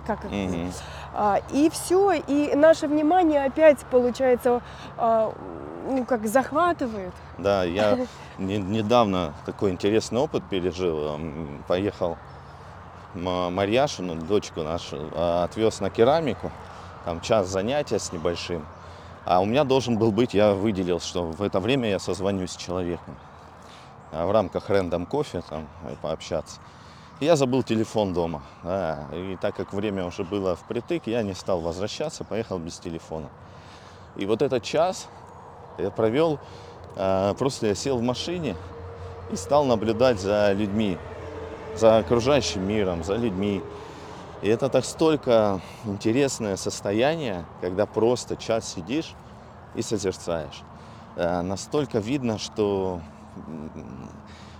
как 0.06 0.24
Мгм. 0.24 0.72
а, 1.14 1.40
и 1.52 1.70
все, 1.70 2.12
и 2.12 2.54
наше 2.54 2.86
внимание 2.86 3.44
опять, 3.44 3.78
получается, 3.90 4.60
а, 4.96 5.32
ну, 5.84 6.04
как 6.04 6.26
захватывает. 6.26 7.12
Да, 7.38 7.64
я 7.64 7.98
не- 8.38 8.58
недавно 8.58 9.34
такой 9.46 9.70
интересный 9.70 10.18
опыт 10.20 10.42
пережил. 10.48 11.18
Поехал 11.68 12.16
Марьяшину, 13.14 14.16
дочку 14.16 14.62
нашу, 14.62 15.10
а, 15.12 15.44
отвез 15.44 15.80
на 15.80 15.90
керамику. 15.90 16.50
Там 17.04 17.20
час 17.20 17.48
занятия 17.48 17.98
с 17.98 18.12
небольшим. 18.12 18.64
А 19.24 19.40
у 19.40 19.44
меня 19.44 19.64
должен 19.64 19.96
был 19.98 20.10
быть, 20.12 20.34
я 20.34 20.52
выделил, 20.52 21.00
что 21.00 21.24
в 21.24 21.42
это 21.42 21.60
время 21.60 21.88
я 21.88 21.98
созвонюсь 21.98 22.50
с 22.52 22.56
человеком. 22.56 23.16
А 24.12 24.26
в 24.26 24.30
рамках 24.32 24.68
рендом 24.70 25.06
кофе 25.06 25.42
там 25.48 25.66
э, 25.84 25.94
пообщаться. 26.00 26.60
Я 27.20 27.36
забыл 27.36 27.62
телефон 27.62 28.12
дома. 28.12 28.42
да, 28.62 29.06
и 29.12 29.36
так 29.40 29.54
как 29.56 29.72
время 29.72 30.04
уже 30.04 30.24
было 30.24 30.56
впритык, 30.56 31.06
я 31.06 31.22
не 31.22 31.34
стал 31.34 31.60
возвращаться, 31.60 32.24
поехал 32.24 32.58
без 32.58 32.78
телефона. 32.78 33.28
И 34.16 34.26
вот 34.26 34.42
этот 34.42 34.62
час 34.62 35.08
я 35.78 35.90
провел, 35.90 36.38
а, 36.96 37.34
просто 37.34 37.68
я 37.68 37.74
сел 37.74 37.98
в 37.98 38.02
машине 38.02 38.56
и 39.30 39.36
стал 39.36 39.64
наблюдать 39.64 40.20
за 40.20 40.52
людьми, 40.52 40.98
за 41.76 41.98
окружающим 41.98 42.66
миром, 42.66 43.04
за 43.04 43.16
людьми. 43.16 43.62
И 44.42 44.48
это 44.48 44.68
так 44.68 44.84
столько 44.84 45.60
интересное 45.84 46.56
состояние, 46.56 47.44
когда 47.60 47.86
просто 47.86 48.36
час 48.36 48.72
сидишь 48.72 49.14
и 49.74 49.82
созерцаешь. 49.82 50.62
Э, 51.16 51.40
Настолько 51.40 51.98
видно, 51.98 52.38
что 52.38 53.00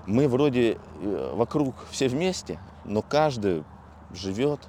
мы 0.06 0.28
вроде 0.28 0.78
э, 1.00 1.32
вокруг 1.34 1.74
все 1.90 2.08
вместе, 2.08 2.58
но 2.84 3.02
каждый 3.02 3.64
живет, 4.12 4.60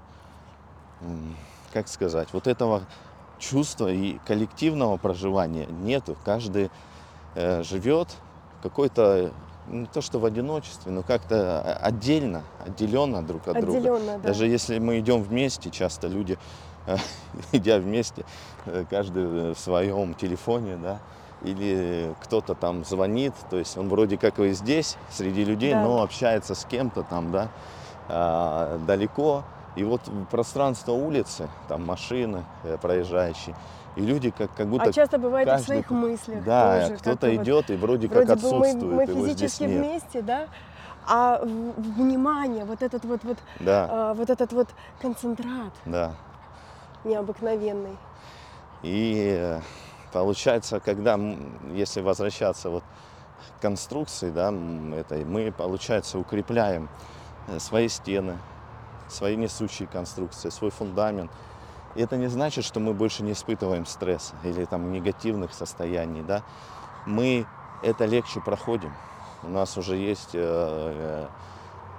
как 1.74 1.88
сказать, 1.88 2.30
вот 2.32 2.48
этого 2.48 2.84
чувства 3.39 3.91
и 3.91 4.17
коллективного 4.25 4.97
проживания 4.97 5.65
нету. 5.65 6.15
Каждый 6.25 6.69
э, 7.36 7.63
живет 7.63 8.09
какой-то, 8.63 9.31
не 9.67 9.86
то 9.86 10.01
что 10.01 10.19
в 10.19 10.25
одиночестве, 10.25 10.91
но 10.91 11.03
как-то 11.03 11.61
отдельно, 11.81 12.43
отделенно 12.65 13.21
друг 13.23 13.47
от 13.47 13.59
друга. 13.61 13.77
Отделенно, 13.77 14.17
да. 14.17 14.27
Даже 14.29 14.47
если 14.47 14.79
мы 14.79 14.99
идем 14.99 15.21
вместе, 15.23 15.69
часто 15.69 16.07
люди, 16.07 16.38
э, 16.88 16.97
идя 17.51 17.77
вместе, 17.79 18.25
э, 18.65 18.86
каждый 18.89 19.53
в 19.53 19.59
своем 19.59 20.13
телефоне, 20.13 20.77
да, 20.77 20.99
или 21.43 22.15
кто-то 22.23 22.55
там 22.55 22.83
звонит, 22.86 23.33
то 23.49 23.57
есть 23.57 23.77
он 23.77 23.89
вроде 23.89 24.17
как 24.17 24.39
и 24.39 24.51
здесь, 24.53 24.97
среди 25.11 25.43
людей, 25.43 25.73
Да. 25.73 25.81
но 25.81 26.01
общается 26.01 26.55
с 26.55 26.65
кем-то 26.65 27.03
там, 27.03 27.31
да, 27.31 27.49
а, 28.07 28.79
далеко. 28.86 29.43
И 29.76 29.84
вот 29.84 30.01
пространство 30.32 30.93
улицы, 30.93 31.49
там 31.67 31.86
машины 31.86 32.45
э, 32.63 32.78
проезжающие, 32.78 33.55
и 33.95 34.01
люди 34.01 34.30
как, 34.30 34.53
как 34.55 34.67
будто 34.67 34.86
А 34.86 34.93
часто 34.93 35.17
бывает 35.17 35.47
и 35.47 35.51
в 35.51 35.53
каждый 35.53 35.65
своих 35.65 35.89
мыслях 35.89 36.43
да, 36.43 36.82
тоже. 36.82 36.93
кто-то 36.95 37.09
как-то 37.11 37.28
вот 37.28 37.43
идет 37.43 37.69
и 37.69 37.76
вроде, 37.76 38.07
Вроде 38.07 38.28
как 38.28 38.39
бы 38.41 38.49
мы, 38.51 38.67
отсутствует, 38.67 38.95
мы 38.95 39.03
его 39.03 39.28
здесь 39.28 39.53
физически 39.57 39.63
нет. 39.63 39.86
вместе, 39.86 40.21
да, 40.21 40.47
а 41.07 41.41
внимание, 41.43 42.65
вот 42.65 42.82
этот 42.82 43.05
вот, 43.05 43.23
вот, 43.23 43.38
Да, 43.59 43.88
а, 43.89 44.13
вот 44.13 44.30
этот 44.30 44.51
вот 44.53 44.69
концентрат 45.01 45.73
да. 45.86 46.13
необыкновенный. 47.03 47.97
И 48.82 49.36
э, 49.38 49.61
получается, 50.11 50.80
когда, 50.80 51.19
если 51.73 52.01
возвращаться 52.01 52.69
вот 52.69 52.84
к 53.57 53.61
конструкции, 53.61 54.32
да, 54.32 54.53
этой, 54.95 55.26
мы, 55.26 55.51
получается, 55.51 56.17
укрепляем 56.17 56.89
э, 57.47 57.59
свои 57.59 57.88
стены, 57.88 58.38
свои 59.08 59.36
несущие 59.36 59.88
конструкции, 59.88 60.49
свой 60.49 60.72
фундамент. 60.72 61.32
И 61.95 62.01
это 62.01 62.18
не 62.18 62.28
значит, 62.28 62.66
что 62.66 62.80
мы 62.80 62.93
больше 62.93 63.24
не 63.24 63.32
испытываем 63.32 63.86
стресса 63.86 64.36
или 64.43 64.66
там 64.66 64.91
негативных 64.91 65.53
состояний, 65.53 66.22
да. 66.22 66.43
Мы 67.06 67.45
это 67.82 68.06
легче 68.06 68.41
проходим. 68.41 68.93
У 69.43 69.49
нас 69.49 69.78
уже 69.78 69.95
есть 69.95 70.32
э, 70.34 70.39
э, 70.41 71.28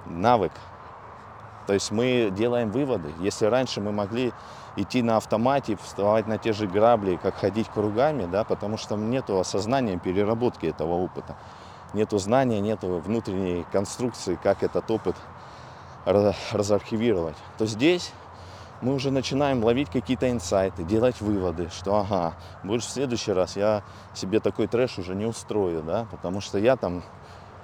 навык. 0.05 0.51
То 1.65 1.73
есть 1.73 1.91
мы 1.91 2.31
делаем 2.35 2.71
выводы. 2.71 3.11
Если 3.19 3.45
раньше 3.45 3.81
мы 3.81 3.91
могли 3.91 4.33
идти 4.75 5.01
на 5.01 5.17
автомате, 5.17 5.77
вставать 5.81 6.27
на 6.27 6.37
те 6.37 6.53
же 6.53 6.67
грабли, 6.67 7.17
как 7.21 7.35
ходить 7.35 7.67
кругами, 7.67 8.25
да, 8.25 8.43
потому 8.43 8.77
что 8.77 8.95
нет 8.95 9.29
осознания 9.29 9.97
переработки 9.97 10.65
этого 10.67 10.93
опыта. 10.93 11.35
Нету 11.93 12.19
знания, 12.19 12.59
нету 12.59 12.99
внутренней 12.99 13.65
конструкции, 13.71 14.37
как 14.41 14.63
этот 14.63 14.89
опыт 14.91 15.15
разархивировать. 16.07 17.35
То 17.57 17.65
здесь 17.65 18.11
мы 18.81 18.93
уже 18.93 19.11
начинаем 19.11 19.63
ловить 19.63 19.89
какие-то 19.89 20.29
инсайты, 20.29 20.83
делать 20.83 21.19
выводы, 21.19 21.69
что 21.69 21.97
ага, 21.97 22.35
больше 22.63 22.87
в 22.87 22.91
следующий 22.91 23.31
раз 23.31 23.57
я 23.57 23.83
себе 24.13 24.39
такой 24.39 24.67
трэш 24.67 24.99
уже 24.99 25.15
не 25.15 25.25
устрою, 25.25 25.81
да, 25.83 26.07
потому 26.11 26.41
что 26.41 26.57
я 26.59 26.75
там 26.75 27.03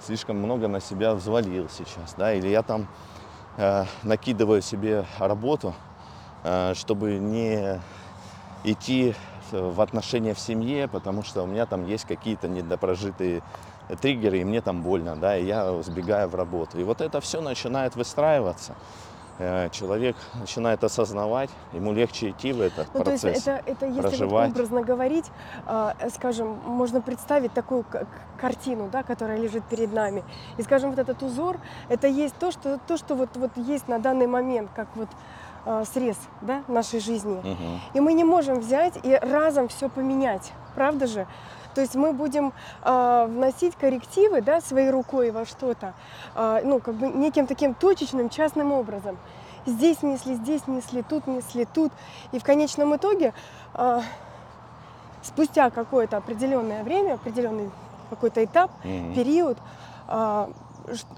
слишком 0.04 0.36
много 0.36 0.68
на 0.68 0.80
себя 0.80 1.14
взвалил 1.14 1.68
сейчас, 1.68 2.14
да, 2.18 2.34
или 2.34 2.48
я 2.48 2.62
там 2.62 2.88
э, 3.56 3.84
накидываю 4.02 4.60
себе 4.60 5.06
работу, 5.18 5.74
э, 6.42 6.74
чтобы 6.74 7.18
не 7.18 7.80
идти 8.64 9.14
в 9.52 9.80
отношения 9.80 10.34
в 10.34 10.40
семье, 10.40 10.88
потому 10.88 11.22
что 11.22 11.42
у 11.42 11.46
меня 11.46 11.66
там 11.66 11.86
есть 11.86 12.06
какие-то 12.06 12.48
недопрожитые 12.48 13.42
триггеры, 14.00 14.38
и 14.38 14.44
мне 14.44 14.60
там 14.60 14.82
больно, 14.82 15.16
да, 15.16 15.36
и 15.36 15.44
я 15.44 15.82
сбегаю 15.82 16.28
в 16.28 16.34
работу. 16.34 16.80
И 16.80 16.84
вот 16.84 17.00
это 17.00 17.20
все 17.20 17.40
начинает 17.40 17.96
выстраиваться. 17.96 18.74
Э, 19.38 19.68
Человек 19.70 20.16
начинает 20.34 20.84
осознавать, 20.84 21.50
ему 21.72 21.92
легче 21.92 22.30
идти 22.30 22.52
в 22.52 22.60
этот 22.60 22.86
Ну, 22.94 23.02
то 23.02 23.10
есть 23.10 23.22
процесс. 23.22 23.46
это, 23.48 23.62
это 23.66 23.86
если 23.86 24.00
вот 24.00 24.08
проживать. 24.10 24.50
образно 24.50 24.82
говорить, 24.82 25.26
а, 25.66 25.96
скажем, 26.14 26.58
можно 26.64 27.00
представить 27.00 27.52
такую 27.52 27.84
картину, 28.40 28.88
да, 28.92 29.02
которая 29.02 29.38
лежит 29.38 29.64
перед 29.64 29.92
нами. 29.92 30.22
И, 30.56 30.62
скажем, 30.62 30.90
вот 30.90 30.98
этот 31.00 31.22
узор, 31.22 31.58
это 31.88 32.06
есть 32.06 32.36
то, 32.38 32.52
что, 32.52 32.78
то, 32.86 32.96
что 32.96 33.16
вот, 33.16 33.30
вот 33.36 33.50
есть 33.56 33.88
на 33.88 33.98
данный 33.98 34.28
момент, 34.28 34.70
как 34.74 34.86
вот 34.94 35.08
а, 35.66 35.84
срез 35.84 36.16
да, 36.42 36.62
нашей 36.68 37.00
жизни. 37.00 37.40
Мгм. 37.42 37.80
И 37.94 38.00
мы 38.00 38.12
не 38.12 38.22
можем 38.24 38.60
взять 38.60 38.94
и 39.02 39.14
разом 39.16 39.66
все 39.68 39.88
поменять, 39.88 40.52
правда 40.74 41.06
же? 41.06 41.26
То 41.74 41.80
есть 41.80 41.94
мы 41.94 42.12
будем 42.12 42.52
а, 42.82 43.26
вносить 43.26 43.74
коррективы 43.76 44.40
да, 44.42 44.60
своей 44.60 44.90
рукой 44.90 45.30
во 45.30 45.44
что-то, 45.44 45.94
а, 46.34 46.60
ну, 46.64 46.80
как 46.80 46.94
бы 46.94 47.08
неким 47.08 47.46
таким 47.46 47.74
точечным, 47.74 48.28
частным 48.30 48.72
образом. 48.72 49.16
Здесь 49.66 50.02
несли, 50.02 50.34
здесь 50.36 50.66
несли, 50.66 51.02
тут 51.02 51.26
несли, 51.26 51.64
тут. 51.64 51.92
И 52.32 52.38
в 52.38 52.44
конечном 52.44 52.94
итоге, 52.96 53.32
а, 53.72 54.02
спустя 55.22 55.70
какое-то 55.70 56.16
определенное 56.16 56.84
время, 56.84 57.14
определенный 57.14 57.70
какой-то 58.10 58.44
этап, 58.44 58.70
Мгм. 58.84 59.14
период, 59.14 59.58
ш- 60.06 60.36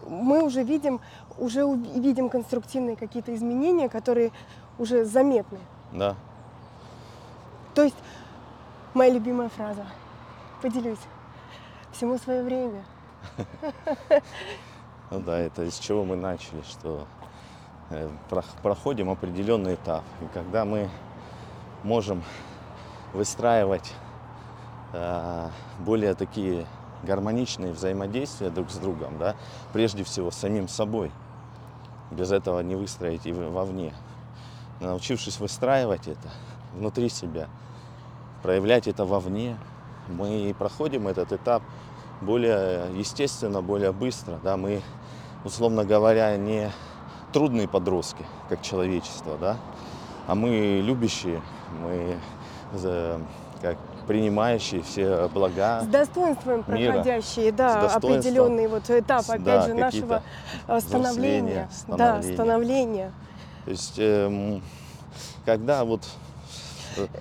мы 0.09 0.42
уже 0.44 0.62
видим, 0.62 1.00
уже 1.38 1.62
видим 1.96 2.28
конструктивные 2.28 2.96
какие-то 2.96 3.34
изменения, 3.34 3.88
которые 3.88 4.30
уже 4.78 5.04
заметны. 5.04 5.59
Да. 5.92 6.14
То 7.74 7.82
есть 7.82 7.96
моя 8.94 9.11
любимая 9.12 9.48
фраза. 9.48 9.84
Поделюсь. 10.62 10.98
Всему 11.92 12.18
свое 12.18 12.42
время. 12.42 12.84
Ну 15.09 15.20
да, 15.20 15.38
это 15.38 15.62
из 15.62 15.78
чего 15.78 16.04
мы 16.04 16.16
начали, 16.16 16.62
что 16.62 17.07
э, 17.90 18.11
прох- 18.28 18.61
проходим 18.61 19.09
определенный 19.09 19.74
этап. 19.74 20.02
И 20.20 20.26
когда 20.34 20.64
мы 20.64 20.90
можем 21.84 22.24
выстраивать 23.14 23.92
э, 24.92 25.48
более 25.78 26.14
такие 26.14 26.66
гармоничные 27.04 27.72
взаимодействия 27.72 28.50
друг 28.50 28.70
с 28.70 28.78
другом, 28.78 29.16
да, 29.18 29.36
прежде 29.72 30.02
всего 30.02 30.32
с 30.32 30.36
самим 30.36 30.66
собой. 30.66 31.12
Без 32.11 32.32
этого 32.32 32.61
не 32.61 32.74
выстроить 32.74 33.26
и 33.26 33.32
вовне. 33.32 33.94
Научившись 34.80 35.38
выстраивать 35.38 36.09
это 36.09 36.30
внутри 36.74 37.09
себя, 37.09 37.48
проявлять 38.42 38.88
это 38.88 39.04
вовне, 39.04 39.57
мы 40.09 40.54
проходим 40.59 41.09
этот 41.09 41.32
этап 41.32 41.62
более 42.20 42.86
естественно, 42.96 43.62
более 43.62 43.92
быстро. 43.92 44.38
Да? 44.42 44.57
Мы, 44.57 44.82
условно 45.44 45.84
говоря, 45.84 46.36
не 46.36 46.70
трудные 47.32 47.68
подростки, 47.68 48.24
как 48.48 48.62
человечество, 48.62 49.36
да? 49.38 49.57
а 50.26 50.34
мы 50.34 50.80
любящие, 50.82 51.40
мы 51.82 52.16
как 53.62 53.76
принимающие 54.07 54.82
все 54.82 55.28
блага. 55.28 55.82
С 55.82 55.86
достоинством 55.86 56.64
мира, 56.68 56.92
проходящие, 56.92 57.52
да, 57.52 57.86
определенный 57.88 58.68
вот 58.68 58.88
этап, 58.88 59.28
опять 59.28 59.42
да, 59.42 59.66
же, 59.66 59.74
нашего 59.74 60.22
э, 60.68 60.80
становления. 60.80 61.68
взросления, 61.68 61.68
Да, 61.88 62.22
становления. 62.22 62.34
становления. 62.34 63.12
То 63.64 63.70
есть, 63.70 63.94
эм, 63.98 64.62
когда 65.44 65.84
вот 65.84 66.02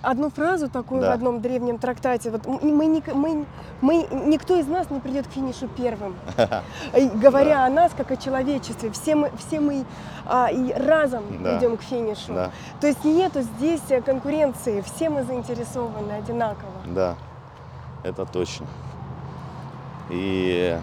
Одну 0.02 0.30
фразу 0.30 0.70
такую 0.70 1.02
Да. 1.02 1.12
в 1.12 1.14
одном 1.14 1.42
древнем 1.42 1.78
трактате. 1.78 2.32
Вот 2.32 2.46
мы, 2.62 2.86
ник- 2.86 3.14
мы, 3.14 3.46
мы, 3.82 4.08
никто 4.26 4.56
из 4.56 4.68
нас 4.68 4.90
не 4.90 5.00
придет 5.00 5.28
к 5.28 5.32
финишу 5.32 5.68
первым. 5.68 6.16
Говоря 7.16 7.66
о 7.66 7.70
нас 7.70 7.92
как 7.96 8.12
о 8.12 8.18
человечестве, 8.18 8.92
все 8.92 9.16
мы, 9.16 9.32
все 9.38 9.60
мы 9.60 9.86
а, 10.26 10.48
и 10.52 10.74
разом 10.74 11.24
Да. 11.44 11.58
идем 11.58 11.78
к 11.78 11.82
финишу. 11.82 12.34
да, 12.34 12.52
То 12.82 12.88
есть 12.88 13.04
нету 13.04 13.42
здесь 13.42 13.82
э, 13.90 14.02
конкуренции, 14.02 14.82
все 14.82 15.10
мы 15.10 15.24
заинтересованы 15.24 16.12
одинаково. 16.14 16.72
Да, 16.88 17.16
это 18.04 18.26
точно. 18.26 18.66
И 20.10 20.78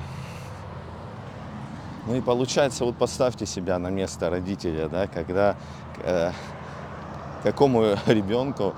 ну 2.07 2.17
и 2.17 2.21
получается, 2.21 2.85
вот 2.85 2.97
поставьте 2.97 3.47
себя 3.47 3.79
на 3.79 3.89
место 3.89 4.29
родителя, 4.29 4.89
да, 4.89 5.07
когда 5.07 5.55
э, 5.99 6.33
какому 7.43 7.83
ребенку 8.07 8.75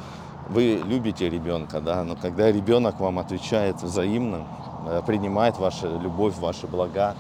вы 0.49 0.83
любите 0.85 1.31
ребенка, 1.31 1.81
да, 1.81 2.05
но 2.05 2.17
когда 2.17 2.53
ребенок 2.53 3.01
вам 3.01 3.19
отвечает 3.19 3.83
взаимно, 3.83 4.47
э, 4.87 5.03
принимает 5.07 5.59
вашу 5.59 5.99
любовь, 5.99 6.37
ваши 6.37 6.67
блага, 6.67 7.15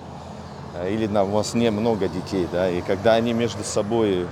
э, 0.74 0.92
или 0.92 1.06
у 1.06 1.26
вас 1.26 1.54
не 1.54 1.70
много 1.70 2.08
детей, 2.08 2.46
да, 2.52 2.68
и 2.68 2.82
когда 2.82 3.14
они 3.14 3.32
между 3.32 3.64
собой 3.64 4.26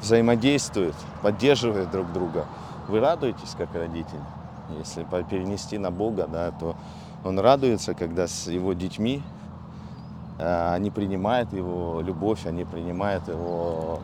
взаимодействуют, 0.00 0.94
поддерживают 1.22 1.90
друг 1.90 2.12
друга, 2.12 2.46
вы 2.88 3.00
радуетесь 3.00 3.54
как 3.56 3.74
родитель. 3.74 4.20
Если 4.78 5.04
перенести 5.28 5.78
на 5.78 5.90
Бога, 5.90 6.28
да, 6.30 6.52
то 6.52 6.76
он 7.24 7.38
радуется, 7.40 7.94
когда 7.94 8.28
с 8.28 8.46
его 8.46 8.72
детьми 8.72 9.22
э, 10.38 10.72
они 10.72 10.90
принимают 10.90 11.52
его 11.52 12.00
любовь, 12.00 12.46
они 12.46 12.64
принимают 12.64 13.26
его 13.26 13.98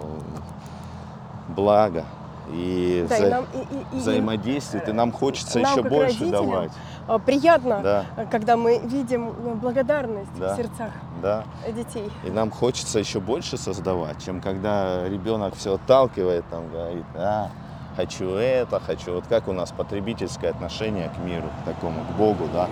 благо 1.48 2.04
и, 2.52 3.06
Да, 3.08 3.16
и 3.16 3.20
вза- 3.22 3.30
нам, 3.30 3.44
и- 3.52 3.58
и- 3.58 3.96
и- 3.96 4.00
взаимодействуют, 4.00 4.88
и 4.88 4.92
нам 4.92 5.12
хочется 5.12 5.58
нам, 5.58 5.72
еще 5.72 5.88
больше 5.88 6.26
давать. 6.26 6.72
а, 7.08 7.18
приятно, 7.18 7.80
Да, 7.82 8.04
э, 8.16 8.26
когда 8.30 8.56
мы 8.56 8.78
видим 8.78 9.28
э, 9.30 9.54
благодарность 9.54 10.30
Да. 10.38 10.54
в 10.54 10.56
сердцах 10.56 10.90
да. 11.22 11.44
детей. 11.74 12.10
И 12.24 12.30
нам 12.30 12.50
хочется 12.50 12.98
еще 12.98 13.20
больше 13.20 13.56
создавать, 13.58 14.24
чем 14.24 14.40
когда 14.40 15.08
ребенок 15.08 15.54
все 15.56 15.74
отталкивает, 15.74 16.44
там 16.50 16.68
говорит, 16.70 17.04
а, 17.14 17.48
хочу 17.96 18.30
это, 18.34 18.78
хочу. 18.80 19.14
Вот 19.14 19.24
как 19.26 19.48
у 19.48 19.52
нас 19.52 19.72
потребительское 19.72 20.50
отношение 20.50 21.10
к 21.10 21.18
миру, 21.24 21.48
к 21.62 21.64
такому, 21.64 22.00
к 22.04 22.16
Богу, 22.16 22.48
да. 22.52 22.68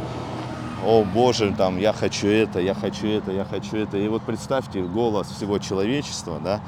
О 0.87 1.03
Боже, 1.03 1.55
там, 1.57 1.79
я 1.79 1.93
хочу 1.95 2.27
это, 2.29 2.61
я 2.61 2.75
хочу 2.75 3.07
это, 3.07 3.33
я 3.33 3.45
хочу 3.47 3.77
это. 3.79 3.97
И 3.97 4.07
вот 4.09 4.21
представьте 4.23 4.83
голос 4.83 5.29
всего 5.29 5.59
человечества, 5.59 6.39
да, 6.45 6.61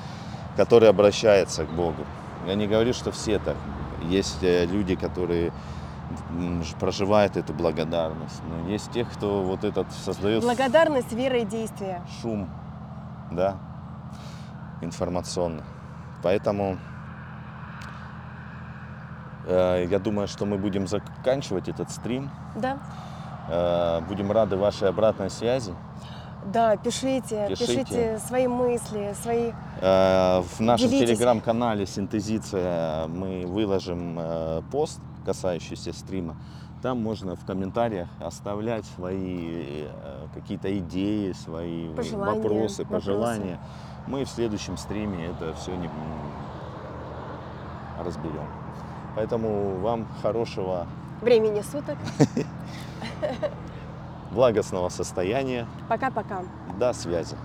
который 0.57 0.89
обращается 0.89 1.65
к 1.65 1.69
Богу. 1.69 2.03
Я 2.47 2.55
не 2.55 2.67
говорю, 2.69 2.93
что 2.95 3.11
все 3.11 3.39
так. 3.39 3.57
Есть 4.03 4.43
э, 4.43 4.67
люди, 4.67 4.95
которые 4.95 5.53
проживают 6.79 7.37
эту 7.37 7.53
благодарность. 7.53 8.41
Но 8.49 8.71
есть 8.71 8.93
тех, 8.93 9.11
кто 9.13 9.43
вот 9.43 9.65
этот 9.65 9.91
создает 9.93 10.43
Благодарность, 10.43 11.13
вера 11.13 11.39
и 11.39 11.45
действие. 11.45 12.03
шум, 12.23 12.49
да, 13.33 13.57
информационный. 14.81 15.65
Поэтому 16.23 16.79
э, 19.47 19.87
я 19.91 19.99
думаю, 19.99 20.29
что 20.29 20.47
мы 20.47 20.57
будем 20.59 20.87
заканчивать 20.87 21.69
этот 21.69 21.91
стрим. 21.91 22.31
Да? 22.55 22.79
Э, 23.49 24.01
будем 24.09 24.31
рады 24.31 24.57
вашей 24.57 24.89
обратной 24.89 25.31
связи. 25.31 25.75
Да, 26.53 26.77
пишите, 26.77 27.47
Пишите. 27.49 27.85
пишите, 27.85 28.19
свои 28.19 28.47
мысли, 28.47 29.15
свои... 29.21 29.53
Э, 29.81 30.43
в 30.43 30.61
нашем 30.61 30.91
телеграм-канале 30.91 31.87
Синтезиция 31.87 33.09
мы 33.09 33.45
выложим 33.47 34.17
э, 34.19 34.63
пост, 34.71 35.01
касающийся 35.25 35.93
стрима. 35.93 36.37
Там 36.83 37.03
можно 37.03 37.35
в 37.35 37.45
комментариях 37.45 38.09
оставлять 38.21 38.85
свои 38.85 39.87
э, 39.87 40.27
какие-то 40.35 40.77
идеи, 40.79 41.33
свои 41.33 41.93
Пожелания, 41.95 42.35
вопросы, 42.43 42.83
вопросы. 42.83 43.07
пожелания. 43.07 43.61
Мы 44.07 44.25
в 44.25 44.29
следующем 44.29 44.77
стриме 44.77 45.27
это 45.27 45.53
все 45.55 45.75
не, 45.75 45.91
разберем. 48.05 48.47
Поэтому 49.17 49.79
вам 49.81 50.07
хорошего 50.23 50.87
Времени 51.23 51.63
суток. 51.63 51.97
благостного 54.37 54.91
состояния. 54.91 55.67
Пока-пока. 55.89 56.45
До 56.79 56.93
связи. 56.93 57.37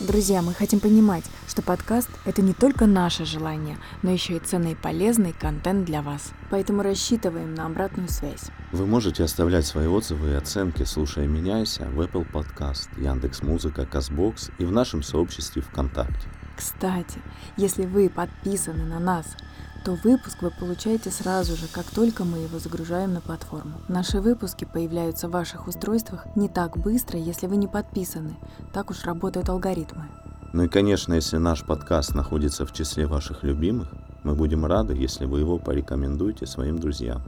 Друзья, 0.00 0.42
мы 0.42 0.52
хотим 0.52 0.80
понимать, 0.80 1.22
что 1.46 1.62
подкаст— 1.62 2.08
это 2.24 2.42
не 2.42 2.54
только 2.54 2.86
наше 2.86 3.24
желание, 3.24 3.76
но 4.02 4.10
еще 4.10 4.36
и 4.36 4.40
ценный 4.40 4.72
и 4.72 4.74
полезный 4.74 5.32
контент 5.32 5.84
для 5.84 6.02
вас. 6.02 6.32
Поэтому 6.50 6.82
рассчитываем 6.82 7.54
на 7.54 7.66
обратную 7.66 8.08
связь. 8.08 8.46
Вы 8.72 8.86
можете 8.86 9.22
оставлять 9.22 9.64
свои 9.64 9.86
отзывы 9.86 10.30
и 10.30 10.34
оценки, 10.34 10.82
слушая 10.82 11.28
«Меняйся» 11.28 11.84
в 11.84 12.00
Apple 12.00 12.26
Podcast, 12.32 12.88
Яндекс.Музыка, 13.00 13.86
Казбокс 13.86 14.50
и 14.58 14.64
в 14.64 14.72
нашем 14.72 15.04
сообществе 15.04 15.62
ВКонтакте. 15.62 16.26
Кстати, 16.56 17.20
если 17.56 17.86
вы 17.86 18.08
подписаны 18.08 18.84
на 18.84 18.98
нас, 18.98 19.36
то 19.84 19.98
выпуск 20.04 20.42
вы 20.42 20.50
получаете 20.50 21.10
сразу 21.10 21.56
же, 21.56 21.66
как 21.66 21.86
только 21.86 22.24
мы 22.24 22.38
его 22.38 22.58
загружаем 22.58 23.14
на 23.14 23.20
платформу. 23.20 23.80
Наши 23.88 24.20
выпуски 24.20 24.64
появляются 24.64 25.28
в 25.28 25.32
ваших 25.32 25.66
устройствах 25.66 26.26
не 26.36 26.48
так 26.48 26.78
быстро, 26.78 27.18
если 27.18 27.46
вы 27.46 27.56
не 27.56 27.66
подписаны. 27.66 28.36
Так 28.72 28.90
уж 28.90 29.04
работают 29.04 29.48
алгоритмы. 29.48 30.06
Ну 30.52 30.64
и, 30.64 30.68
конечно, 30.68 31.14
если 31.14 31.38
наш 31.38 31.64
подкаст 31.64 32.14
находится 32.14 32.66
в 32.66 32.72
числе 32.72 33.06
ваших 33.06 33.42
любимых, 33.42 33.88
мы 34.22 34.34
будем 34.34 34.66
рады, 34.66 34.94
если 34.94 35.24
вы 35.24 35.40
его 35.40 35.58
порекомендуете 35.58 36.46
своим 36.46 36.78
друзьям. 36.78 37.22